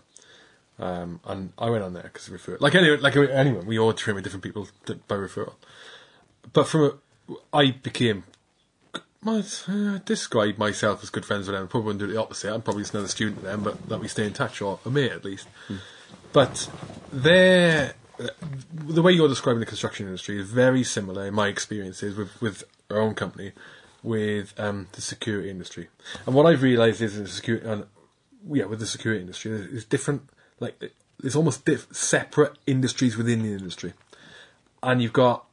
[0.79, 4.15] Um, and I went on there because refer like anyone, like anyone, we all train
[4.15, 4.67] with different people
[5.07, 5.55] by referral.
[6.53, 8.25] But from a, I became
[9.27, 11.65] my, uh, describe myself as good friends with them.
[11.65, 12.51] I probably wouldn't do the opposite.
[12.53, 15.11] I'm probably just another student them, but let me stay in touch, or a mate
[15.11, 15.47] at least.
[16.33, 16.69] But
[17.11, 17.93] they're,
[18.73, 22.63] the way you're describing the construction industry is very similar, in my experiences, with, with
[22.89, 23.51] our own company,
[24.03, 25.89] with um, the security industry.
[26.25, 27.85] And what I've realised is in the security, and
[28.51, 30.29] yeah, with the security industry, there's, there's different,
[30.59, 33.93] like, it- there's almost diff- separate industries within the industry.
[34.83, 35.45] And you've got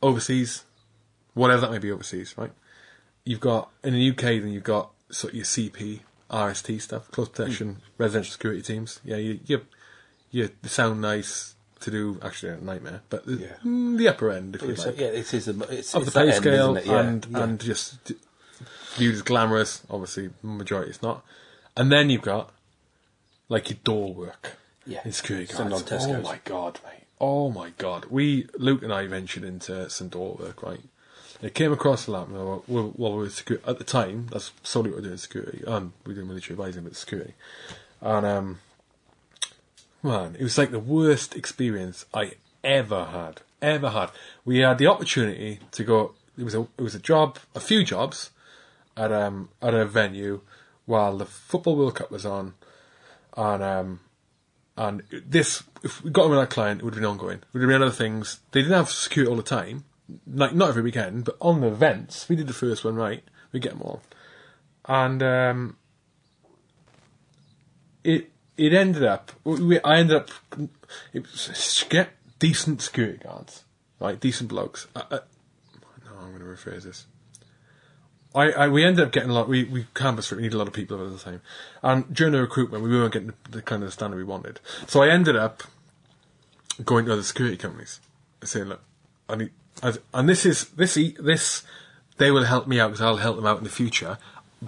[0.00, 0.64] overseas,
[1.34, 2.52] whatever that may be overseas, right?
[3.24, 6.00] You've got, in the UK, then you've got sort of your CP,
[6.30, 9.00] RST stuff, close protection, residential security teams.
[9.04, 9.60] Yeah, you, you,
[10.30, 13.46] you sound nice to do, actually, a nightmare, but the, Yeah.
[13.64, 15.48] mm, the upper end, if you like yeah, it is.
[15.48, 16.90] A, it's, of it's the pay scale isn't?
[16.90, 17.42] Yeah, and yeah.
[17.42, 18.12] and just
[18.96, 19.82] viewed as glamorous.
[19.90, 21.24] Obviously, majority it's not.
[21.76, 22.50] And then you've got
[23.48, 24.56] like your door work.
[24.84, 25.00] Yeah.
[25.04, 25.84] in security guards.
[25.92, 27.04] Oh my god, mate!
[27.20, 28.06] Oh my god!
[28.06, 30.80] We Luke and I ventured into some door work, right?
[31.42, 34.28] It came across a lot while we while we were secu- at the time.
[34.30, 35.64] That's solely what we were doing security.
[35.64, 37.34] Um, we were doing military advising, but security.
[38.00, 38.60] And um,
[40.02, 44.10] man, it was like the worst experience I ever had, ever had.
[44.44, 46.14] We had the opportunity to go.
[46.38, 48.30] It was a it was a job, a few jobs,
[48.96, 50.40] at um at a venue
[50.86, 52.54] while the football World Cup was on,
[53.36, 54.00] and um
[54.76, 57.38] and this if we got on with that client, it would have been ongoing.
[57.38, 58.40] It would have been other things.
[58.52, 59.84] They didn't have security all the time,
[60.26, 63.22] like not every weekend, but on the events, we did the first one right.
[63.52, 64.02] We get them all,
[64.86, 65.76] and um,
[68.04, 69.32] it it ended up.
[69.44, 70.30] We, I ended up.
[71.12, 73.64] It was get decent security guards,
[74.00, 74.18] right?
[74.18, 74.86] Decent blokes.
[74.94, 75.18] Uh, uh,
[76.04, 77.06] no, I'm going to rephrase this.
[78.34, 79.48] I, I we ended up getting a lot.
[79.48, 80.32] We we canvassed.
[80.32, 81.42] We needed a lot of people at the time,
[81.82, 84.60] and during the recruitment, we weren't getting the, the kind of standard we wanted.
[84.86, 85.64] So I ended up
[86.84, 88.00] going to other security companies
[88.42, 88.80] saying, "Look,
[89.28, 89.50] I need."
[89.82, 91.62] As- And this is this this
[92.18, 94.18] they will help me out because I'll help them out in the future.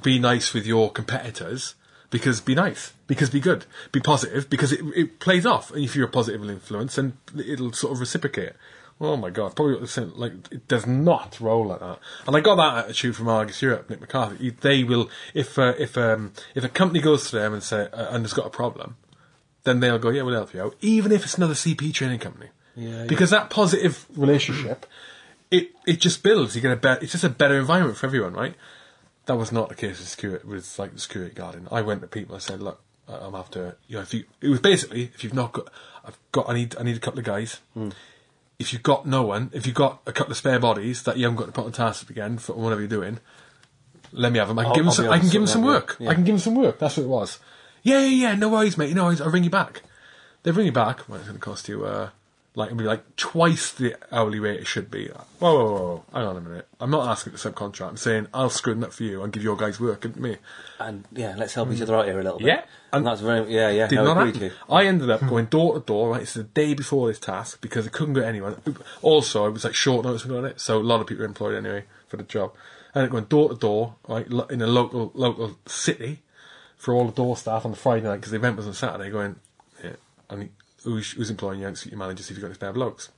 [0.02, 1.74] Be nice with your competitors
[2.10, 5.70] because be nice because be good, be positive because it it plays off.
[5.70, 8.52] And if you're a positive influence, then it'll sort of reciprocate.
[9.00, 11.98] Oh my god, probably what they're like it does not roll like that.
[12.26, 14.50] And I got that attitude from Argus Europe, Nick McCarthy.
[14.50, 18.06] They will if uh, if um, if a company goes to them and say uh,
[18.10, 18.96] and has got a problem,
[19.64, 22.50] then they'll go, yeah, we'll help you out, even if it's another CP training company.
[22.76, 24.86] Yeah, because that positive relationship,
[25.50, 26.54] it it just builds.
[26.56, 27.02] You get a better.
[27.02, 28.54] It's just a better environment for everyone, right?
[29.26, 30.46] That was not the case with security.
[30.46, 32.34] With like the security guarding, I went to people.
[32.34, 34.02] I said, look, I'm after you know.
[34.02, 35.68] If you, it was basically if you've not got,
[36.04, 36.48] I've got.
[36.48, 36.76] I need.
[36.78, 37.60] I need a couple of guys.
[38.58, 41.24] If you've got no one, if you've got a couple of spare bodies that you
[41.24, 43.18] haven't got to put on task again for whatever you're doing,
[44.12, 44.58] let me have them.
[44.58, 44.92] I can I'll- give them.
[44.94, 45.96] Some, I can give them some work.
[45.98, 46.10] yeah.
[46.10, 46.78] I can give them some work.
[46.78, 47.38] That's what it was.
[47.82, 48.34] Yeah, yeah, yeah.
[48.36, 48.94] No worries, mate.
[48.94, 49.20] No worries.
[49.20, 49.82] I'll ring you back.
[50.42, 51.08] They ring you back.
[51.08, 52.10] Well, it's going to cost you uh,
[52.56, 55.08] like it'll be like twice the hourly rate it should be.
[55.08, 56.04] Whoa, whoa, whoa, whoa.
[56.12, 56.68] Hang on a minute.
[56.78, 57.88] I'm not asking to subcontract.
[57.88, 60.36] I'm saying I'll screw that for you and give your guys work and me.
[60.78, 62.46] And yeah, let's help each other out here a little bit.
[62.46, 62.64] Yeah.
[62.92, 63.88] and that's very yeah, yeah.
[63.88, 64.50] Did no, not agreed happen.
[64.50, 64.72] to.
[64.72, 66.10] I ended up going door to door.
[66.10, 68.60] Right, it's the day before this task because I couldn't get anyone.
[69.02, 71.56] Also, it was like short notice got it, so a lot of people were employed
[71.56, 72.52] anyway for the job.
[72.94, 76.22] And it went door to door, right, in a local local city,
[76.76, 79.10] for all the door staff on the Friday night because the event was on Saturday.
[79.10, 79.34] Going,
[79.82, 79.96] yeah,
[80.30, 80.50] I mean,
[80.84, 83.10] who's, who's employing to your manager, see if you've got any spare blokes.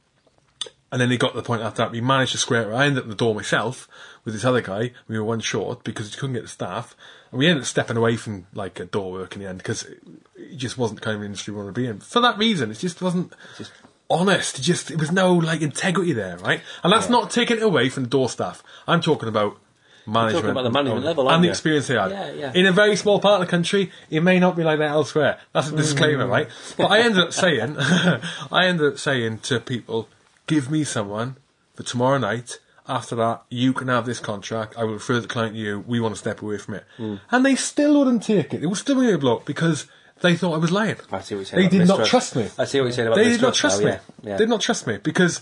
[0.93, 2.75] And then they got to the point after that, we managed to square it.
[2.75, 3.89] I ended up at the door myself
[4.25, 4.93] with this other guy.
[5.09, 6.95] We were one short because we couldn't get the staff.
[7.31, 9.83] And we ended up stepping away from like a door work in the end because
[9.83, 10.01] it,
[10.37, 11.99] it just wasn't the kind of industry we wanted to be in.
[11.99, 13.73] For that reason, it just wasn't Just-
[14.09, 14.61] honest.
[14.61, 16.61] It just, it was no like integrity there, right?
[16.85, 18.63] And that's not taking it away from the door staff.
[18.87, 19.59] I'm talking about
[20.07, 20.51] management.
[20.51, 21.51] about the management and- level, And the you?
[21.53, 22.11] experience they had.
[22.11, 22.53] Yeah, yeah.
[22.55, 25.39] In a very small part of the country, it may not be like that elsewhere.
[25.53, 26.49] That's a disclaimer, right?
[26.77, 30.09] But I ended up saying, I ended up saying to people,
[30.47, 31.37] give me someone
[31.75, 32.59] for tomorrow night.
[32.89, 34.75] After that, you can have this contract.
[34.79, 35.85] I will refer the client to you.
[35.89, 36.85] We want to step away from it.
[36.97, 37.17] Hmm.
[37.33, 38.61] And they still wouldn't take it.
[38.61, 39.87] They would still be a block because
[40.21, 40.95] they thought I was lying.
[41.11, 41.69] I see what you're saying.
[41.69, 42.49] They did not trust me.
[42.57, 43.93] I see what you're saying about They did not trust now, me.
[43.93, 44.37] Yeah, yeah.
[44.37, 45.41] They did not trust me because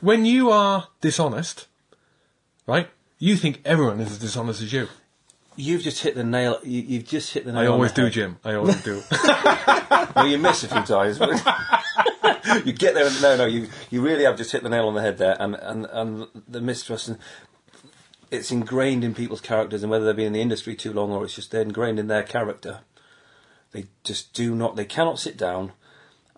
[0.00, 1.66] when you are dishonest,
[2.68, 2.88] right?
[3.22, 4.88] You think everyone is as dishonest as you.
[5.54, 6.58] You've just hit the nail.
[6.64, 7.60] You, you've just hit the nail.
[7.60, 8.12] I on always the do, head.
[8.14, 8.38] Jim.
[8.42, 9.02] I always do.
[10.16, 11.18] well, you miss a few times.
[11.18, 11.32] But
[12.64, 14.94] you get there, and no, no, you you really have just hit the nail on
[14.94, 17.08] the head there, and and and the mistrust.
[17.08, 17.18] And
[18.30, 21.22] it's ingrained in people's characters, and whether they've been in the industry too long or
[21.22, 22.80] it's just ingrained in their character.
[23.72, 24.76] They just do not.
[24.76, 25.72] They cannot sit down,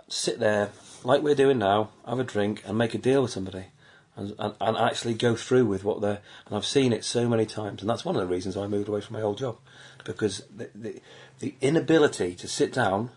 [0.08, 0.70] sit there
[1.04, 3.66] like we're doing now, have a drink, and make a deal with somebody.
[4.14, 6.20] And, and, and actually go through with what they're.
[6.46, 8.88] And I've seen it so many times, and that's one of the reasons I moved
[8.88, 9.56] away from my old job,
[10.04, 11.00] because the, the,
[11.38, 13.08] the inability to sit down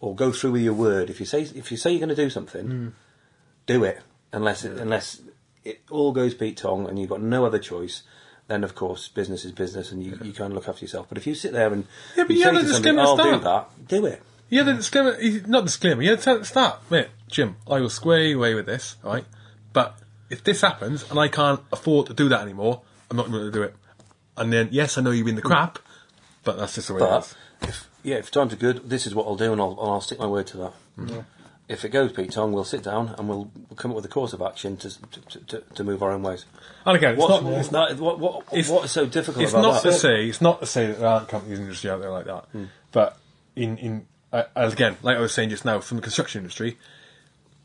[0.00, 1.10] or go through with your word.
[1.10, 2.88] If you say if you say you're going to do something, hmm.
[3.66, 4.00] do it.
[4.32, 5.22] Unless it, unless
[5.64, 8.02] it all goes Pete Tong and you've got no other choice,
[8.48, 11.06] then of course business is business and you, you kind of look after yourself.
[11.08, 11.86] But if you sit there and
[12.16, 14.22] Yeah, but you you say to somebody, "I'll at do start." that," do it.
[14.50, 16.02] yeah, the disclaimer, not disclaimer.
[16.02, 17.56] Yeah, tell at the start, mate, Jim.
[17.66, 19.24] I will square you away with this, right?
[20.28, 23.44] But if this happens and I can't afford to do that anymore, I'm not going
[23.44, 23.74] to do it.
[24.36, 25.78] And then, yes, I know you've been the crap,
[26.44, 27.34] but that's just the way it But is.
[27.68, 30.18] if yeah, if times are good, this is what I'll do, and I'll, I'll stick
[30.18, 30.56] my word to
[30.98, 31.24] that.
[31.68, 34.08] If it goes Pete Tong, we'll sit down and we'll, we'll come up with a
[34.08, 36.44] course of action to to, to, to move our own ways.
[36.84, 37.52] And again, it's What's, not.
[37.54, 39.90] It's, that, what, what, it's- what is so difficult it's about not that?
[39.90, 40.26] to say.
[40.28, 42.44] It's not to say that there aren't companies in the industry out there like that.
[42.92, 43.18] But
[43.56, 46.76] in in uh, again, like I was saying just now, from the construction industry,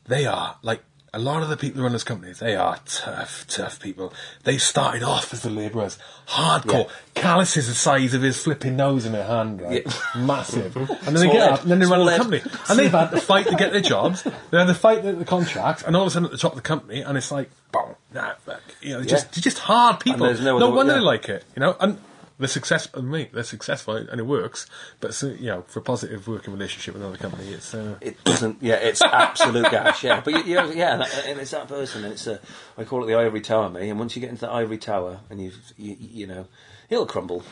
[0.08, 0.82] they are like
[1.14, 2.40] a lot of the people who run those companies.
[2.40, 4.14] They are tough, tough people.
[4.44, 5.98] They started off as the labourers,
[6.28, 9.86] hardcore, calluses the size of his flipping nose in their hand, right?
[10.16, 10.78] Massive.
[11.02, 13.20] And then they get up, and then they run the company, and they've had to
[13.20, 14.24] fight to get their jobs.
[14.24, 16.38] They had to fight to get the contracts, and all of a sudden at the
[16.38, 18.62] top of the company, and it's like, boom, nah, fuck.
[18.82, 20.34] you know, they're just they're just hard people.
[20.34, 21.00] no no wonder yeah.
[21.00, 21.98] they like it, you know, and.
[22.42, 23.30] They're successful, me.
[23.32, 24.66] They're successful and it works,
[25.00, 28.22] but so, you know, for a positive working relationship with another company, it's uh, It
[28.24, 28.64] doesn't.
[28.64, 30.04] Yeah, it's absolute gash.
[30.04, 32.40] Yeah, but you, you yeah, and it's that person, and it's a.
[32.80, 33.92] I call it the ivory tower, me.
[33.92, 36.48] And once you get into the ivory tower, and you, you, you know,
[36.92, 37.44] it'll crumble.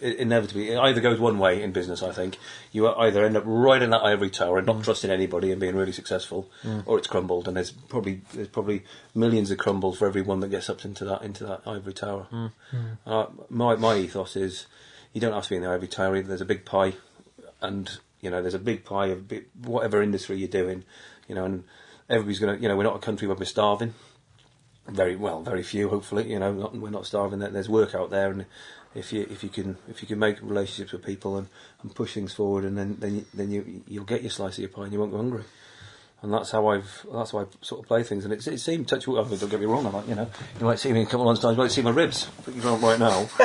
[0.00, 2.02] Inevitably, it either goes one way in business.
[2.02, 2.38] I think
[2.70, 4.84] you either end up right in that ivory tower and not mm.
[4.84, 6.82] trusting anybody and being really successful, mm.
[6.86, 7.48] or it's crumbled.
[7.48, 8.84] And there's probably there's probably
[9.14, 12.26] millions of crumbles for every one that gets up into that into that ivory tower.
[12.30, 12.52] Mm.
[13.06, 14.66] Uh, my my ethos is,
[15.14, 16.16] you don't have to be in the ivory tower.
[16.16, 16.28] Either.
[16.28, 16.92] There's a big pie,
[17.62, 20.84] and you know there's a big pie of bi- whatever industry you're doing,
[21.26, 21.64] you know, and
[22.08, 23.94] everybody's going to, you know, we're not a country where we're starving.
[24.88, 25.88] Very well, very few.
[25.88, 27.40] Hopefully, you know, not, we're not starving.
[27.40, 28.46] There's work out there, and
[28.94, 31.48] if you if you can if you can make relationships with people and,
[31.82, 34.60] and push things forward, and then then you, then you you'll get your slice of
[34.60, 35.44] your pie, and you won't go hungry.
[36.22, 38.24] And that's how I've that's how I sort of play things.
[38.24, 39.86] And it's, it seemed touch mean, don't get me wrong.
[39.86, 41.42] I like you know you might see me a couple of times.
[41.42, 41.52] time.
[41.52, 42.28] You might see my ribs.
[42.44, 43.28] But you can't right now.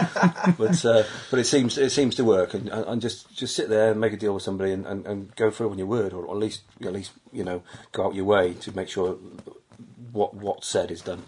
[0.57, 2.53] but uh, but it seems it seems to work.
[2.53, 5.05] And, and and just just sit there and make a deal with somebody and, and,
[5.05, 7.61] and go through on your word, or at least at least you know
[7.91, 9.17] go out your way to make sure
[10.11, 11.23] what what's said is done.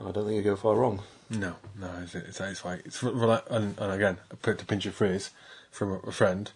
[0.00, 1.02] I don't think you go far wrong.
[1.30, 4.92] No, no, it's, it's, it's like it's and, and again, I put to pinch a
[4.92, 5.30] phrase
[5.70, 6.50] from a, a friend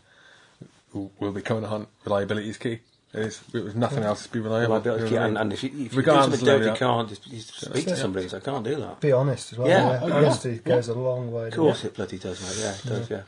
[0.91, 1.89] who will be coming to hunt.
[2.05, 2.81] Reliability is key.
[3.13, 3.43] It is.
[3.53, 4.77] With nothing else, to be reliable.
[4.77, 6.61] Reliability, You know what I and, and if you, if you do Regardless something of
[6.61, 9.01] dirty, you can't just, you just speak to somebody and say, I can't do that.
[9.01, 9.69] Be honest as well.
[9.69, 9.91] Yeah.
[9.91, 11.49] Yeah, oh, honesty goes a long way.
[11.49, 12.65] Of course, it bloody does, mate.
[12.65, 13.11] Yeah, it does.
[13.11, 13.23] Yeah.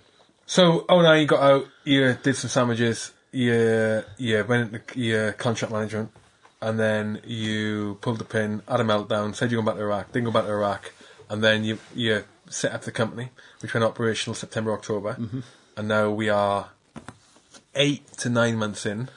[0.47, 1.67] So, oh no, you got out.
[1.85, 3.13] You did some sandwiches.
[3.33, 6.11] You you went into your contract management,
[6.65, 10.13] and then you pulled the pin, had a meltdown, said you're going back to Iraq,
[10.13, 10.93] didn't go back to Iraq,
[11.29, 13.29] and then you you set up the company,
[13.61, 15.17] which went operational September October,
[15.77, 16.71] and now we are
[17.75, 19.09] eight to nine months in.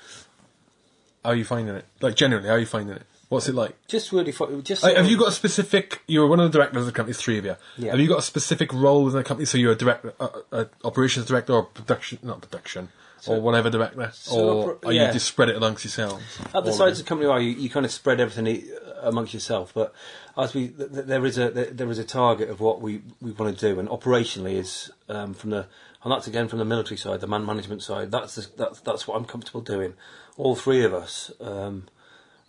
[1.24, 1.86] How are you finding it?
[2.02, 3.04] Like generally, how are you finding it?
[3.30, 3.76] What's it like?
[3.88, 6.02] Just really, fu- just Like, have you got a specific?
[6.08, 7.14] You're one of the directors of the company.
[7.14, 7.56] Three of you.
[7.78, 7.92] Yeah.
[7.92, 9.46] Have you got a specific role within the company?
[9.46, 12.88] So you're a director, uh, uh, operations director, or production, not production,
[13.26, 16.24] or whatever director, so or are you just spread it amongst yourselves?
[16.54, 18.70] At the size of the company you are, you, you kind of spread everything e-
[19.02, 19.74] amongst yourself.
[19.74, 19.94] But
[20.38, 23.02] as we, th- th- there is a there, there is a target of what we,
[23.22, 25.68] we want to do, and operationally is um, from the
[26.04, 28.12] and that's again from the military side, the man management side.
[28.12, 29.94] That's the, that's that's what I'm comfortable doing.
[30.38, 31.88] All three of us, um,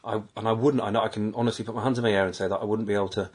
[0.05, 0.83] I and I wouldn't.
[0.83, 2.65] I know I can honestly put my hands in my air and say that I
[2.65, 3.31] wouldn't be able to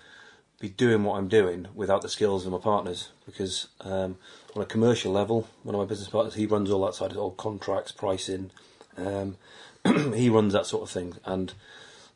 [0.60, 3.10] be doing what I'm doing without the skills of my partners.
[3.26, 4.18] Because um,
[4.56, 7.18] on a commercial level, one of my business partners, he runs all that side, of
[7.18, 8.52] all contracts, pricing.
[8.98, 9.38] Um,
[10.14, 11.54] he runs that sort of thing, and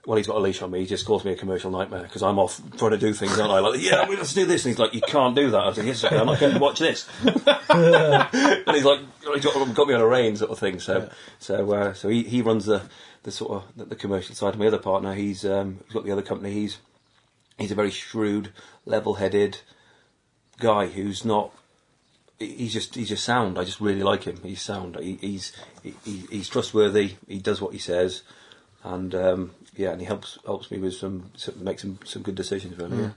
[0.05, 0.80] well, he's got a leash on me.
[0.80, 3.51] He just calls me a commercial nightmare because I'm off trying to do things, aren't
[3.51, 3.59] I?
[3.59, 4.64] Like, yeah, let's do this.
[4.64, 5.59] And he's like, you can't do that.
[5.59, 7.09] I said, yes, okay, I'm not going to watch this.
[7.26, 9.01] and he's like,
[9.34, 10.80] he's got, got me on a rein, sort of thing.
[10.80, 11.09] So,
[11.39, 12.84] so, uh, so he, he runs the
[13.23, 14.53] the sort of the, the commercial side.
[14.53, 16.53] And my other partner, he's um, he's got the other company.
[16.53, 16.77] He's
[17.57, 18.53] he's a very shrewd,
[18.85, 19.59] level-headed
[20.59, 21.51] guy who's not.
[22.39, 23.57] He- He's just he's just sound.
[23.57, 24.38] I just really like him.
[24.43, 24.97] He's sound.
[24.99, 25.51] He, he's
[25.84, 27.15] he, he- he's trustworthy.
[27.27, 28.23] He does what he says,
[28.84, 32.35] and um, yeah, and he helps helps me with some, some make some, some good
[32.35, 32.97] decisions really.
[33.03, 33.09] yeah.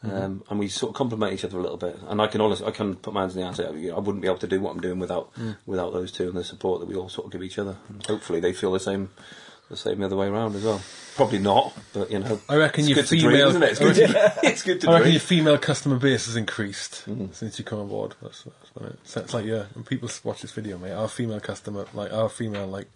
[0.00, 1.98] Um, and we sort of complement each other a little bit.
[2.06, 3.54] And I can honestly, I can put my hands in the air.
[3.54, 5.32] say, I wouldn't be able to do what I'm doing without
[5.66, 7.76] without those two and the support that we all sort of give each other.
[8.06, 9.10] Hopefully, they feel the same
[9.70, 10.80] the same the other way around as well.
[11.16, 13.70] Probably not, but you know, I reckon it's your good to female- isn't it?
[13.70, 17.32] It's good to, it's good to I reckon your female customer base has increased Mm-hmm.
[17.32, 18.14] since you come on board.
[18.22, 21.08] That's, that's what it, so it's like yeah, when people watch this video, mate, our
[21.08, 22.88] female customer, like our female like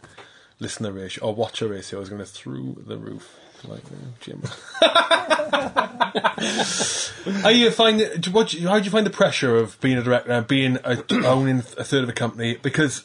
[0.61, 3.39] listener ratio or watcher ratio is going to through the roof.
[3.65, 4.43] Like uh, Jim.
[7.45, 8.01] Are you find
[8.33, 8.53] what?
[8.55, 11.85] How do you find the pressure of being a director, and being a, owning a
[11.85, 12.57] third of a company?
[12.61, 13.05] Because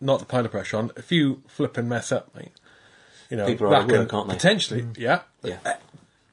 [0.00, 2.52] not the pile the pressure on, if you flip and mess up, mate,
[3.30, 4.34] you know People are that out of can work, aren't they?
[4.34, 4.98] Potentially, mm.
[4.98, 5.20] yeah.
[5.42, 5.58] Yeah.
[5.64, 5.74] Uh,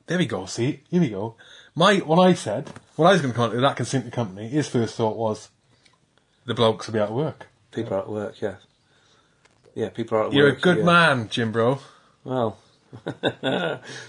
[0.07, 0.45] there we go.
[0.45, 1.35] See, here we go.
[1.73, 4.67] My what I said what I was going to come into that the company, his
[4.67, 5.49] first thought was
[6.45, 7.47] the blokes will be out of work.
[7.71, 8.55] People are at work, yeah.
[9.73, 10.59] Yeah, people are at You're work.
[10.59, 10.85] a good yeah.
[10.85, 11.79] man, Jim, bro.
[12.23, 12.57] Well,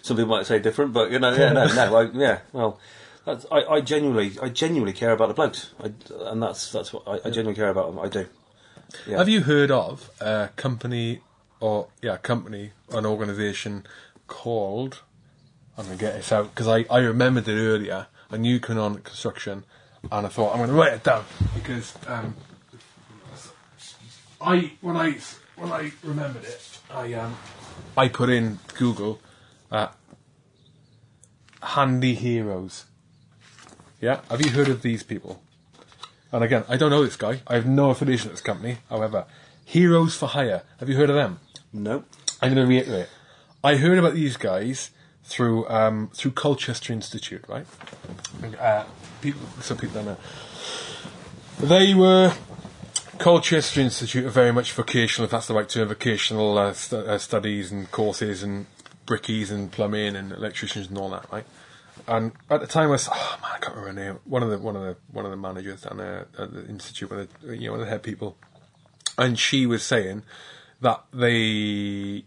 [0.03, 2.39] some people might say different, but you know, yeah, no, no, I, yeah.
[2.53, 2.79] Well,
[3.25, 5.93] That's, I, I genuinely, I genuinely care about the blokes, I,
[6.31, 7.99] and that's that's what I, I genuinely care about them.
[7.99, 8.27] I do.
[9.07, 9.19] Yeah.
[9.19, 11.21] Have you heard of a company
[11.61, 13.87] or yeah, a company, an organisation
[14.27, 15.03] called?
[15.77, 18.07] I'm gonna get this out because I, I remembered it earlier.
[18.31, 19.65] A new coming on construction,
[20.11, 22.35] and I thought I'm gonna write it down because um,
[24.41, 25.17] I when I
[25.57, 27.37] when I remembered it, I um
[27.97, 29.21] I put in Google
[29.71, 29.89] uh,
[31.63, 32.87] handy heroes.
[34.01, 35.43] Yeah, have you heard of these people?
[36.33, 37.41] And again, I don't know this guy.
[37.47, 38.79] I have no affiliation with this company.
[38.91, 39.27] However,
[39.65, 40.63] Heroes for Hire.
[40.79, 41.41] Have you heard of them?
[41.73, 42.05] no.
[42.43, 43.09] I'm going to reiterate.
[43.65, 44.91] I heard about these guys
[45.25, 47.67] through um, through Colchester Institute, right?
[48.61, 48.85] Uh,
[49.23, 50.17] people, some people don't know.
[51.59, 52.35] They were
[53.19, 57.19] Colchester Institute are very much vocational, if that's the right term, vocational uh, stu- uh,
[57.19, 58.67] studies and courses and
[59.07, 61.47] brickies and plumbing and electricians and all that, right?
[62.09, 64.21] And at the time, I was oh man, I can't remember her name.
[64.25, 67.11] One of the one of the one of the managers down there at the institute,
[67.11, 68.37] one of the, you know, one of the head people,
[69.19, 70.23] and she was saying
[70.81, 72.25] that they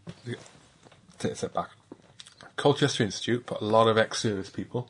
[1.18, 1.70] take a step back.
[2.56, 4.90] Colchester Institute put a lot of ex-service people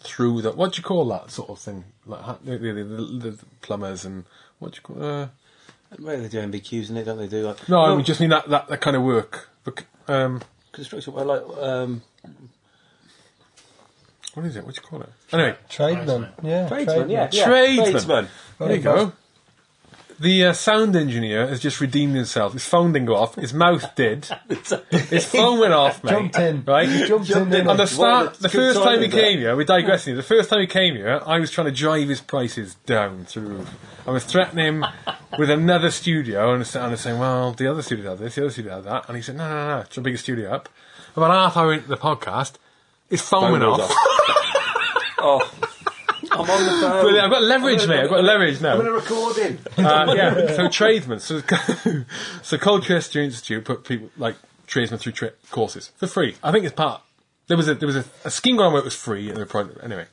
[0.00, 1.84] through the what do you call that sort of thing?
[2.06, 4.24] Like the, the, the, the plumbers and
[4.58, 5.04] what do you call?
[5.04, 5.28] Uh,
[5.98, 7.26] Well, they do NVQs in it, don't they?
[7.28, 9.50] Do like no, I mean just mean that, that, that kind of work.
[10.06, 10.40] Um,
[10.72, 11.12] construction.
[11.12, 12.02] Well, like um,
[14.38, 14.64] what is it?
[14.64, 15.10] What do you call it?
[15.32, 16.28] Anyway, Tradesman.
[16.44, 16.68] Yeah.
[16.68, 17.10] tradesman.
[17.10, 17.44] Yeah, yeah.
[17.44, 17.90] Tradesman.
[17.90, 18.28] tradesman.
[18.60, 19.12] there you go.
[20.20, 22.52] The uh, sound engineer has just redeemed himself.
[22.52, 23.34] His phone didn't go off.
[23.34, 24.28] His mouth did.
[24.90, 26.10] His phone went off, mate.
[26.10, 26.64] Jumped in.
[26.64, 26.88] Right?
[26.88, 29.64] He jumped in, didn't On the start, Well, the first time he came here, we're
[29.64, 30.14] digressing.
[30.14, 33.66] The first time he came here, I was trying to drive his prices down through.
[34.06, 34.86] I was threatening him
[35.36, 38.50] with another studio, and I was saying, "Well, the other studio had this, the other
[38.50, 40.68] studio had that," and he said, "No, no, no, it's a bigger studio up."
[41.16, 42.54] About half hour into the podcast,
[43.10, 43.92] his phone, Phone went goes off.
[45.18, 45.52] oh,
[46.30, 47.02] I'm on the phone.
[47.02, 47.24] Brilliant.
[47.24, 48.00] I've got leverage, mate.
[48.00, 48.74] I've got leverage now.
[48.74, 49.58] I'm in a recording.
[49.76, 51.20] Uh, yeah, so tradesmen.
[51.20, 51.40] So,
[52.42, 54.36] so Colchester Institute put people like
[54.66, 56.36] tradesmen through tra- courses for free.
[56.42, 57.02] I think it's part.
[57.46, 59.38] There was a there was a, a scheme going on where it was free, and
[59.38, 60.06] the project anyway.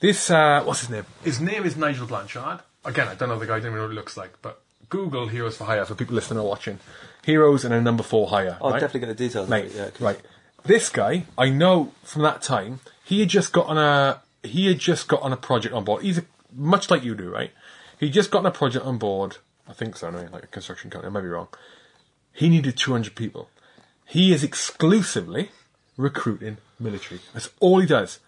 [0.00, 1.06] This uh, what's his name?
[1.24, 2.60] His name is Nigel Blanchard.
[2.84, 3.56] Again, I don't know the guy.
[3.56, 6.14] I don't even know what he looks like, but Google Heroes for Hire for people
[6.14, 6.78] listening or watching.
[7.24, 8.56] Heroes and a number four hire.
[8.60, 8.80] I'll right?
[8.80, 9.48] definitely get the details.
[9.48, 10.20] Mate, it, yeah, 'cause- right.
[10.66, 14.78] This guy, I know from that time, he had just got on a he had
[14.78, 16.02] just got on a project on board.
[16.02, 17.52] He's a, much like you do, right?
[17.98, 19.38] He just got on a project on board.
[19.68, 21.10] I think so, anyway, like a construction company.
[21.10, 21.48] I might be wrong.
[22.32, 23.48] He needed 200 people.
[24.04, 25.50] He is exclusively
[25.96, 27.20] recruiting military.
[27.32, 28.20] That's all he does.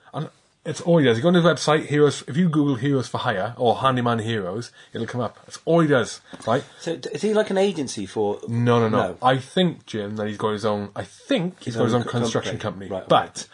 [0.69, 1.17] It's all he does.
[1.17, 2.23] You go on his website, Heroes.
[2.29, 5.39] If you Google Heroes for Hire or Handyman Heroes, it'll come up.
[5.47, 6.63] That's all he does, right?
[6.79, 8.39] So d- is he like an agency for?
[8.47, 9.19] No, no, no, No.
[9.23, 10.91] I think Jim that he's got his own.
[10.95, 12.89] I think he's got his own own co- construction company.
[12.91, 13.01] company.
[13.01, 13.47] Right, but,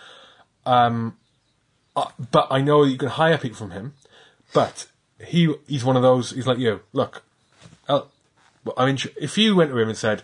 [0.70, 1.16] um,
[1.94, 3.94] uh, but I know you can hire people from him.
[4.52, 4.86] But
[5.24, 6.30] he he's one of those.
[6.32, 6.80] He's like you.
[6.92, 7.22] Look,
[8.64, 10.22] well, I mean, if you went to him and said,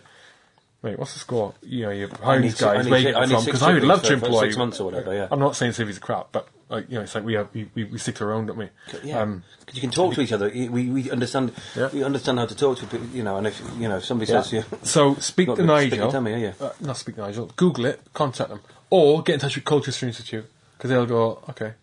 [0.81, 1.53] "Wait, what's the score?
[1.61, 2.87] You know, need these guys.
[2.89, 3.45] Where you get them from?
[3.45, 4.59] Because I would love to employ six you.
[4.59, 5.27] months or whatever, yeah.
[5.31, 7.83] I'm not saying Civi's crap, but like, you know, it's like we have we, we,
[7.83, 8.69] we stick to our own, don't we?
[9.03, 10.49] Yeah, Um, 'Cause you can talk to each other.
[10.49, 11.51] We, we understand.
[11.75, 11.89] Yeah.
[11.93, 13.07] We understand how to talk to people.
[13.07, 16.11] You know, and if you know if somebody says to you, So speak to Nigel.
[16.11, 16.53] tummy, are you?
[16.59, 17.51] Uh, not speak to Nigel.
[17.55, 18.01] Google it.
[18.13, 20.45] Contact them, or get in touch with Colchester Institute
[20.77, 21.43] because they'll go.
[21.49, 21.73] Okay,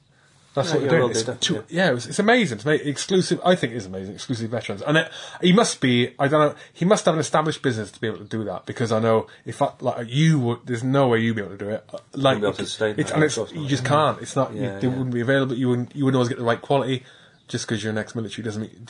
[0.58, 1.10] that's Yeah, what they're doing.
[1.10, 1.86] It's two- yeah.
[1.88, 2.58] yeah, it's, it's amazing.
[2.58, 3.40] It's exclusive.
[3.44, 4.14] I think it's amazing.
[4.14, 5.10] Exclusive veterans, and it,
[5.40, 6.14] he must be.
[6.18, 6.54] I don't know.
[6.72, 9.26] He must have an established business to be able to do that because I know
[9.44, 11.88] if I, like you would, there's no way you'd be able to do it.
[12.12, 14.20] Like be able to sustain it's, and it's, course you just can't.
[14.20, 14.54] It's not.
[14.54, 15.56] you, they wouldn't be available.
[15.56, 15.96] You wouldn't.
[15.96, 17.04] You wouldn't always get the right quality.
[17.48, 18.86] Just because you're an ex-military doesn't mean.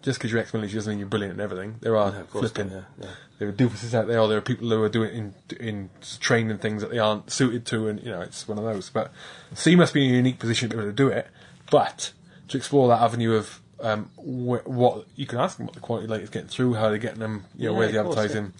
[0.00, 1.76] Ju- uh, Just because you're ex-military doesn't mean you're brilliant at everything.
[1.80, 2.70] There are of flipping.
[2.70, 3.08] yeah, yeah.
[3.38, 5.90] There are doofuses out there, or there are people who are doing in in
[6.20, 8.90] training things that they aren't suited to, and you know it's one of those.
[8.90, 9.12] But
[9.54, 11.26] so you must be in a unique position to be able to do it.
[11.70, 12.12] But
[12.48, 16.06] to explore that avenue of um, wh- what you can ask them what the quality
[16.06, 18.52] like is getting through, how they're getting them, you know, Yeah, where's the course, advertising.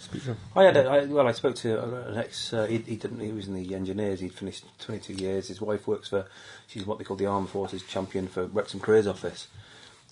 [0.00, 0.38] Speak to them.
[0.56, 2.52] I had a, I, well, I spoke to an ex.
[2.52, 3.20] Uh, he, he didn't.
[3.20, 4.18] He was in the engineers.
[4.20, 5.48] He'd finished 22 years.
[5.48, 6.26] His wife works for.
[6.66, 9.46] She's what they call the Armed Forces champion for Wrexham Careers Office.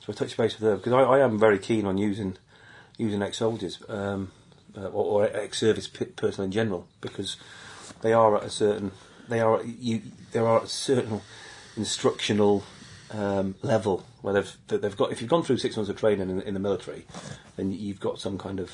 [0.01, 2.37] So I touched base with her because I, I am very keen on using
[2.97, 4.31] using ex-soldiers um,
[4.77, 7.37] uh, or, or ex-service p- personnel in general because
[8.03, 8.93] they are at a certain
[9.29, 10.03] they are you
[10.33, 11.21] there are a certain
[11.77, 12.63] instructional
[13.11, 16.41] um, level where they've they've got if you've gone through six months of training in,
[16.43, 17.05] in the military,
[17.57, 18.73] then you've got some kind of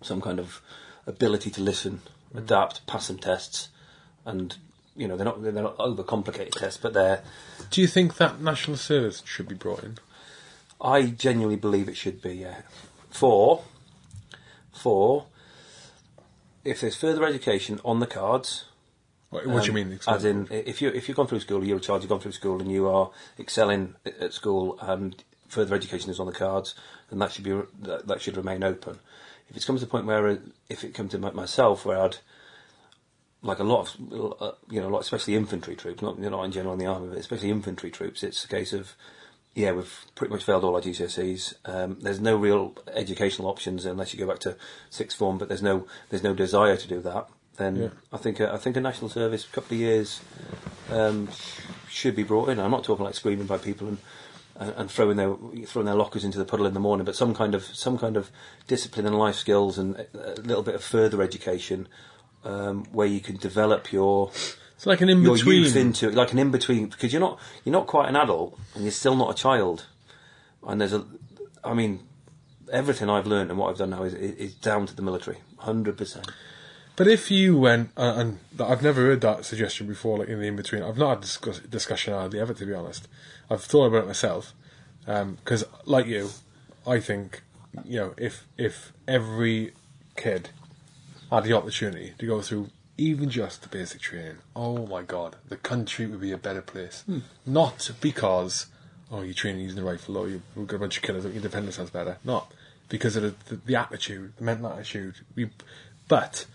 [0.00, 0.60] some kind of
[1.06, 2.00] ability to listen,
[2.34, 3.68] adapt, pass some tests,
[4.24, 4.56] and
[4.96, 7.22] you know they're not they're not overcomplicated tests, but they're.
[7.70, 9.98] Do you think that national service should be brought in?
[10.82, 12.34] I genuinely believe it should be.
[12.34, 12.62] Yeah,
[13.10, 13.62] for
[14.72, 15.26] for
[16.64, 18.64] if there's further education on the cards,
[19.30, 19.92] What, what do you Um, mean?
[19.94, 20.16] Explain.
[20.16, 22.32] As in, if you if you've gone through school, you're a child, you've gone through
[22.32, 26.74] school, and you are excelling at school, and further education is on the cards,
[27.10, 27.52] then that should be
[27.82, 28.98] that, that should remain open.
[29.48, 30.36] If it comes to the point where, uh,
[30.68, 32.16] if it comes to myself, where I'd
[33.42, 36.74] like a lot of uh, you know, like especially infantry troops, not not in general
[36.74, 38.94] in the army, but especially infantry troops, it's a case of
[39.54, 41.54] yeah, we've pretty much failed all our GCSEs.
[41.64, 44.56] Um, there's no real educational options unless you go back to
[44.90, 47.28] sixth form, but there's no there's no desire to do that.
[47.56, 47.88] Then Yeah.
[48.12, 50.20] I think a, I think a national service, a couple of years,
[50.90, 51.28] um,
[51.88, 52.58] should be brought in.
[52.58, 53.98] I'm not talking like screaming by people and,
[54.56, 55.34] and and throwing their
[55.66, 58.16] throwing their lockers into the puddle in the morning, but some kind of some kind
[58.16, 58.30] of
[58.66, 61.88] discipline and life skills and a, a little bit of further education
[62.44, 64.30] um, where you can develop your
[64.82, 65.46] it's like an in between.
[65.46, 68.16] your youth into it, like an in between because you're not you're not quite an
[68.16, 69.86] adult and you're still not a child.
[70.66, 71.06] And there's a,
[71.62, 72.00] I mean,
[72.72, 75.96] everything I've learned and what I've done now is is, down to the military, hundred
[75.96, 76.28] percent.
[76.96, 80.48] But if you went, uh, and I've never heard that suggestion before, like in the
[80.48, 80.82] in between.
[80.82, 83.06] I've not had discuss- discussion hardly ever, to be honest.
[83.48, 84.52] I've thought about it myself
[85.06, 86.30] because, like you,
[86.88, 87.42] I think
[87.84, 89.74] you know if if every
[90.16, 90.48] kid
[91.30, 92.70] had the opportunity to go through
[93.02, 97.02] even just the basic training, oh my god, the country would be a better place.
[97.06, 97.20] Hmm.
[97.44, 98.66] Not because
[99.10, 101.76] oh you're training using the rifle or you've got a bunch of killers, your independence
[101.76, 102.18] sounds better.
[102.24, 102.52] Not
[102.88, 105.16] because of the, the, the attitude, the mental attitude.
[105.34, 105.50] We,
[106.08, 106.46] but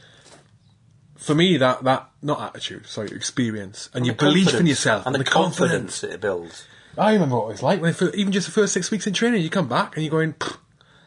[1.17, 5.23] for me, that that not attitude, sorry, experience, and, your belief in yourself, and the,
[5.23, 6.65] confidence it builds.
[6.97, 9.13] I remember what it was like when, it, even just the first six weeks in
[9.13, 10.57] training, you come back and you're going, "Pfft,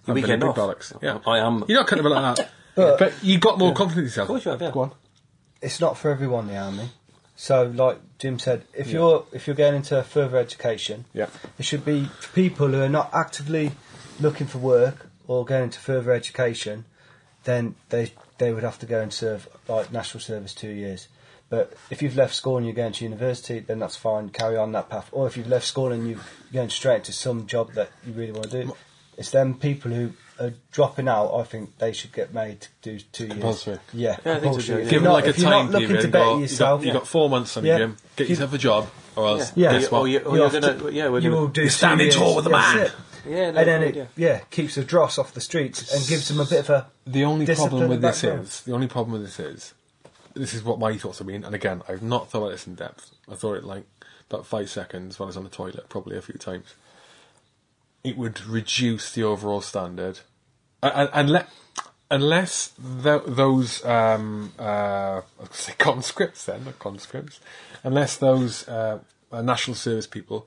[0.01, 0.57] I've been weekend off.
[0.57, 0.93] bollocks.
[1.03, 4.05] Yeah, I am- You're not cutting about like that, but, you got more confidence in
[4.05, 4.25] yourself.
[4.25, 4.71] Of course you have, yeah.
[4.71, 4.93] Go on.
[5.63, 6.91] It's not for everyone the army.
[7.37, 11.29] So, like Jim said, if you're if you're going into further education, Yeah.
[11.59, 13.73] it should be for people who are not actively
[14.21, 16.85] looking for work or going into further education.
[17.45, 21.09] Then they they would have to go and serve like national service two years.
[21.49, 24.29] But if you've left school and you're going to university, then that's fine.
[24.29, 25.09] Carry on that path.
[25.11, 26.21] Or if you've left school and you're
[26.53, 28.77] going straight to some job that you really want to do,
[29.17, 31.33] it's them people who are dropping out.
[31.35, 33.73] I think they should get made to do two Compulsory.
[33.75, 33.81] years.
[33.93, 34.83] Yeah, Yeah, I think so, compulsory.
[34.85, 35.89] Give them not- like a if you're time period.
[35.89, 37.73] to and better go, you yourself, got, you got four months on Yeah.
[37.75, 37.97] you, Jim.
[38.17, 39.73] Get yourself a job, or else Yeah.
[39.73, 40.05] guess Or what?
[40.11, 42.19] you, or You you're gonna, to- yeah, we're you gonna, will do You're standing two
[42.19, 42.91] tall with the That's man.
[43.35, 44.03] yeah, no, and then yeah.
[44.03, 46.87] it yeah keeps the dross off the streets and gives them a bit of a
[47.07, 48.47] The only problem with this background.
[48.47, 49.75] is the only problem with this is
[50.35, 51.45] this is what my thoughts have been.
[51.45, 53.11] And again, I've not thought about this in depth.
[53.31, 53.85] I thought it like
[54.31, 56.75] about five seconds when I was on the toilet, probably a few times.
[58.05, 60.21] It would reduce the overall standard,
[60.83, 61.45] and
[62.11, 67.41] unless th- those um, uh, say conscripts then, not conscripts,
[67.85, 68.99] unless those uh,
[69.33, 70.47] uh, national service people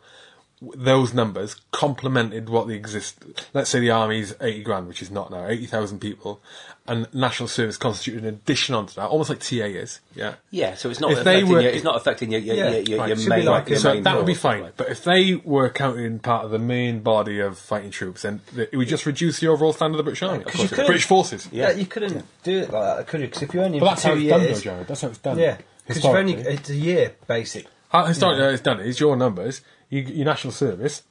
[0.76, 3.26] those numbers complemented what the exist.
[3.54, 6.42] Let's say the army's eighty grand, which is not now eighty thousand people,
[6.86, 10.02] and national service constituted an addition onto that, almost like TA is.
[10.16, 12.56] Yeah, Yeah, so it's not If they affecting were- your, it's not affecting your your,
[12.56, 13.46] Yeah, your, your, right, your main.
[13.46, 14.60] like your so main that would be force.
[14.60, 14.72] fine.
[14.76, 18.70] But if they were counting part of the main body of fighting troops, then th-
[18.72, 21.48] it would just reduce the overall standard of the British Army, you couldn't- British forces.
[21.54, 23.90] yeah, you couldn't do it like that could you because if you're only But for
[23.92, 24.88] that's how two it's done, though, Jared.
[24.88, 25.38] That's how it's done.
[25.38, 25.58] yeah
[25.88, 29.62] because you're only it's a year basic How historically how it's done is your numbers,
[29.90, 31.04] you, your national service,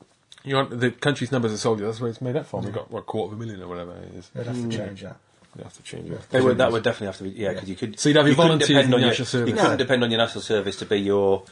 [0.44, 1.86] you want the country's numbers of soldiers.
[1.86, 2.64] That's where it's made up from.
[2.64, 4.30] We've got what, a quarter of a million or whatever it is.
[4.34, 4.70] they'd have to hmm.
[4.70, 5.16] change that
[5.56, 6.20] You have to change it.
[6.30, 8.00] They would, that would definitely have to be, yeah, because you could.
[8.00, 9.48] So you'd have your you couldn't volunteers depend and on your your national service.
[9.50, 11.42] You couldn't depend on your national service to be your,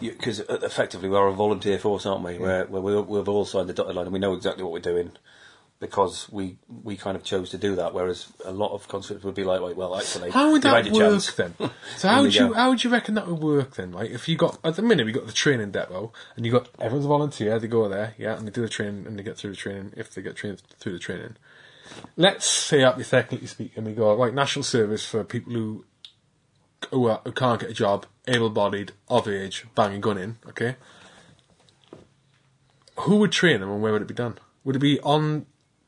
[0.00, 2.38] because effectively we are a volunteer force, aren't we?
[2.38, 4.78] Where, where we, we've all signed the dotted line and we know exactly what we're
[4.78, 5.12] doing
[5.80, 7.94] because we we kind of chose to do that.
[7.94, 10.84] Whereas a lot of conscripts would be like, wait, well, actually, How would you that
[10.84, 11.32] had your work chance.
[11.32, 11.54] then?
[11.96, 12.54] So how Here would you go.
[12.54, 13.92] how would you reckon that would work then?
[13.92, 16.68] Right, if you got at the minute we got the training depot and you got
[16.78, 19.38] everyone's a volunteer, they go there, yeah, and they do the training and they get
[19.38, 21.36] through the training if they get trained through the training.
[22.16, 25.84] Let's say hypothetically speaking, we go right national service for people who
[26.90, 30.76] who, are, who can't get a job, able-bodied, of age, banging gun in, okay.
[33.00, 34.38] Who would train them and where would it be done?
[34.64, 35.46] Would it be on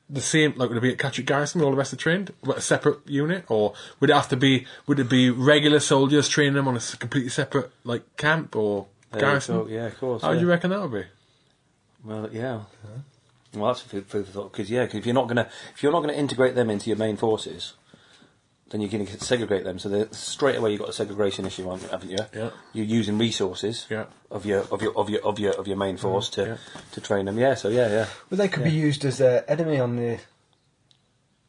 [0.08, 2.32] the same, like would it be at Catterick Garrison where all the rest are trained,
[2.42, 4.66] but a separate unit, or would it have to be?
[4.86, 9.22] Would it be regular soldiers training them on a completely separate like camp or There
[9.22, 9.68] garrison?
[9.68, 10.22] yeah, of course.
[10.22, 10.34] How yeah.
[10.34, 11.06] do you reckon that would be?
[12.04, 12.60] Well, yeah.
[13.54, 15.92] Well, that's food food for thought because yeah, 'cause if you're not gonna if you're
[15.92, 17.74] not gonna integrate them into your main forces,
[18.70, 19.78] then you're going to segregate them.
[19.78, 22.16] So straight away you've got a segregation issue, on, haven't you?
[22.34, 22.50] Yeah.
[22.72, 24.06] You're using resources Yeah.
[24.30, 26.56] of your of your of your of your of your main force to yeah.
[26.92, 27.38] to train them.
[27.38, 27.54] Yeah.
[27.54, 28.06] So yeah, yeah.
[28.30, 30.18] well they could be used as an enemy on the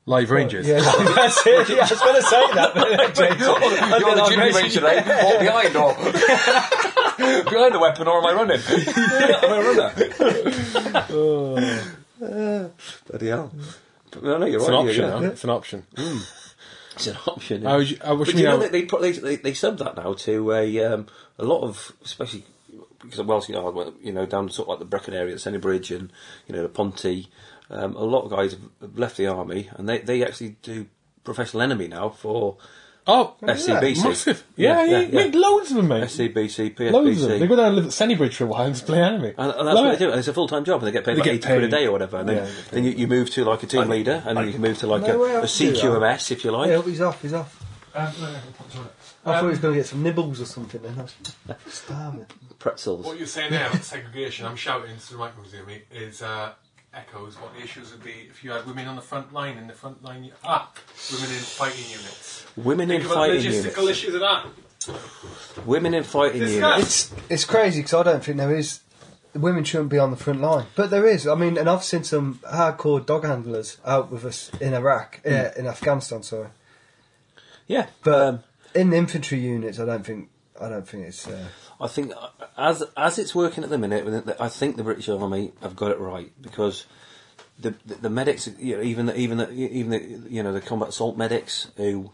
[0.05, 0.67] Live Rangers.
[0.67, 0.81] yeah
[1.15, 4.85] that's it yeah, I was going to say that but James, You're the Jimmy Ranger,
[4.85, 5.23] eh?
[5.23, 5.93] What behind or
[7.43, 8.59] behind the weapon, or am I running?
[8.67, 9.63] am I a
[12.19, 12.71] runner?
[13.07, 13.51] Bloody hell!
[14.11, 14.79] But, no, no, you're It's an right.
[14.87, 15.03] option.
[15.03, 15.23] yeah, huh?
[15.25, 15.83] It's an option.
[16.95, 17.65] It's an option.
[17.67, 19.51] I was- I was- but you you know, know- they, they, put- they, they, they
[19.51, 21.07] subbed that now to a um,
[21.39, 22.45] a lot of, especially
[23.01, 25.39] because of Welsh Yard, well, you know, down sort of like the Brecon area, the
[25.39, 26.11] Sennybridge, and
[26.47, 27.29] you know the Ponty.
[27.69, 30.85] Um, a lot of guys have left the army, and they, they actually do
[31.23, 32.57] professional enemy now for
[33.05, 34.03] Oh, SCBC.
[34.03, 34.43] massive.
[34.55, 35.07] Yeah, yeah, yeah, yeah.
[35.25, 36.03] mate, loads of them, mate.
[36.05, 37.39] SCBC, Loads of them.
[37.39, 39.33] They go down and live at Sennybridge for a while and just play enemy.
[39.37, 39.99] And, and that's Love what it.
[39.99, 40.11] they do.
[40.11, 41.63] And it's a full time job, and they get paid They like get eighty quid
[41.65, 42.17] a day or whatever.
[42.19, 44.53] And then, Yeah, then you, you move to like a team leader, and then you
[44.53, 45.83] can move to like No a, a else to do that.
[45.83, 46.69] CQMS if you like.
[46.69, 47.59] Yeah, he's off, he's off.
[47.95, 48.07] Um,
[49.25, 50.99] I thought he was going to get some nibbles or something then.
[51.49, 52.25] I starving.
[52.59, 53.05] Pretzels.
[53.05, 56.53] What you're saying there about segregation, I'm shouting to the right museum, mate, is uh,
[56.93, 59.67] echoes what the issues would be if you had women on the front line in
[59.67, 60.31] the front line.
[60.43, 60.71] Ah,
[61.11, 62.42] women in fighting units.
[62.55, 63.89] Women in Think about fighting logistical units.
[63.89, 64.45] issues of that.
[65.65, 66.61] Women in fighting Discuss.
[66.77, 67.11] units.
[67.11, 68.81] It's it's crazy because I don't think there is.
[69.33, 71.25] Women shouldn't be on the front line, but there is.
[71.27, 75.49] I mean, and I've seen some hardcore dog handlers out with us in Iraq, uh,
[75.57, 76.21] in Afghanistan.
[76.21, 76.49] Sorry,
[77.65, 78.43] Yeah, but um,
[78.75, 80.29] in the infantry units, I don't think.
[80.61, 81.27] I don't think it's.
[81.27, 81.47] Uh,
[81.81, 82.27] I think uh,
[82.57, 85.97] as as it's working at the minute, I think the British Army have got it
[85.99, 86.85] right because
[87.57, 90.61] the the, the medics, you know, even the, even the, even the you know the
[90.61, 92.11] combat assault medics who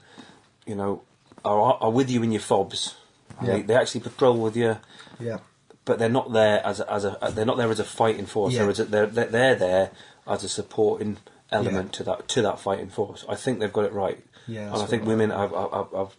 [0.65, 1.01] you know
[1.43, 2.95] are are with you in your fobs.
[3.41, 3.53] Yeah.
[3.53, 4.77] They, they actually patrol with you,
[5.19, 5.37] yeah,
[5.85, 8.53] but they're not there as a, as a they're not there as a fighting force.
[8.53, 8.65] Yeah.
[8.71, 9.91] They're, they're they're there
[10.27, 11.17] as a supporting
[11.51, 11.97] element Yeah.
[11.97, 13.23] to that to that fighting force.
[13.29, 14.23] I think they've got it right.
[14.47, 16.15] Yeah, and I think women have, have, have,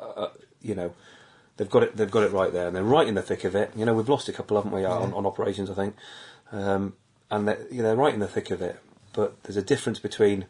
[0.00, 0.28] uh,
[0.62, 0.94] you know,
[1.58, 1.96] they've got it.
[1.96, 3.72] They've got it right there, and they're right in the thick of it.
[3.76, 5.68] You know, we've lost a couple, haven't we, on, on operations?
[5.70, 5.94] I think,
[6.50, 6.94] um,
[7.30, 8.80] and they're, you know, they're right in the thick of it.
[9.12, 10.46] But there's a difference between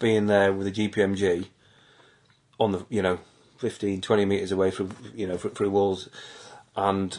[0.00, 1.46] being there with a GPMG
[2.58, 3.20] on the, you know,
[3.58, 6.08] 15, 20 meters away from, you know, through, through walls,
[6.76, 7.18] and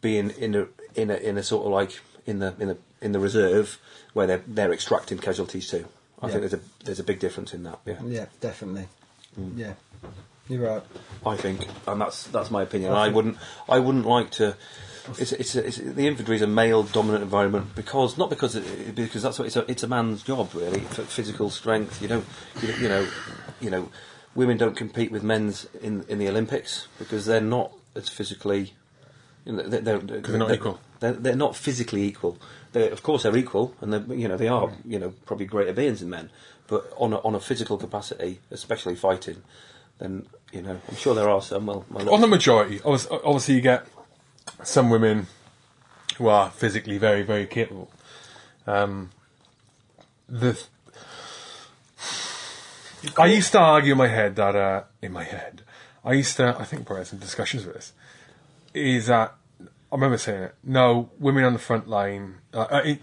[0.00, 3.12] being in a in a in a sort of like in the in the in
[3.12, 3.78] the reserve
[4.12, 5.86] where they're they're extracting casualties too.
[6.22, 6.32] I Yeah.
[6.32, 7.80] think there's a there's a big difference in that.
[7.84, 7.96] Yeah.
[8.04, 8.88] yeah, definitely.
[9.38, 9.56] Mm.
[9.58, 9.72] Yeah,
[10.48, 10.82] you're right.
[11.26, 12.92] I think, and that's that's my opinion.
[12.92, 13.36] I I wouldn't
[13.68, 14.56] I wouldn't like to.
[15.18, 19.22] It's, it's, it's, the infantry is a male dominant environment because not because it, because
[19.22, 22.00] that's what it's a it's a man's job really for physical strength.
[22.02, 22.24] You don't
[22.62, 23.08] you, you know
[23.60, 23.88] you know
[24.34, 28.74] women don't compete with men's in in the Olympics because they're not as physically.
[29.44, 30.80] You know, they're, they're, they're not equal.
[31.00, 32.38] They're, they're not physically equal.
[32.72, 35.72] They, of course, they're equal, and they're, you know they are you know probably greater
[35.72, 36.30] beings than men.
[36.66, 39.42] But on a, on a physical capacity, especially fighting,
[39.98, 41.66] then you know I'm sure there are some.
[41.66, 43.86] Well, On the majority, obviously, you get
[44.62, 45.26] some women
[46.16, 47.90] who are physically very, very capable.
[48.66, 49.10] Um,
[50.28, 50.62] the
[53.16, 55.62] I used to argue in my head that uh, in my head,
[56.04, 56.56] I used to.
[56.58, 57.92] I think probably had some discussions with this.
[58.74, 60.54] Is that I remember saying it.
[60.62, 62.36] No, women on the front line.
[62.52, 63.00] Uh, uh, it,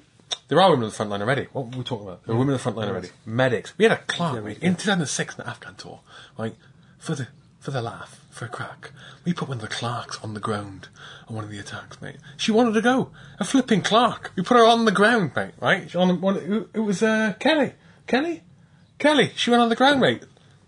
[0.47, 1.47] there are women on the front line already.
[1.51, 2.23] What were we talking about?
[2.25, 3.09] There are women on the front line already.
[3.25, 3.73] Medics.
[3.77, 5.99] We had a clerk mate, in 2006 in the Afghan tour.
[6.37, 6.55] Like
[6.99, 7.27] for the
[7.67, 8.91] for the laugh, for a crack,
[9.25, 10.87] we put one of the clerks on the ground
[11.27, 12.15] on one of the attacks, mate.
[12.37, 13.09] She wanted to go.
[13.41, 14.31] A flipping clerk.
[14.37, 15.51] We put her on the ground, mate.
[15.59, 15.91] Right?
[15.91, 16.69] She on one.
[16.73, 17.73] It, was uh, Kelly.
[18.07, 18.43] Kelly.
[18.99, 19.33] Kelly.
[19.35, 20.23] She went on the ground, mate.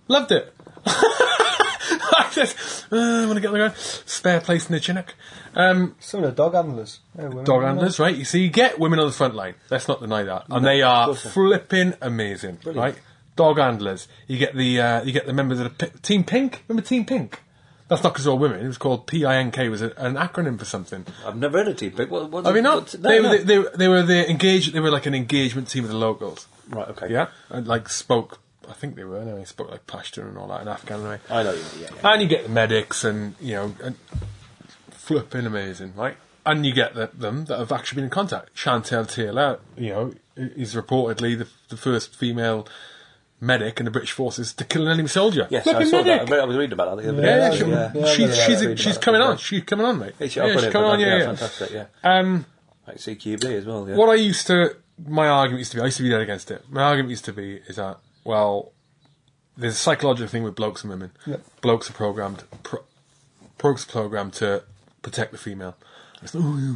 [0.09, 0.53] Loved it.
[0.85, 3.75] I just, uh, I want to get on the ground.
[3.77, 5.15] Spare place in the Chinook.
[5.55, 6.99] Um, Some of the dog handlers.
[7.15, 8.13] Women, dog handlers, right?
[8.13, 9.55] You see, you get women on the front line.
[9.69, 12.95] Let's not deny that, and they are flipping amazing, right?
[13.39, 14.07] Dog handlers.
[14.27, 16.63] You get the uh, you get the members of the P- Team Pink.
[16.67, 17.41] Remember Team Pink?
[17.87, 18.59] That's not because all women.
[18.63, 19.57] It was called PINK.
[19.69, 21.05] Was a, an acronym for something.
[21.25, 22.11] I've never heard of Team Pick.
[22.11, 22.93] What, what's Have you it- not?
[22.99, 23.29] no, they, no.
[23.29, 24.71] Were the, they, they were the engage.
[24.73, 26.47] They were like an engagement team of the locals.
[26.69, 26.87] right.
[26.89, 27.07] Okay.
[27.11, 28.39] Yeah, and like spoke.
[28.69, 29.45] I think they were anyway.
[29.45, 31.19] Spoke like Pashtun and all that in Afghan anyway.
[31.29, 31.53] I know.
[31.53, 31.87] you Yeah.
[32.03, 32.11] yeah.
[32.13, 33.95] And you get the medics and, you know, and
[34.91, 36.17] flipping amazing, right?
[36.45, 38.49] And you get the, them that have actually been in contact.
[38.55, 42.67] Chantelle Taylor, you know, is reportedly the, the first female
[43.41, 45.47] medic in the British forces to kill an enemy soldier.
[45.49, 46.05] Yes, I saw that.
[46.07, 46.29] I medic.
[46.29, 48.63] read- I was reading about that the other Yeah, she- yeah, yeah, she's, yeah, she's,
[48.63, 49.01] yeah, she's yeah.
[49.01, 49.37] coming on.
[49.37, 50.13] She's coming on, mate.
[50.19, 51.25] Hey, yeah, she's coming on, yeah, yeah.
[51.25, 51.71] fantastic.
[51.71, 51.85] Yeah.
[52.03, 52.45] Um,
[52.87, 53.87] Like CQB as well.
[53.87, 53.95] Yeah.
[53.95, 54.75] what I used to,
[55.07, 56.63] my argument used to be, I used to be dead against it.
[56.69, 58.71] My argument used to be is that, well,
[59.57, 61.11] there's a psychological thing with blokes and women.
[61.25, 61.41] Yep.
[61.61, 62.79] Blokes are programmed, pro,
[63.57, 64.63] blokes are programmed to
[65.01, 65.75] protect the female.
[66.21, 66.75] It's, oh,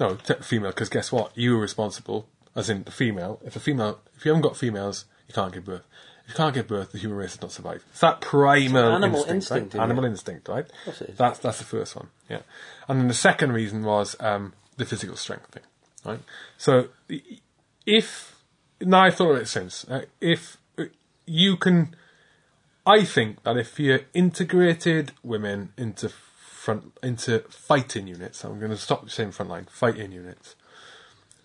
[0.00, 1.32] no, protect the female because guess what?
[1.36, 3.40] You are responsible, as in the female.
[3.44, 5.84] If a female, if you haven't got females, you can't give birth.
[6.24, 7.84] If you can't give birth, the human race does not survive.
[7.90, 9.68] It's that primal animal instinct, instinct, right?
[9.68, 9.82] isn't it?
[9.82, 10.66] Animal instinct, right?
[10.84, 11.18] course it is.
[11.18, 12.40] That's that's the first one, yeah.
[12.88, 15.62] And then the second reason was um, the physical strength thing,
[16.04, 16.20] right?
[16.56, 16.88] So
[17.86, 18.36] if
[18.80, 20.84] now I thought of it since, uh, if uh,
[21.26, 21.94] you can,
[22.86, 28.78] I think that if you integrated women into front into fighting units, I'm going to
[28.78, 30.56] stop saying frontline fighting units,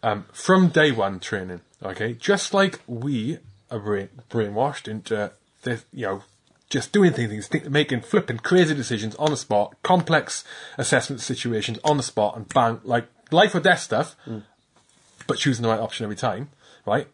[0.01, 3.39] um, from day one training, okay, just like we
[3.71, 5.31] are brain, brainwashed into
[5.63, 6.23] this, you know,
[6.69, 10.43] just doing things, think, making flipping crazy decisions on the spot, complex
[10.77, 14.43] assessment situations on the spot, and bang, like life or death stuff, mm.
[15.27, 16.49] but choosing the right option every time,
[16.85, 17.07] right?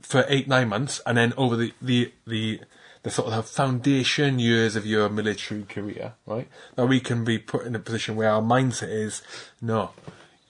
[0.00, 2.60] For eight, nine months, and then over the, the, the,
[3.02, 6.48] the sort of foundation years of your military career, right?
[6.78, 9.22] Now we can be put in a position where our mindset is,
[9.60, 9.90] no,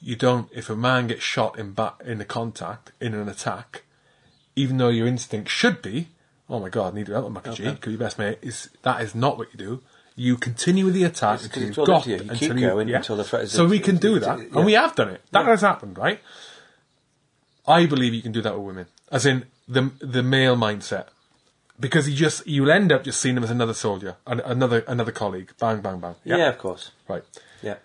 [0.03, 3.85] you don't, if a man gets shot in back, in the contact, in an attack,
[4.57, 6.09] even though your instinct should be,
[6.49, 9.01] oh my god, I need to help my Makaji, because your best mate is, that
[9.03, 9.83] is not what you do.
[10.15, 12.17] You continue with the attack It's until you've got to you.
[12.17, 14.67] You until keep going until the threat is- So we can do that, it's- and
[14.67, 15.23] we have done it.
[15.31, 16.21] That has happened, right?
[17.67, 21.07] I believe you can do that with women, as in the the male mindset,
[21.79, 25.13] because you just you'll end up just seeing them as another soldier, an, another another
[25.13, 25.53] colleague.
[25.61, 26.17] Bang, bang, bang.
[26.25, 26.49] Yeah.
[26.49, 26.91] of course.
[27.09, 27.23] Right.
[27.63, 27.77] Yeah.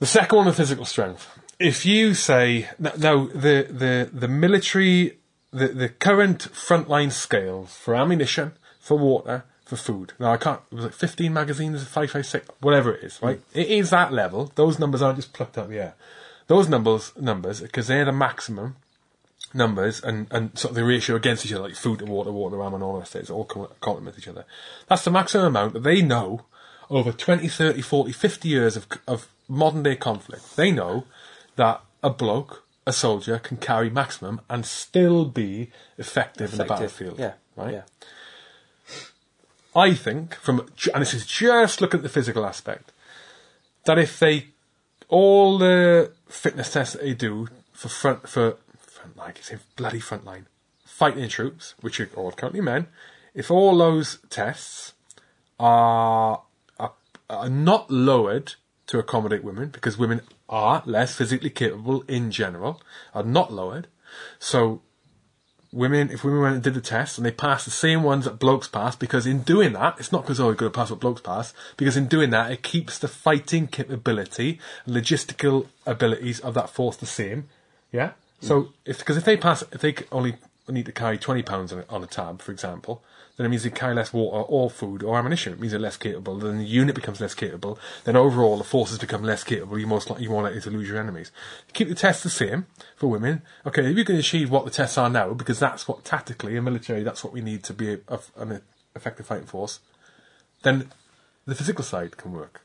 [0.00, 1.26] The second one, the physical strength.
[1.58, 5.18] If you say no, no the the the military,
[5.50, 10.12] the the current frontline scales for ammunition, for water, for food.
[10.18, 10.60] Now I can't.
[10.70, 11.82] It was it fifteen magazines?
[11.84, 13.18] Five five six, whatever it is.
[13.18, 13.26] Hmm.
[13.26, 13.40] Right.
[13.54, 14.52] It is that level.
[14.54, 15.94] Those numbers aren't just plucked out of the air.
[16.46, 18.76] Those numbers numbers because they're the maximum
[19.54, 22.56] numbers and, and sort of the ratio against each other, like food to water, water
[22.56, 24.44] to ram, and all that stuff, all complement each other.
[24.88, 26.42] That's the maximum amount that they know
[26.90, 30.56] over 20, 30, 40, 50 years of, of modern day conflict.
[30.56, 31.04] They know
[31.58, 37.18] that a bloke, a soldier, can carry maximum and still be effective, in the battlefield.
[37.18, 37.34] Yeah.
[37.56, 37.74] Right?
[37.74, 37.82] Yeah.
[39.76, 40.60] I think, from
[40.94, 42.92] and this is just looking at the physical aspect,
[43.84, 44.46] that if they
[45.08, 50.00] all the fitness tests that they do for front for front line, I say bloody
[50.00, 50.46] front line
[50.84, 52.88] fighting troops, which are all currently men,
[53.34, 54.94] if all those tests
[55.60, 56.42] are
[56.80, 56.92] are,
[57.28, 58.54] are not lowered
[58.88, 62.80] to accommodate women, because women are less physically capable in general,
[63.14, 63.88] are not lowered,
[64.38, 64.82] so
[65.72, 68.38] women, if women went and did the test and they passed the same ones that
[68.38, 71.00] blokes pass, because in doing that, it's not because oh, you're going to pass what
[71.00, 76.70] blokes pass, because in doing that, it keeps the fighting capability, logistical abilities of that
[76.70, 77.48] force the same.
[77.92, 78.12] Yeah.
[78.40, 80.36] So if because if they pass, if they only
[80.68, 83.02] need to carry twenty pounds on on a tab, for example,
[83.38, 85.52] then it means they carry less water or food or ammunition.
[85.52, 86.36] It means they're less capable.
[86.38, 87.78] Then the unit becomes less capable.
[88.04, 89.78] Then overall, the forces become less capable.
[89.78, 91.30] You're most you're more likely to lose your enemies.
[91.72, 92.66] Keep the tests the same
[92.96, 93.42] for women.
[93.64, 96.64] Okay, if you can achieve what the tests are now, because that's what tactically in
[96.64, 98.60] military, that's what we need to be a, a, an
[98.96, 99.78] effective fighting force.
[100.64, 100.90] Then
[101.46, 102.62] the physical side can work.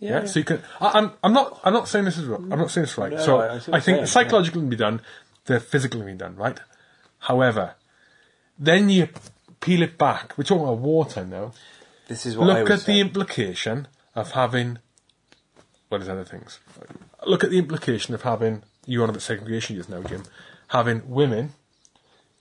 [0.00, 0.62] Yeah, so you can.
[0.80, 1.12] I, I'm.
[1.24, 1.60] I'm not.
[1.64, 2.50] I'm not saying this is wrong.
[2.52, 3.12] I'm not saying this right.
[3.12, 5.00] No, so I- I see what I, think saying, the psychological can be done,
[5.46, 6.58] the physical can be done, right?
[7.20, 7.74] However,
[8.58, 9.08] then you
[9.60, 10.36] peel it back.
[10.36, 11.52] We're talking about wartime now.
[12.08, 14.78] This is what I Look at the implication of having.
[15.88, 16.60] What is other things?
[17.26, 18.62] Look at the implication of having.
[18.86, 20.24] You on about segregation just now, Jim.
[20.68, 21.54] Having women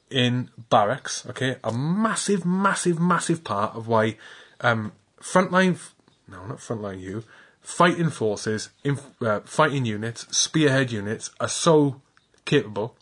[0.10, 4.18] in barracks, okay, a massive, massive, massive part of why
[4.62, 5.80] um, frontline,
[6.28, 7.24] no, not frontline you,
[7.62, 12.02] fighting forces, inf- uh, fighting units, spearhead units are so
[12.46, 12.96] capable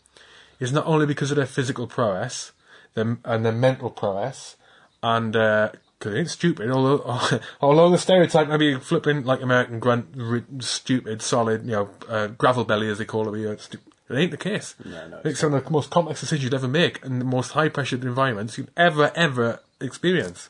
[0.60, 2.52] is not only because of their physical prowess
[2.98, 4.56] their, and their mental prowess,
[5.02, 5.72] and because
[6.12, 11.64] they ain't stupid, although although the stereotype maybe flipping like American grunt, r- stupid, solid,
[11.64, 13.38] you know, uh, gravel belly as they call it.
[13.38, 14.74] You know, stu- it ain't the case.
[14.84, 17.24] No, no, I think some of the most complex decisions you'd ever make and the
[17.26, 20.48] most high pressured environments you'd ever, ever experience.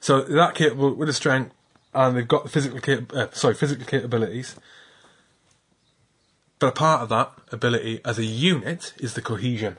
[0.00, 1.52] So that capable with the strength,
[1.92, 4.56] and they've got the physical cap- uh, sorry physical capabilities.
[6.58, 9.76] But a part of that ability as a unit is the cohesion,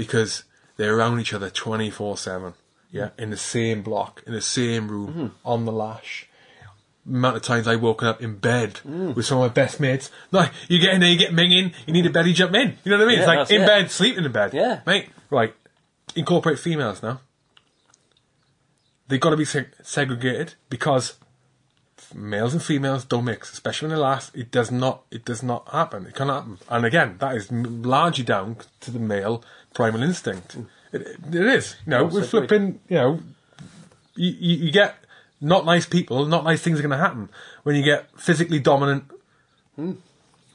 [0.00, 0.44] because
[0.78, 2.54] they're around each other twenty four seven.
[2.90, 3.20] Yeah, mm.
[3.20, 5.26] in the same block, in the same room, mm-hmm.
[5.44, 6.26] on the lash.
[7.06, 9.14] Amount of times I've woken up in bed mm.
[9.14, 10.10] with some of my best mates.
[10.30, 12.78] Like, you get in there, you get minging, you need a bed, you jump in.
[12.82, 13.18] You know what I mean?
[13.18, 13.66] Yeah, it's like in it.
[13.66, 14.54] bed, sleeping in bed.
[14.54, 14.80] Yeah.
[14.86, 15.54] Mate, right.
[16.16, 17.20] Incorporate females now.
[19.08, 21.16] They've got to be seg- segregated because
[22.14, 24.34] males and females don't mix, especially when they last.
[24.34, 25.02] It does not.
[25.10, 26.06] It does not happen.
[26.06, 26.58] It cannot happen.
[26.68, 29.42] And again, that is largely down to the male
[29.74, 30.58] primal instinct.
[30.58, 30.66] Mm.
[30.92, 31.02] It,
[31.32, 31.76] it is.
[31.86, 32.80] You know, we're flipping.
[32.88, 33.20] You know,
[34.14, 34.96] you, you, you get
[35.40, 36.26] not nice people.
[36.26, 37.28] Not nice things are going to happen
[37.62, 39.04] when you get physically dominant
[39.78, 39.96] mm.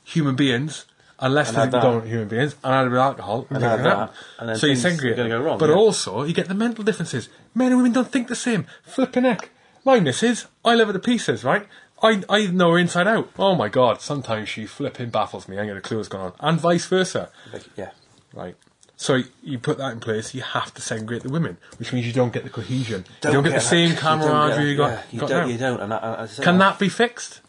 [0.03, 0.85] human beings.
[1.17, 4.13] Unless less And physically dominant human beings, and add a bit alcohol, And gonna that,
[4.37, 5.29] and then so you segregate.
[5.29, 5.75] go wrong, but yeah.
[5.75, 7.29] also, you get the mental differences.
[7.53, 8.65] Men and women don't think the same.
[8.83, 9.49] Flipping heck.
[9.85, 11.67] My missus, I love her to pieces, right?
[12.01, 13.29] I, I know her inside out.
[13.39, 15.57] Oh my god, sometimes she flipping baffles me.
[15.57, 16.33] I ain't got a clue what's going on.
[16.39, 17.29] And vice versa.
[17.77, 17.91] Yeah.
[18.33, 18.55] Right.
[18.97, 22.13] So you put that in place, you have to segregate the women, which means you
[22.13, 23.05] don't get the cohesion.
[23.23, 25.29] you don't get the that- same you don't camaraderie get- you got, yeah, you got
[25.29, 25.79] don't, you don't.
[25.81, 27.41] And I, I, I say Can that be fixed?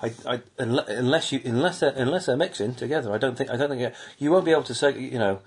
[0.00, 3.70] I, I unless you unless they're, unless they're mixing together, I don't think I don't
[3.70, 5.40] think you won't be able to say you know.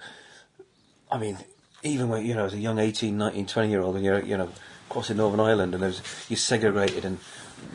[1.12, 1.38] I mean,
[1.84, 4.38] even when you know as a young 18, 19, 20 year old, when you're you
[4.38, 4.50] know
[4.90, 7.20] crossing Northern Ireland and there's you're segregated and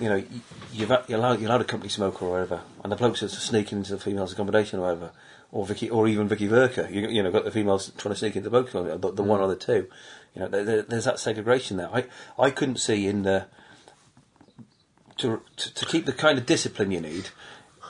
[0.00, 0.40] you know you-
[0.72, 3.78] you've you're allowed, you're allowed a company smoker or whatever, and the blokes are sneaking
[3.78, 5.10] into the females' accommodation or whatever,
[5.50, 8.36] or Vicky or even Vicky Verka, you, you know got the females trying to sneak
[8.36, 9.88] into the blokes' accommodation, the, the one or the two,
[10.34, 11.90] you know there, there, there's that segregation there.
[11.92, 12.04] I
[12.38, 13.46] I couldn't see in the
[15.18, 17.28] to, to, to keep the kind of discipline you need,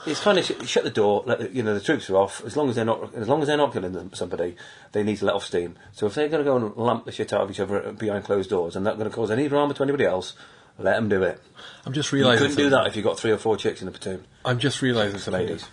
[0.05, 1.23] it's kind of sh- shut the door.
[1.25, 2.43] Let the, you know the troops are off.
[2.45, 4.55] As long as they're not, as long as they're not killing somebody,
[4.91, 5.75] they need to let off steam.
[5.91, 8.23] So if they're going to go and lamp the shit out of each other behind
[8.23, 10.33] closed doors, and that's going to cause any drama to anybody else,
[10.77, 11.41] let them do it.
[11.85, 12.43] I'm just realizing.
[12.43, 14.25] You couldn't do that if you got three or four chicks in a platoon.
[14.45, 15.45] I'm just realising something.
[15.45, 15.65] Ladies.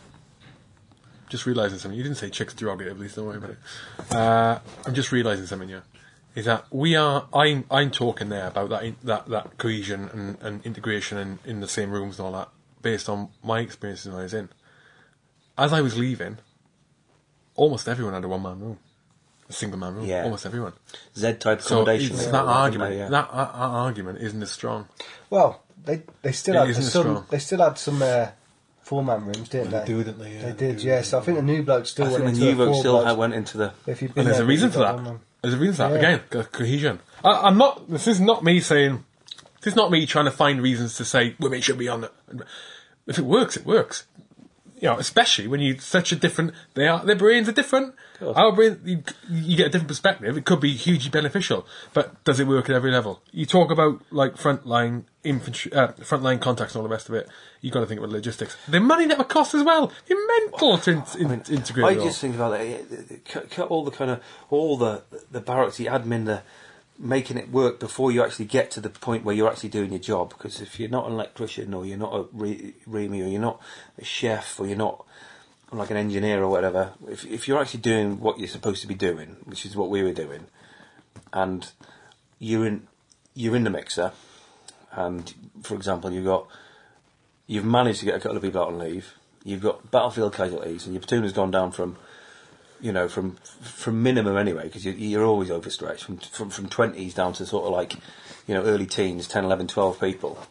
[1.28, 1.96] Just realising something.
[1.96, 3.58] You didn't say chicks derogative, please don't worry about it.
[4.14, 5.82] Uh, I'm just realising something here.
[6.34, 7.26] Is that we are?
[7.34, 11.68] I'm I'm talking there about that that that cohesion and, and integration in, in the
[11.68, 12.48] same rooms and all that,
[12.82, 14.48] based on my experiences when I was in.
[15.56, 16.38] As I was leaving,
[17.54, 18.78] almost everyone had a one man room,
[19.48, 20.04] a single man room.
[20.06, 20.24] Yeah.
[20.24, 20.72] Almost everyone.
[21.16, 22.14] Z type So accommodation.
[22.16, 22.94] it's that Yeah, argument.
[22.94, 23.08] yeah.
[23.08, 24.88] That, that, that argument isn't as strong.
[25.30, 27.02] Well, they they still It had isn't some.
[27.02, 27.26] strong.
[27.30, 28.28] They still had some uh,
[28.82, 29.84] four man rooms, didn't they?
[29.84, 30.36] didn't they?
[30.38, 31.02] They did, yeah.
[31.02, 32.72] So I think the new blokes still I went think the into new the vote
[32.72, 33.18] four still blokes.
[33.18, 33.72] went into the.
[33.86, 35.16] If you've been And there's there, a reason for that.
[35.42, 36.02] There's a reason for that.
[36.02, 36.08] Yeah.
[36.16, 37.00] Again, cohesion.
[37.24, 37.88] I, I'm not.
[37.90, 39.04] This is not me saying.
[39.60, 42.12] This is not me trying to find reasons to say women should be on it.
[43.06, 44.06] If it works, it works.
[44.80, 46.52] You know, especially when you such a different.
[46.74, 47.94] They are their brains are different.
[48.20, 50.36] Our brain, you, you get a different perspective.
[50.36, 53.20] It could be hugely beneficial, but does it work at every level?
[53.32, 57.28] You talk about like frontline infantry, uh, frontline contacts, and all the rest of it.
[57.60, 58.56] You got to think about logistics.
[58.68, 59.92] The money that would cost as well.
[60.06, 61.86] You're mental to in, in, integrate.
[61.86, 62.04] I it all.
[62.04, 62.58] just think about
[63.50, 66.42] cut all the kind of all the the barracks, the admin, the
[66.98, 70.00] making it work before you actually get to the point where you're actually doing your
[70.00, 70.30] job.
[70.30, 73.60] Because if you're not an electrician, or you're not a re- REME, or you're not
[73.98, 75.04] a chef, or you're not
[75.70, 78.94] like an engineer or whatever, if if you're actually doing what you're supposed to be
[78.94, 80.46] doing, which is what we were doing,
[81.32, 81.70] and
[82.38, 82.86] you're in
[83.34, 84.12] you're in the mixer,
[84.92, 86.46] and for example, you've got
[87.46, 89.14] you've managed to get a couple of people out on leave.
[89.44, 91.96] You've got battlefield casualties, and your platoon has gone down from,
[92.80, 97.14] you know, from from minimum anyway, because you, you're always overstretched from from from twenties
[97.14, 97.94] down to sort of like,
[98.46, 100.46] you know, early teens, 10, 11, 12 people.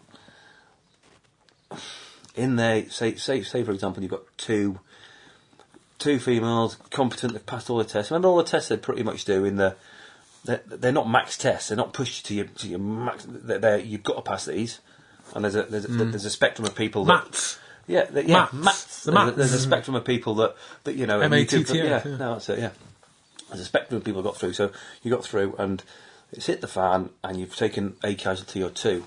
[2.35, 4.79] In there, say say say for example, you've got two
[5.99, 7.33] two females competent.
[7.33, 8.11] They've passed all the tests.
[8.11, 9.75] Remember all the tests they pretty much do in the.
[10.45, 11.69] They're, they're not max tests.
[11.69, 13.25] They're not pushed to your to your max.
[13.27, 14.79] They're, they're, you've got to pass these,
[15.33, 16.11] and there's a there's a, hmm.
[16.11, 17.05] there's a spectrum of people.
[17.05, 17.57] That, MATTs.
[17.87, 18.53] Yeah, the, yeah, MATTs.
[18.63, 19.03] MATTs.
[19.05, 19.35] The There's, a, MATTs.
[19.37, 21.21] there's a spectrum of people that, that you know.
[21.21, 22.17] and you can- M-A-T-T-S, Yeah, yeah.
[22.17, 22.59] no, that's it.
[22.59, 22.69] Yeah,
[23.49, 24.53] there's a spectrum of people got through.
[24.53, 24.71] So
[25.03, 25.81] you got through, and
[26.33, 29.05] it's hit the fan, and you've taken a casualty or two.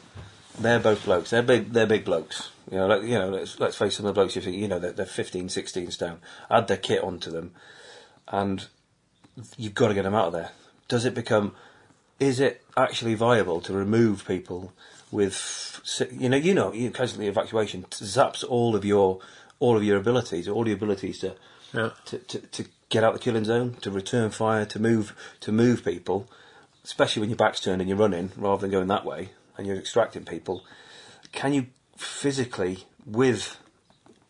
[0.59, 1.31] They're both blokes.
[1.31, 1.73] They're big.
[1.73, 2.51] They're big blokes.
[2.70, 3.28] You know, like, you know.
[3.31, 4.35] Let's, let's face some of the blokes.
[4.36, 6.19] You think, you know, they're, they're 15, 16 stone.
[6.51, 7.52] Add their kit onto them,
[8.28, 8.66] and
[9.57, 10.51] you've got to get them out of there.
[10.89, 11.55] Does it become?
[12.19, 14.73] Is it actually viable to remove people
[15.12, 15.81] with,
[16.19, 19.20] you know, you know, you casualty evacuation zaps all of your,
[19.59, 21.35] all of your abilities, all your abilities to,
[21.73, 21.91] Yeah.
[22.07, 25.85] to, to, to get out the killing zone, to return fire, to move, to move
[25.85, 26.28] people,
[26.85, 29.77] especially when your back's turned and you're running rather than going that way and you're
[29.77, 30.65] extracting people.
[31.32, 31.66] Can you
[31.97, 33.59] physically, with,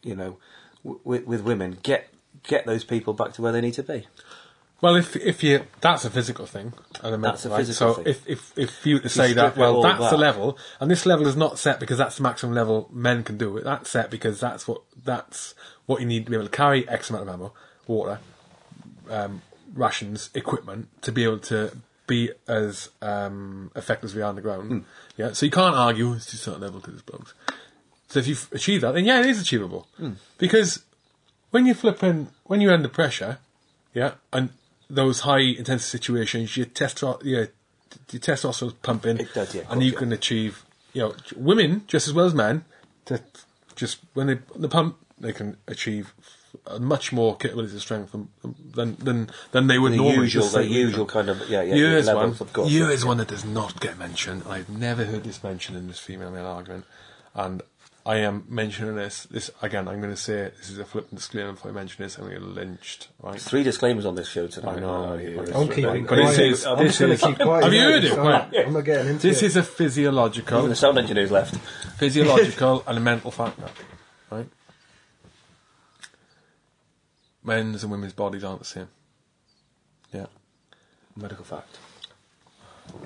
[0.02, 0.39] you know,
[0.85, 2.09] w- with, with women, get
[2.43, 4.07] get those people back to where they need to be?
[4.82, 7.57] Well, if if you that's a physical thing, and a mental, That's a right?
[7.59, 8.11] physical so thing.
[8.11, 10.90] if if if you were to you say that, well, that's the that- level, and
[10.90, 13.65] this level is not set because that's the maximum level men can do it.
[13.65, 15.55] That's set because that's what that's
[15.86, 17.52] what you need to be able to carry X amount of ammo,
[17.86, 18.20] water,
[19.11, 19.43] um,
[19.74, 21.77] rations, equipment to be able to
[22.07, 24.69] be as um, effective as we are on the ground.
[24.70, 24.78] Hmm.
[25.16, 27.35] Yeah, so you can't argue it's just a certain level because it's blokes.
[28.09, 30.12] So if you have achieved that, then yeah, it is achievable Hmm.
[30.39, 30.82] because
[31.51, 33.39] when you're flipping, when you're under pressure,
[33.93, 34.48] yeah, and
[34.91, 37.49] those high intensity situations, your testro- your,
[38.11, 39.99] your testosterone's pumping, It does, yeah, and course, you yeah.
[39.99, 42.65] can achieve, you know, women just as well as men,
[43.07, 43.21] to
[43.77, 46.12] just when they the pump, they can achieve
[46.81, 48.29] much more capability of strength than
[48.97, 50.23] than than, they would The normally.
[50.23, 51.75] usual, the usual kind of yeah, yeah.
[51.75, 52.17] you is one.
[52.17, 52.71] levels, course.
[52.71, 52.93] you yeah.
[52.93, 54.43] is one that does not get mentioned.
[54.49, 56.85] I've never heard this mentioned in this female male argument,
[57.35, 57.62] and
[58.06, 59.24] I am mentioning this.
[59.31, 59.86] This again.
[59.86, 60.56] I'm going to say it.
[60.56, 61.51] this is a flippant disclaimer.
[61.51, 63.09] If I mention this, I'm going to get lynched.
[63.22, 63.39] Right?
[63.40, 64.78] Three disclaimers on this show tonight.
[64.78, 66.40] I know, yeah, but I'm keeping this quiet.
[66.40, 67.64] is- I'm this just going is- to keep quiet.
[67.64, 68.12] Have you heard it?
[68.12, 68.55] so Right.
[68.66, 69.47] I'm not getting into This it.
[69.47, 71.56] is a physiological, Even the sound engineer's left.
[71.98, 73.68] physiological and a mental factor,
[74.31, 74.48] right?
[77.44, 78.89] Men's and women's bodies aren't the same.
[80.12, 80.27] Yeah,
[81.16, 81.78] Medical fact.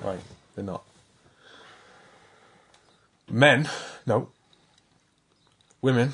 [0.03, 0.19] right.
[0.55, 0.83] They're not.
[3.29, 3.67] Men,
[4.05, 4.29] no.
[5.81, 6.13] Women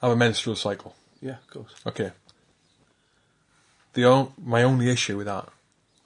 [0.00, 0.94] have a menstrual cycle.
[1.20, 1.74] Yeah, of course.
[1.86, 2.12] Okay.
[3.94, 5.48] The o- my only issue with that,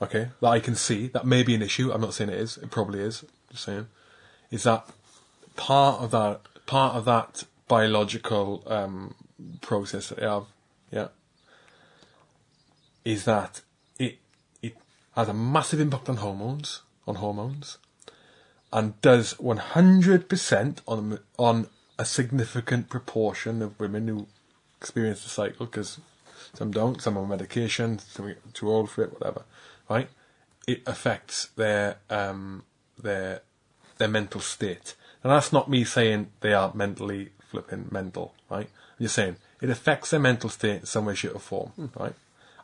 [0.03, 1.93] okay, that I can see that may be an issue.
[1.93, 2.59] I'm not saying it is.
[2.59, 3.25] It probably is.
[3.51, 3.87] Just saying,
[4.51, 4.87] is that
[5.55, 9.15] part of that part of that biological um,
[9.61, 10.47] process that they have,
[10.91, 11.09] yeah,
[13.05, 13.63] is that
[13.99, 14.19] it
[14.63, 14.77] it
[15.15, 17.79] has a massive impact on hormones on hormones,
[18.73, 21.69] and does 100% on on
[21.99, 24.27] a significant proportion of women who
[24.81, 25.99] experience the cycle because
[26.55, 29.43] some don't, some on medication, some too old for it, whatever.
[29.89, 30.09] Right?
[30.67, 32.65] It affects their um,
[32.99, 33.43] their
[33.99, 38.35] their mental state, and that's not me saying they are mentally flipping mental.
[38.51, 38.69] Right?
[38.99, 41.73] I'm just saying it affects their mental state in some way, shape, or form.
[41.99, 42.15] Right?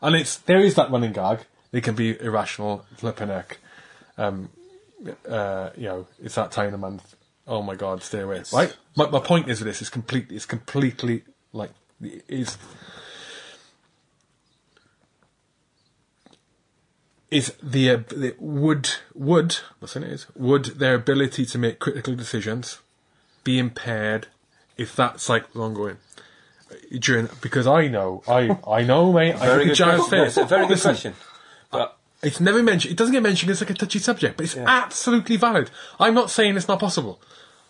[0.00, 1.40] And it's there is that running gag.
[1.70, 3.58] They can be irrational, flipping heck.
[4.18, 4.50] Um,
[5.28, 7.14] uh, you know, it's that time of the month.
[7.46, 8.42] Oh my God, stay away.
[8.52, 8.76] Right?
[8.96, 11.70] My, my point is with this is completely, it's completely like
[12.28, 12.56] is
[17.30, 22.14] is the, uh, the would would what's it is would their ability to make critical
[22.14, 22.78] decisions
[23.42, 24.28] be impaired
[24.76, 25.96] if that cycle was ongoing
[26.98, 30.48] during because I know I I know mate I Very at good Giles question.
[30.48, 31.14] very good Listen, question.
[32.22, 32.92] It's never mentioned.
[32.92, 33.50] It doesn't get mentioned.
[33.50, 35.70] It's like a touchy subject, but it's absolutely valid.
[35.98, 37.20] I'm not saying it's not possible.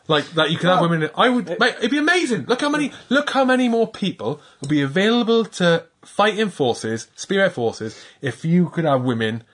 [0.09, 1.09] Like that, you can have women.
[1.17, 1.59] I would.
[1.59, 2.45] mate, it'd be amazing.
[2.47, 2.93] Look how many.
[3.09, 8.45] Look how many more people would be available to fight in forces, spearhead forces, if
[8.45, 9.45] you could have women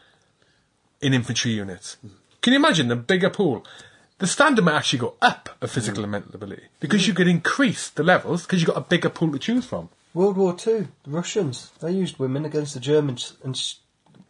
[1.00, 1.96] in infantry units.
[2.00, 2.08] Hmm.
[2.40, 3.64] Can you imagine the bigger pool?
[4.18, 7.10] The standard might actually go up of physical and mental ability because hmm.
[7.10, 9.90] you could increase the levels because you've got a bigger pool to choose from.
[10.14, 13.74] World War Two, the Russians they used women against the Germans, and sh-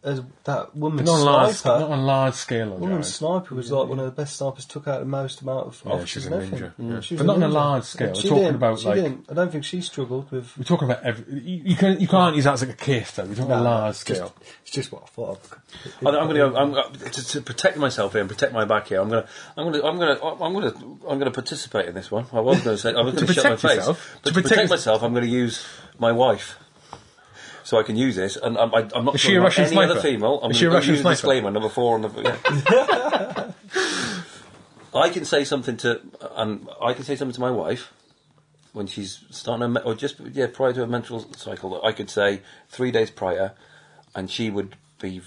[0.01, 2.69] as that woman Not on large, sniper, not on large scale.
[2.69, 4.63] though, woman sniper was like one of the best snipers.
[4.65, 6.71] Took out the most amount of Yeah, officers she's and a everything.
[6.79, 6.99] ninja, yeah.
[7.01, 7.53] She was But not on a ninja.
[7.53, 8.13] large scale.
[8.13, 10.57] She We're talking didn't- about, she like- didn't- I don't think she struggled with.
[10.57, 11.41] We're talking about every.
[11.41, 13.23] You, you can you can't use that as like a case though.
[13.23, 14.35] We're talking about No, large it's just- scale.
[14.61, 15.29] It's just what I thought.
[15.31, 15.59] of.
[16.05, 18.87] I- I'm going to, I'm gonna- to, to protect myself here and protect my back
[18.87, 19.01] here.
[19.01, 20.77] I'm going to, I'm going to, I'm going to, I'm going to,
[21.09, 22.25] I'm going to participate in this one.
[22.31, 24.19] I was going to say, I was going to shut my protect face, yourself?
[24.23, 25.65] but To to, protect protect, myself, I'm going to use
[25.99, 26.57] my wife.
[27.69, 29.73] So I can use this, and I'm, I, I'm not Is she a Russian any
[29.73, 29.91] sniper?
[29.91, 30.39] other female.
[30.41, 31.13] I'm Is she a gonna Russian use sniper?
[31.13, 32.09] disclaimer number four on the.
[34.95, 34.99] Yeah.
[34.99, 36.01] I can say something to,
[36.35, 37.93] and I can say something to my wife
[38.73, 41.69] when she's starting, a, me- or just yeah, prior to a menstrual cycle.
[41.69, 43.51] That I could say three days prior,
[44.15, 45.21] and she would be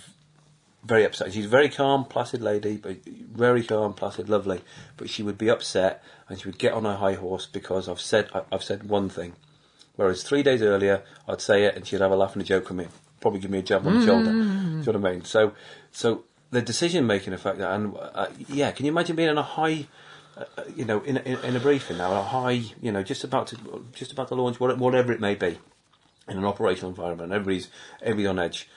[0.84, 1.32] very upset.
[1.32, 4.62] She's a very calm, placid lady, but very calm, placid, lovely.
[4.96, 8.00] But she would be upset, and she would get on her high horse because I've
[8.00, 9.34] said I- I've said one thing.
[9.96, 12.68] Whereas three days earlier, I'd say it, and she'd have a laugh and a joke
[12.68, 12.86] with me,
[13.20, 14.32] probably give me a jab on the shoulder.
[14.32, 14.38] Do
[14.86, 15.24] you know what I mean?
[15.24, 15.52] So,
[15.90, 19.86] so the decision making effect, and uh, yeah, can you imagine being in a high,
[20.36, 20.44] uh,
[20.74, 23.46] you know, in, a- in in a briefing now, a high, you know, just about
[23.48, 25.58] to just about to launch whatever it may be,
[26.28, 27.68] in an operational environment, everybody's
[28.00, 28.68] everybody's on edge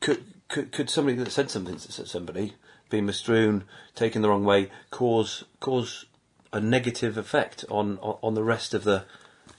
[0.00, 2.54] could, could could somebody that said something to somebody
[2.88, 3.64] being misstrewn,
[3.94, 6.06] taken the wrong way, cause cause
[6.52, 9.04] a negative effect on on, on the rest of the?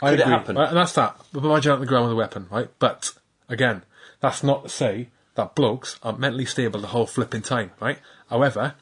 [0.01, 0.33] I Could agree.
[0.33, 0.55] it happen?
[0.55, 1.15] Right, and that's that.
[1.31, 2.69] But on the ground with a weapon, right?
[2.79, 3.13] But
[3.47, 3.83] again,
[4.19, 7.99] that's not to say that blokes are mentally stable the whole flipping time, right?
[8.29, 8.75] However,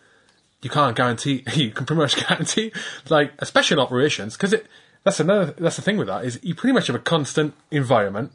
[0.62, 1.44] you can't guarantee.
[1.54, 2.72] You can pretty much guarantee,
[3.10, 4.68] like, especially in operations, because it.
[5.06, 5.54] That's another.
[5.58, 8.34] That's the thing with that is you pretty much have a constant environment.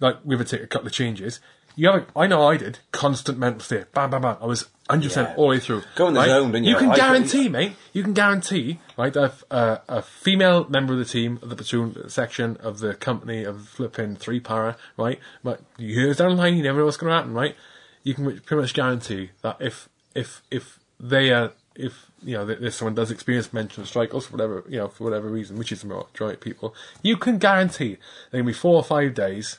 [0.00, 1.38] Like we would take a couple of changes.
[1.74, 2.02] You have.
[2.14, 3.92] A, I know I did constant mental state.
[3.92, 4.36] Bam, bam, bam.
[4.40, 5.34] I was hundred percent Yeah.
[5.36, 5.82] all the way through.
[5.94, 6.28] Go in the right?
[6.28, 6.70] zone, didn't you?
[6.72, 7.72] You can I- guarantee, mate.
[7.92, 9.12] You can guarantee, right?
[9.14, 12.94] that if, uh, a female member of the team, of the platoon section, of the
[12.94, 15.18] company, of flipping three para, right?
[15.42, 17.56] But years down the line, you never know what's going to happen, right?
[18.02, 22.74] You can pretty much guarantee that if if if they are if you know if
[22.74, 25.86] someone does experience mental strikes for whatever you know for whatever reason, which is the
[25.86, 27.96] majority of people, you can guarantee
[28.30, 29.58] there can be four or five days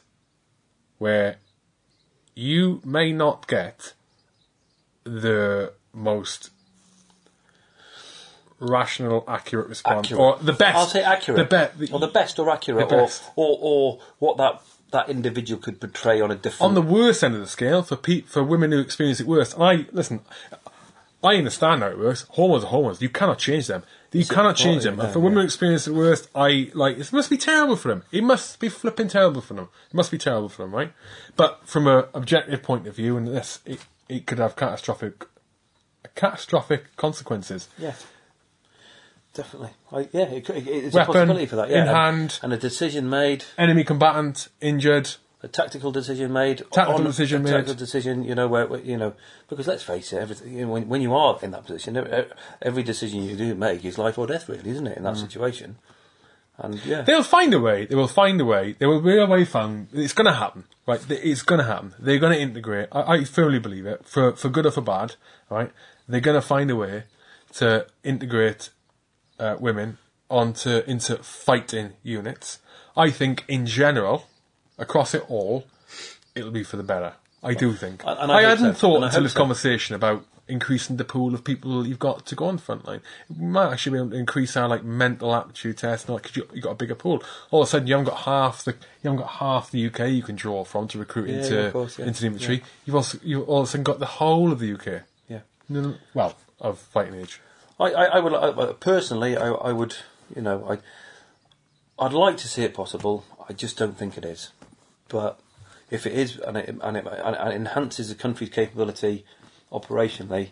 [0.99, 1.38] where
[2.36, 3.94] you may not get
[5.04, 6.50] the most
[8.60, 10.20] rational, accurate response, Accurate.
[10.22, 10.78] or the best.
[10.78, 11.50] I'll say accurate.
[11.50, 14.62] The, be- or the best or accurate, the or, or or what that
[14.92, 16.70] that individual could portray on a different.
[16.70, 19.56] on the worst end of the scale for pe- for women who experience it worst.
[19.60, 20.22] I listen.
[21.24, 22.26] I understand how it works.
[22.32, 23.02] Hormones are hormones.
[23.02, 23.84] You cannot change them.
[24.14, 24.99] You cannot change them.
[24.99, 28.03] And for women who experience it worst, I like it must be terrible for them.
[28.11, 29.69] It must be flipping terrible for them.
[29.90, 30.94] It must be terrible for them, right?
[31.35, 35.26] But from an objective point of view, and this, it, it could have catastrophic,
[36.15, 37.69] catastrophic consequences.
[37.77, 37.94] yeah.
[39.35, 41.68] Definitely, I, yeah, it, could- it, it's Weapon a possibility for that.
[41.72, 42.40] Yeah, in and, hand.
[42.44, 43.44] and a decision made.
[43.57, 45.10] Enemy combatant injured.
[45.44, 46.60] A tactical decision made.
[46.72, 47.52] Tactical on- decision a made.
[47.52, 49.14] Tactical decision, you know, where, where you know,
[49.49, 52.26] because let's face it, everything, you know, when, when you are in that position, every,
[52.61, 54.98] every decision you do make is life or death, really, isn't it?
[54.98, 55.14] In Mm.
[55.14, 55.76] that situation,
[56.57, 57.86] and yeah, They'll find a way.
[57.86, 58.76] They will find a way.
[58.78, 59.88] There will be a way found.
[59.91, 61.02] It's going to happen, right?
[61.10, 61.94] It's going to happen.
[61.99, 62.90] They're going to integrate.
[62.91, 65.15] I, I firmly believe it, for for good or for bad,
[65.49, 65.72] right?
[66.07, 67.03] They're going to find a way
[67.56, 68.70] to integrate
[69.40, 69.98] uh, women
[70.30, 72.60] onto into fighting units.
[72.95, 74.28] I think, in general,
[74.78, 75.66] across it all,
[76.36, 77.14] it'll be for the better.
[77.44, 78.04] I do think.
[78.06, 78.80] And- and I hope hadn't so.
[78.80, 79.40] thought And I until this so.
[79.40, 83.00] conversation about increasing the pool of people you've got to go on frontline.
[83.30, 86.48] We might actually be able to increase our like mental aptitude test, like because you,
[86.54, 87.24] you've got a bigger pool.
[87.52, 90.00] All of a sudden, you haven't got half the you haven't got half the UK
[90.10, 92.06] you can draw from to recruit Yeah, into yeah, course, yeah.
[92.06, 92.64] into the infantry.
[92.86, 95.04] You've also you've all of a sudden got the whole of the UK.
[95.30, 95.40] yeah.
[96.14, 97.40] Well, of fighting age.
[97.80, 99.95] I, I, I would I, personally, I, I would,
[100.36, 100.66] you know,
[102.00, 103.26] I, I'd like to see it possible.
[103.50, 104.52] I just don't think it is.
[105.14, 105.40] But
[105.91, 109.26] if it is, and it, and it, and it enhances the country's capability
[109.72, 110.49] operationally,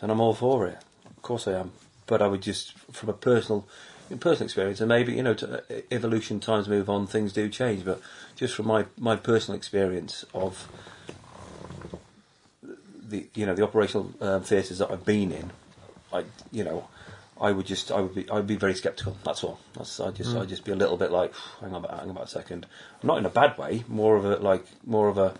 [0.00, 0.76] then I'm all for it.
[1.06, 1.72] Of course, I am.
[2.06, 3.66] But I would just, from a personal,
[4.20, 7.86] personal experience, and maybe you know, to, evolution times move on, things do change.
[7.86, 8.02] But
[8.36, 10.68] just from my my personal experience of
[13.08, 15.52] the you know the operational um, theatres that I've been in,
[16.12, 16.86] I you know,
[17.42, 19.16] I would just I would be I would be very sceptical.
[19.24, 19.58] That's all.
[19.74, 22.10] That's I just I'd just be a little bit like, hang on, about, hang on
[22.10, 22.66] about a second.
[23.02, 23.84] Not in a bad way.
[23.88, 25.34] More of a like more of a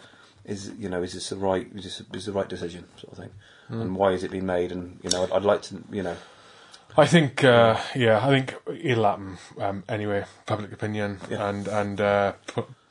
[0.44, 3.18] is you know is this the right is this, is the right decision sort of
[3.18, 3.30] thing,
[3.68, 4.72] and why is it being made?
[4.72, 6.16] And you know I'd, I'd like to you know
[6.96, 10.26] I think, uh, yeah, I think it'll happen um, anyway.
[10.44, 11.48] Public opinion Yeah.
[11.48, 12.32] and and uh,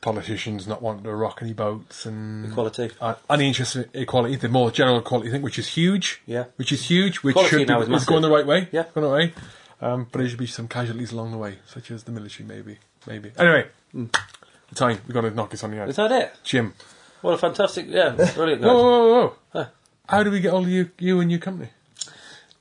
[0.02, 2.90] politicians not wanting to rock any boats and Equality.
[3.00, 6.22] uh, any interest in equality, the more general equality thing, which is huge.
[6.26, 6.46] Yeah.
[6.56, 8.68] which is huge, which Equality should be, now is is going the right way.
[8.72, 8.86] Yeah.
[8.94, 9.34] going the right way.
[9.80, 12.78] Um, but there should be some casualties along the way, such as the military, maybe,
[13.08, 13.32] maybe.
[13.38, 15.90] Anyway, the time we've got to knock this on the head.
[15.90, 16.34] is that it?
[16.44, 16.74] Jim,
[17.22, 19.36] What a fantastic yeah brilliant whoa, whoa, whoa, whoa.
[19.54, 19.66] Huh.
[20.10, 21.70] How do we get all of you, you and your company?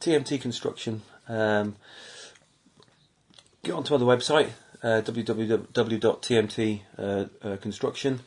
[0.01, 1.03] TMT Construction.
[1.29, 1.77] Um,
[3.62, 4.51] get onto our website
[4.82, 7.57] uh, www.tmt uh, uh.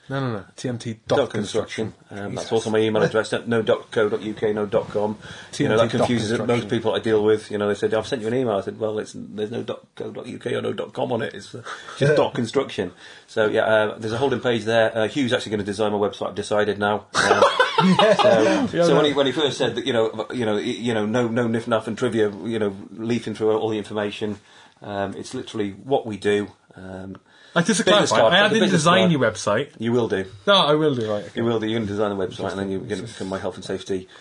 [0.09, 0.45] No, no, no.
[0.55, 1.93] TMT Dot dot construction.
[1.93, 2.25] construction.
[2.25, 3.31] Um, that's also my email address.
[3.31, 4.41] No- No dot co dot uk.
[4.53, 5.17] No dot com.
[5.57, 7.49] You know that confuses most people I deal with.
[7.49, 8.55] You know they said I've sent you an email.
[8.57, 11.21] I said well it's there's no dot co dot uk or no dot com on
[11.23, 11.33] it.
[11.33, 11.63] It's uh,
[11.97, 12.91] just dot construction.
[13.27, 14.95] So yeah, uh, there's a holding page there.
[14.95, 16.29] Uh, Hugh's actually going to design my website.
[16.29, 17.07] I've decided now.
[17.15, 17.43] Um,
[18.21, 21.05] so, so when he when he first said that you know you know you know
[21.07, 24.39] no no niff naff and trivia you know leafing through all the information.
[24.83, 26.51] Um, it's literally what we do.
[26.75, 27.15] Um,
[27.55, 29.11] Like, just to clarify, card, I like a didn't business design card.
[29.13, 29.69] your website.
[29.79, 30.25] you will do.
[30.47, 31.23] No, I will do, right.
[31.23, 31.31] Okay.
[31.35, 31.67] You will do.
[31.67, 34.07] You can design the website, and then you're going to become my health and safety.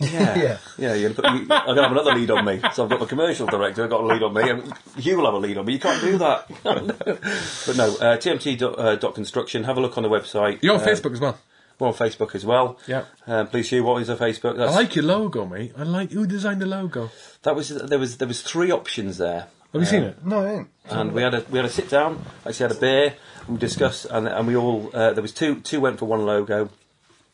[0.00, 0.58] Yeah, Yeah.
[0.76, 0.94] yeah.
[0.94, 2.60] You're gonna put, you, I'm going to have another lead on me.
[2.74, 3.84] So I've got the commercial director.
[3.84, 5.74] I've got a lead on me, and you will have a lead on me.
[5.74, 6.48] You can't do that.
[6.64, 9.62] but no, uh, TMT dot, uh, dot construction.
[9.64, 10.58] Have a look on the website.
[10.62, 11.38] You're on Uh, Facebook as well.
[11.78, 12.78] We're on Facebook as well.
[12.86, 13.04] Yeah.
[13.26, 13.82] Uh, please, Hugh.
[13.84, 14.54] What is a Facebook?
[14.54, 15.72] I That's, like your logo, mate.
[15.76, 17.10] I like who designed the logo.
[17.42, 19.48] that was there was there was three options there.
[19.72, 20.24] Have you seen it?
[20.24, 20.68] No, I ain't.
[20.88, 22.24] and we had a we had a sit down.
[22.46, 25.56] Actually, had a beer and we discussed, and and we all uh, there was two
[25.62, 26.68] two went for one logo.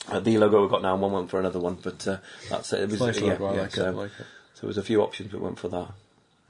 [0.09, 1.75] Uh, the logo we've got now, and one went for another one.
[1.75, 2.17] But uh,
[2.49, 2.81] that's it.
[2.81, 3.47] It was Nice yeah, logo.
[3.47, 3.89] I yeah, like so, it.
[3.89, 4.27] I like it.
[4.55, 5.89] so there was a few options, but went for that.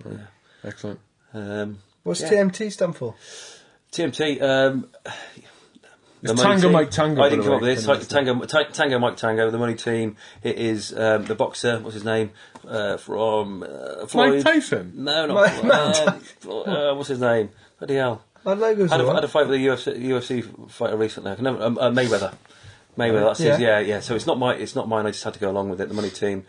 [0.08, 0.16] yeah
[0.62, 1.00] Excellent.
[1.34, 2.30] Um, What's Yeah.
[2.30, 3.14] TMT stand for?
[3.92, 4.40] TMT.
[4.40, 4.88] Um,
[5.36, 5.49] It's
[6.22, 7.86] the money Tango team- Mike Tango, I didn't the come up with this.
[7.86, 9.50] Like, Tango, Ta- Tango Mike Tango.
[9.50, 10.16] The money team.
[10.42, 11.78] It is um, the boxer.
[11.80, 12.30] What's his name?
[12.66, 14.34] Uh, from uh, Floyd.
[14.34, 14.92] Mike Tyson.
[14.96, 17.50] No, not Mike- uh, Flo- uh, what's his name?
[17.78, 18.22] Bloody hell.
[18.46, 21.34] I had, a, had a fight with a UFC, UFC fighter recently.
[21.40, 22.34] Never, um, uh, Mayweather.
[22.98, 23.24] Mayweather.
[23.26, 23.60] That's his.
[23.60, 23.78] Yeah.
[23.78, 24.00] Yeah, yeah.
[24.00, 24.54] So it's not my.
[24.54, 25.06] It's not mine.
[25.06, 25.88] I just had to go along with it.
[25.88, 26.44] The money team.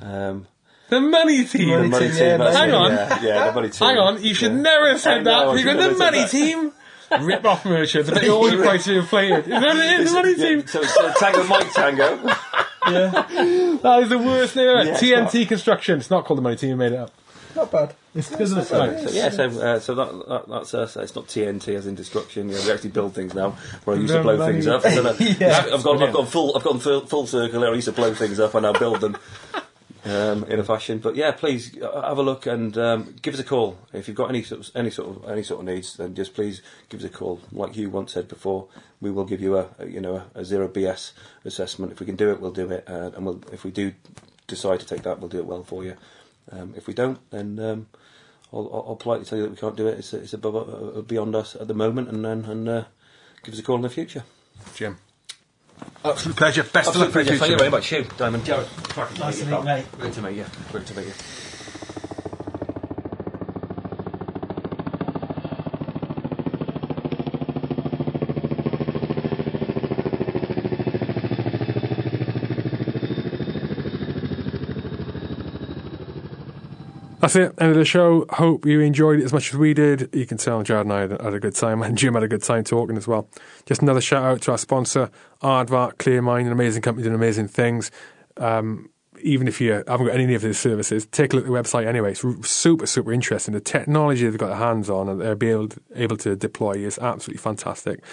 [0.00, 0.46] Um,
[0.88, 1.68] The money team.
[1.70, 2.26] Money the money team, team.
[2.26, 2.90] yeah, that's Hang on.
[2.92, 3.88] Yeah, yeah, the money team.
[3.88, 4.58] Hang on, you should Yeah.
[4.60, 5.60] never have said I know, that.
[5.60, 6.72] You should got the money team.
[7.20, 8.10] Rip off merchants.
[8.10, 9.40] I bet all your prices are inflated.
[9.40, 10.04] Is that it?
[10.06, 10.66] The money Yeah, team.
[10.66, 12.16] so it's uh, Tango Mike Tango.
[12.88, 13.10] Yeah.
[13.82, 14.84] That is the worst name ever.
[14.84, 15.00] Yeah, it's
[15.34, 15.98] TNT Construction.
[15.98, 16.70] It's not called the money team.
[16.70, 17.12] You made it up.
[17.54, 17.94] Not bad.
[18.14, 20.96] It's because of the So, so, yeah, so, uh, so that, that, that's us.
[20.96, 22.48] It's not TNT as in destruction.
[22.50, 23.56] You know, we actually build things now.
[23.84, 24.82] Where I used to blow money- things up.
[24.82, 25.66] So that- Yeah.
[25.72, 27.70] I've gone, I've gone full, I've gone full, full circle there.
[27.70, 29.16] I used to blow things up, and now build them
[30.06, 30.98] um, in a fashion.
[30.98, 34.16] But yeah, please uh, have a look and um, give us a call if you've
[34.16, 35.96] got any sort of, any sort of any sort of needs.
[35.96, 37.40] Then just please give us a call.
[37.52, 38.68] Like you once said before,
[39.00, 41.12] we will give you a, a you know a, a zero BS
[41.44, 41.92] assessment.
[41.92, 43.92] If we can do it, we'll do it, uh, and we'll, if we do
[44.46, 45.96] decide to take that, we'll do it well for you.
[46.52, 47.86] Um, if we don't, then um,
[48.52, 49.98] I'll, I'll- politely tell you that we can't do it.
[49.98, 50.54] It's, it's above
[50.96, 52.84] uh, beyond us at the moment, and then and uh,
[53.42, 54.22] give us a call in the future.
[54.74, 54.98] Jim.
[56.04, 56.62] Absolute pleasure.
[56.62, 58.44] Best of luck for the Thank you very much, Hugh, Diamond.
[58.44, 58.68] Jared.
[59.18, 59.86] Nice to meet you, mate.
[59.98, 60.44] Great to meet you.
[60.70, 61.12] Great to meet you.
[77.26, 77.54] That's it.
[77.58, 78.24] End of the show.
[78.30, 80.14] Hope you enjoyed it as much as we did.
[80.14, 82.28] You can tell Jared and I had, had a good time, and Jim had a
[82.28, 83.28] good time talking as well.
[83.64, 85.10] Just another shout out to our sponsor,
[85.42, 87.90] Aardvark Clear Mine, an amazing company doing amazing things.
[88.36, 88.90] Um,
[89.22, 91.88] even if you haven't got any of these services, take a look at the website
[91.88, 92.12] anyway.
[92.12, 93.54] It's super, super interesting.
[93.54, 97.42] The technology they've got their hands on and they're able able to deploy is absolutely
[97.42, 98.04] fantastic,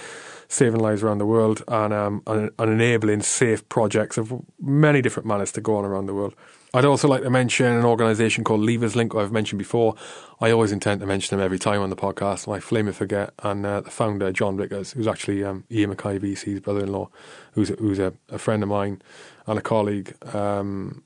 [0.48, 5.28] saving lives around the world and, um, and, and enabling safe projects of many different
[5.28, 6.34] manners to go on around the world.
[6.76, 9.94] I'd also like to mention an organisation called Levers Link, I've mentioned before.
[10.42, 12.52] I always intend to mention them every time on the podcast.
[12.52, 13.32] I flame and forget.
[13.40, 17.10] And uh, the founder, John Vickers, who's actually um, Ian McKay VC's brother in law,
[17.52, 19.04] who's, who's a, a friend of mine
[19.46, 20.16] and a colleague.
[20.34, 21.04] Um,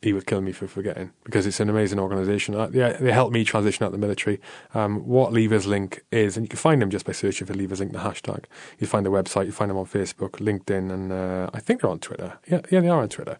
[0.00, 2.54] he would kill me for forgetting because it's an amazing organisation.
[2.54, 4.40] Uh, yeah, they helped me transition out of the military.
[4.74, 7.80] Um, what Levers Link is, and you can find them just by searching for Levers
[7.80, 8.44] Link, the hashtag.
[8.78, 11.90] You find the website, you find them on Facebook, LinkedIn, and uh, I think they're
[11.90, 12.38] on Twitter.
[12.46, 13.38] Yeah, yeah, they are on Twitter.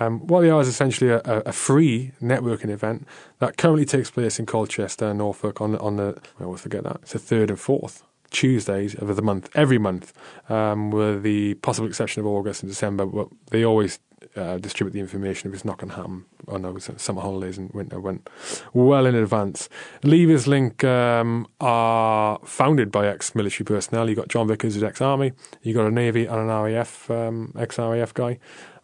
[0.00, 3.06] Um, they is essentially a, a, free networking event
[3.38, 7.12] that currently takes place in Colchester, Norfolk, on on the I always forget that it's
[7.12, 10.12] the third and fourth Tuesdays of the month, every month,
[10.48, 13.06] um, with the possible exception of August and December.
[13.06, 13.98] But they always
[14.36, 16.24] uh, distribute the information if it's not going to happen.
[16.48, 18.28] on those summer holidays and winter went
[18.72, 19.68] well in advance.
[20.02, 24.08] Levers Link um, are founded by ex-military personnel.
[24.08, 25.32] You've got John Vickers, who's ex-army.
[25.62, 28.38] You've got a Navy and an RAF um, ex-RAF guy,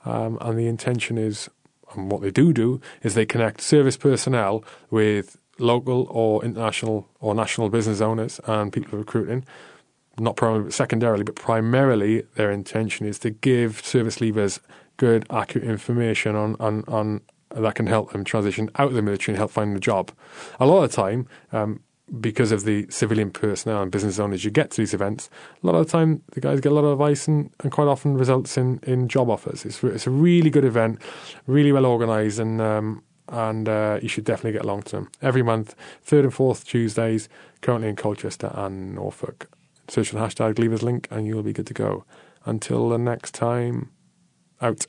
[0.05, 1.49] um, and the intention is,
[1.95, 7.35] and what they do do is they connect service personnel with local or international or
[7.35, 9.45] national business owners and people recruiting.
[10.19, 14.61] Not primarily, but secondarily, but primarily, their intention is to give service leavers
[14.97, 17.21] good, accurate information on, on, on
[17.51, 20.11] that can help them transition out of the military and help find a job.
[20.59, 21.81] A lot of the time, um,
[22.21, 25.31] because of the civilian personnel and business owners you get to these events,
[25.63, 27.89] a lot of the time the guys get a lot of advice and, and quite
[27.89, 29.65] often results in, in job offers.
[29.65, 31.01] It's, it's a really good event,
[31.47, 35.11] really well organised, and um, and uh, you should definitely get along to them.
[35.23, 37.29] Every month, third and fourth Tuesdays,
[37.63, 39.49] currently in Colchester and Norfolk.
[39.89, 42.05] Search the hashtag Levers Link and you'll be good to go.
[42.45, 43.91] Until the next time,
[44.61, 44.87] out.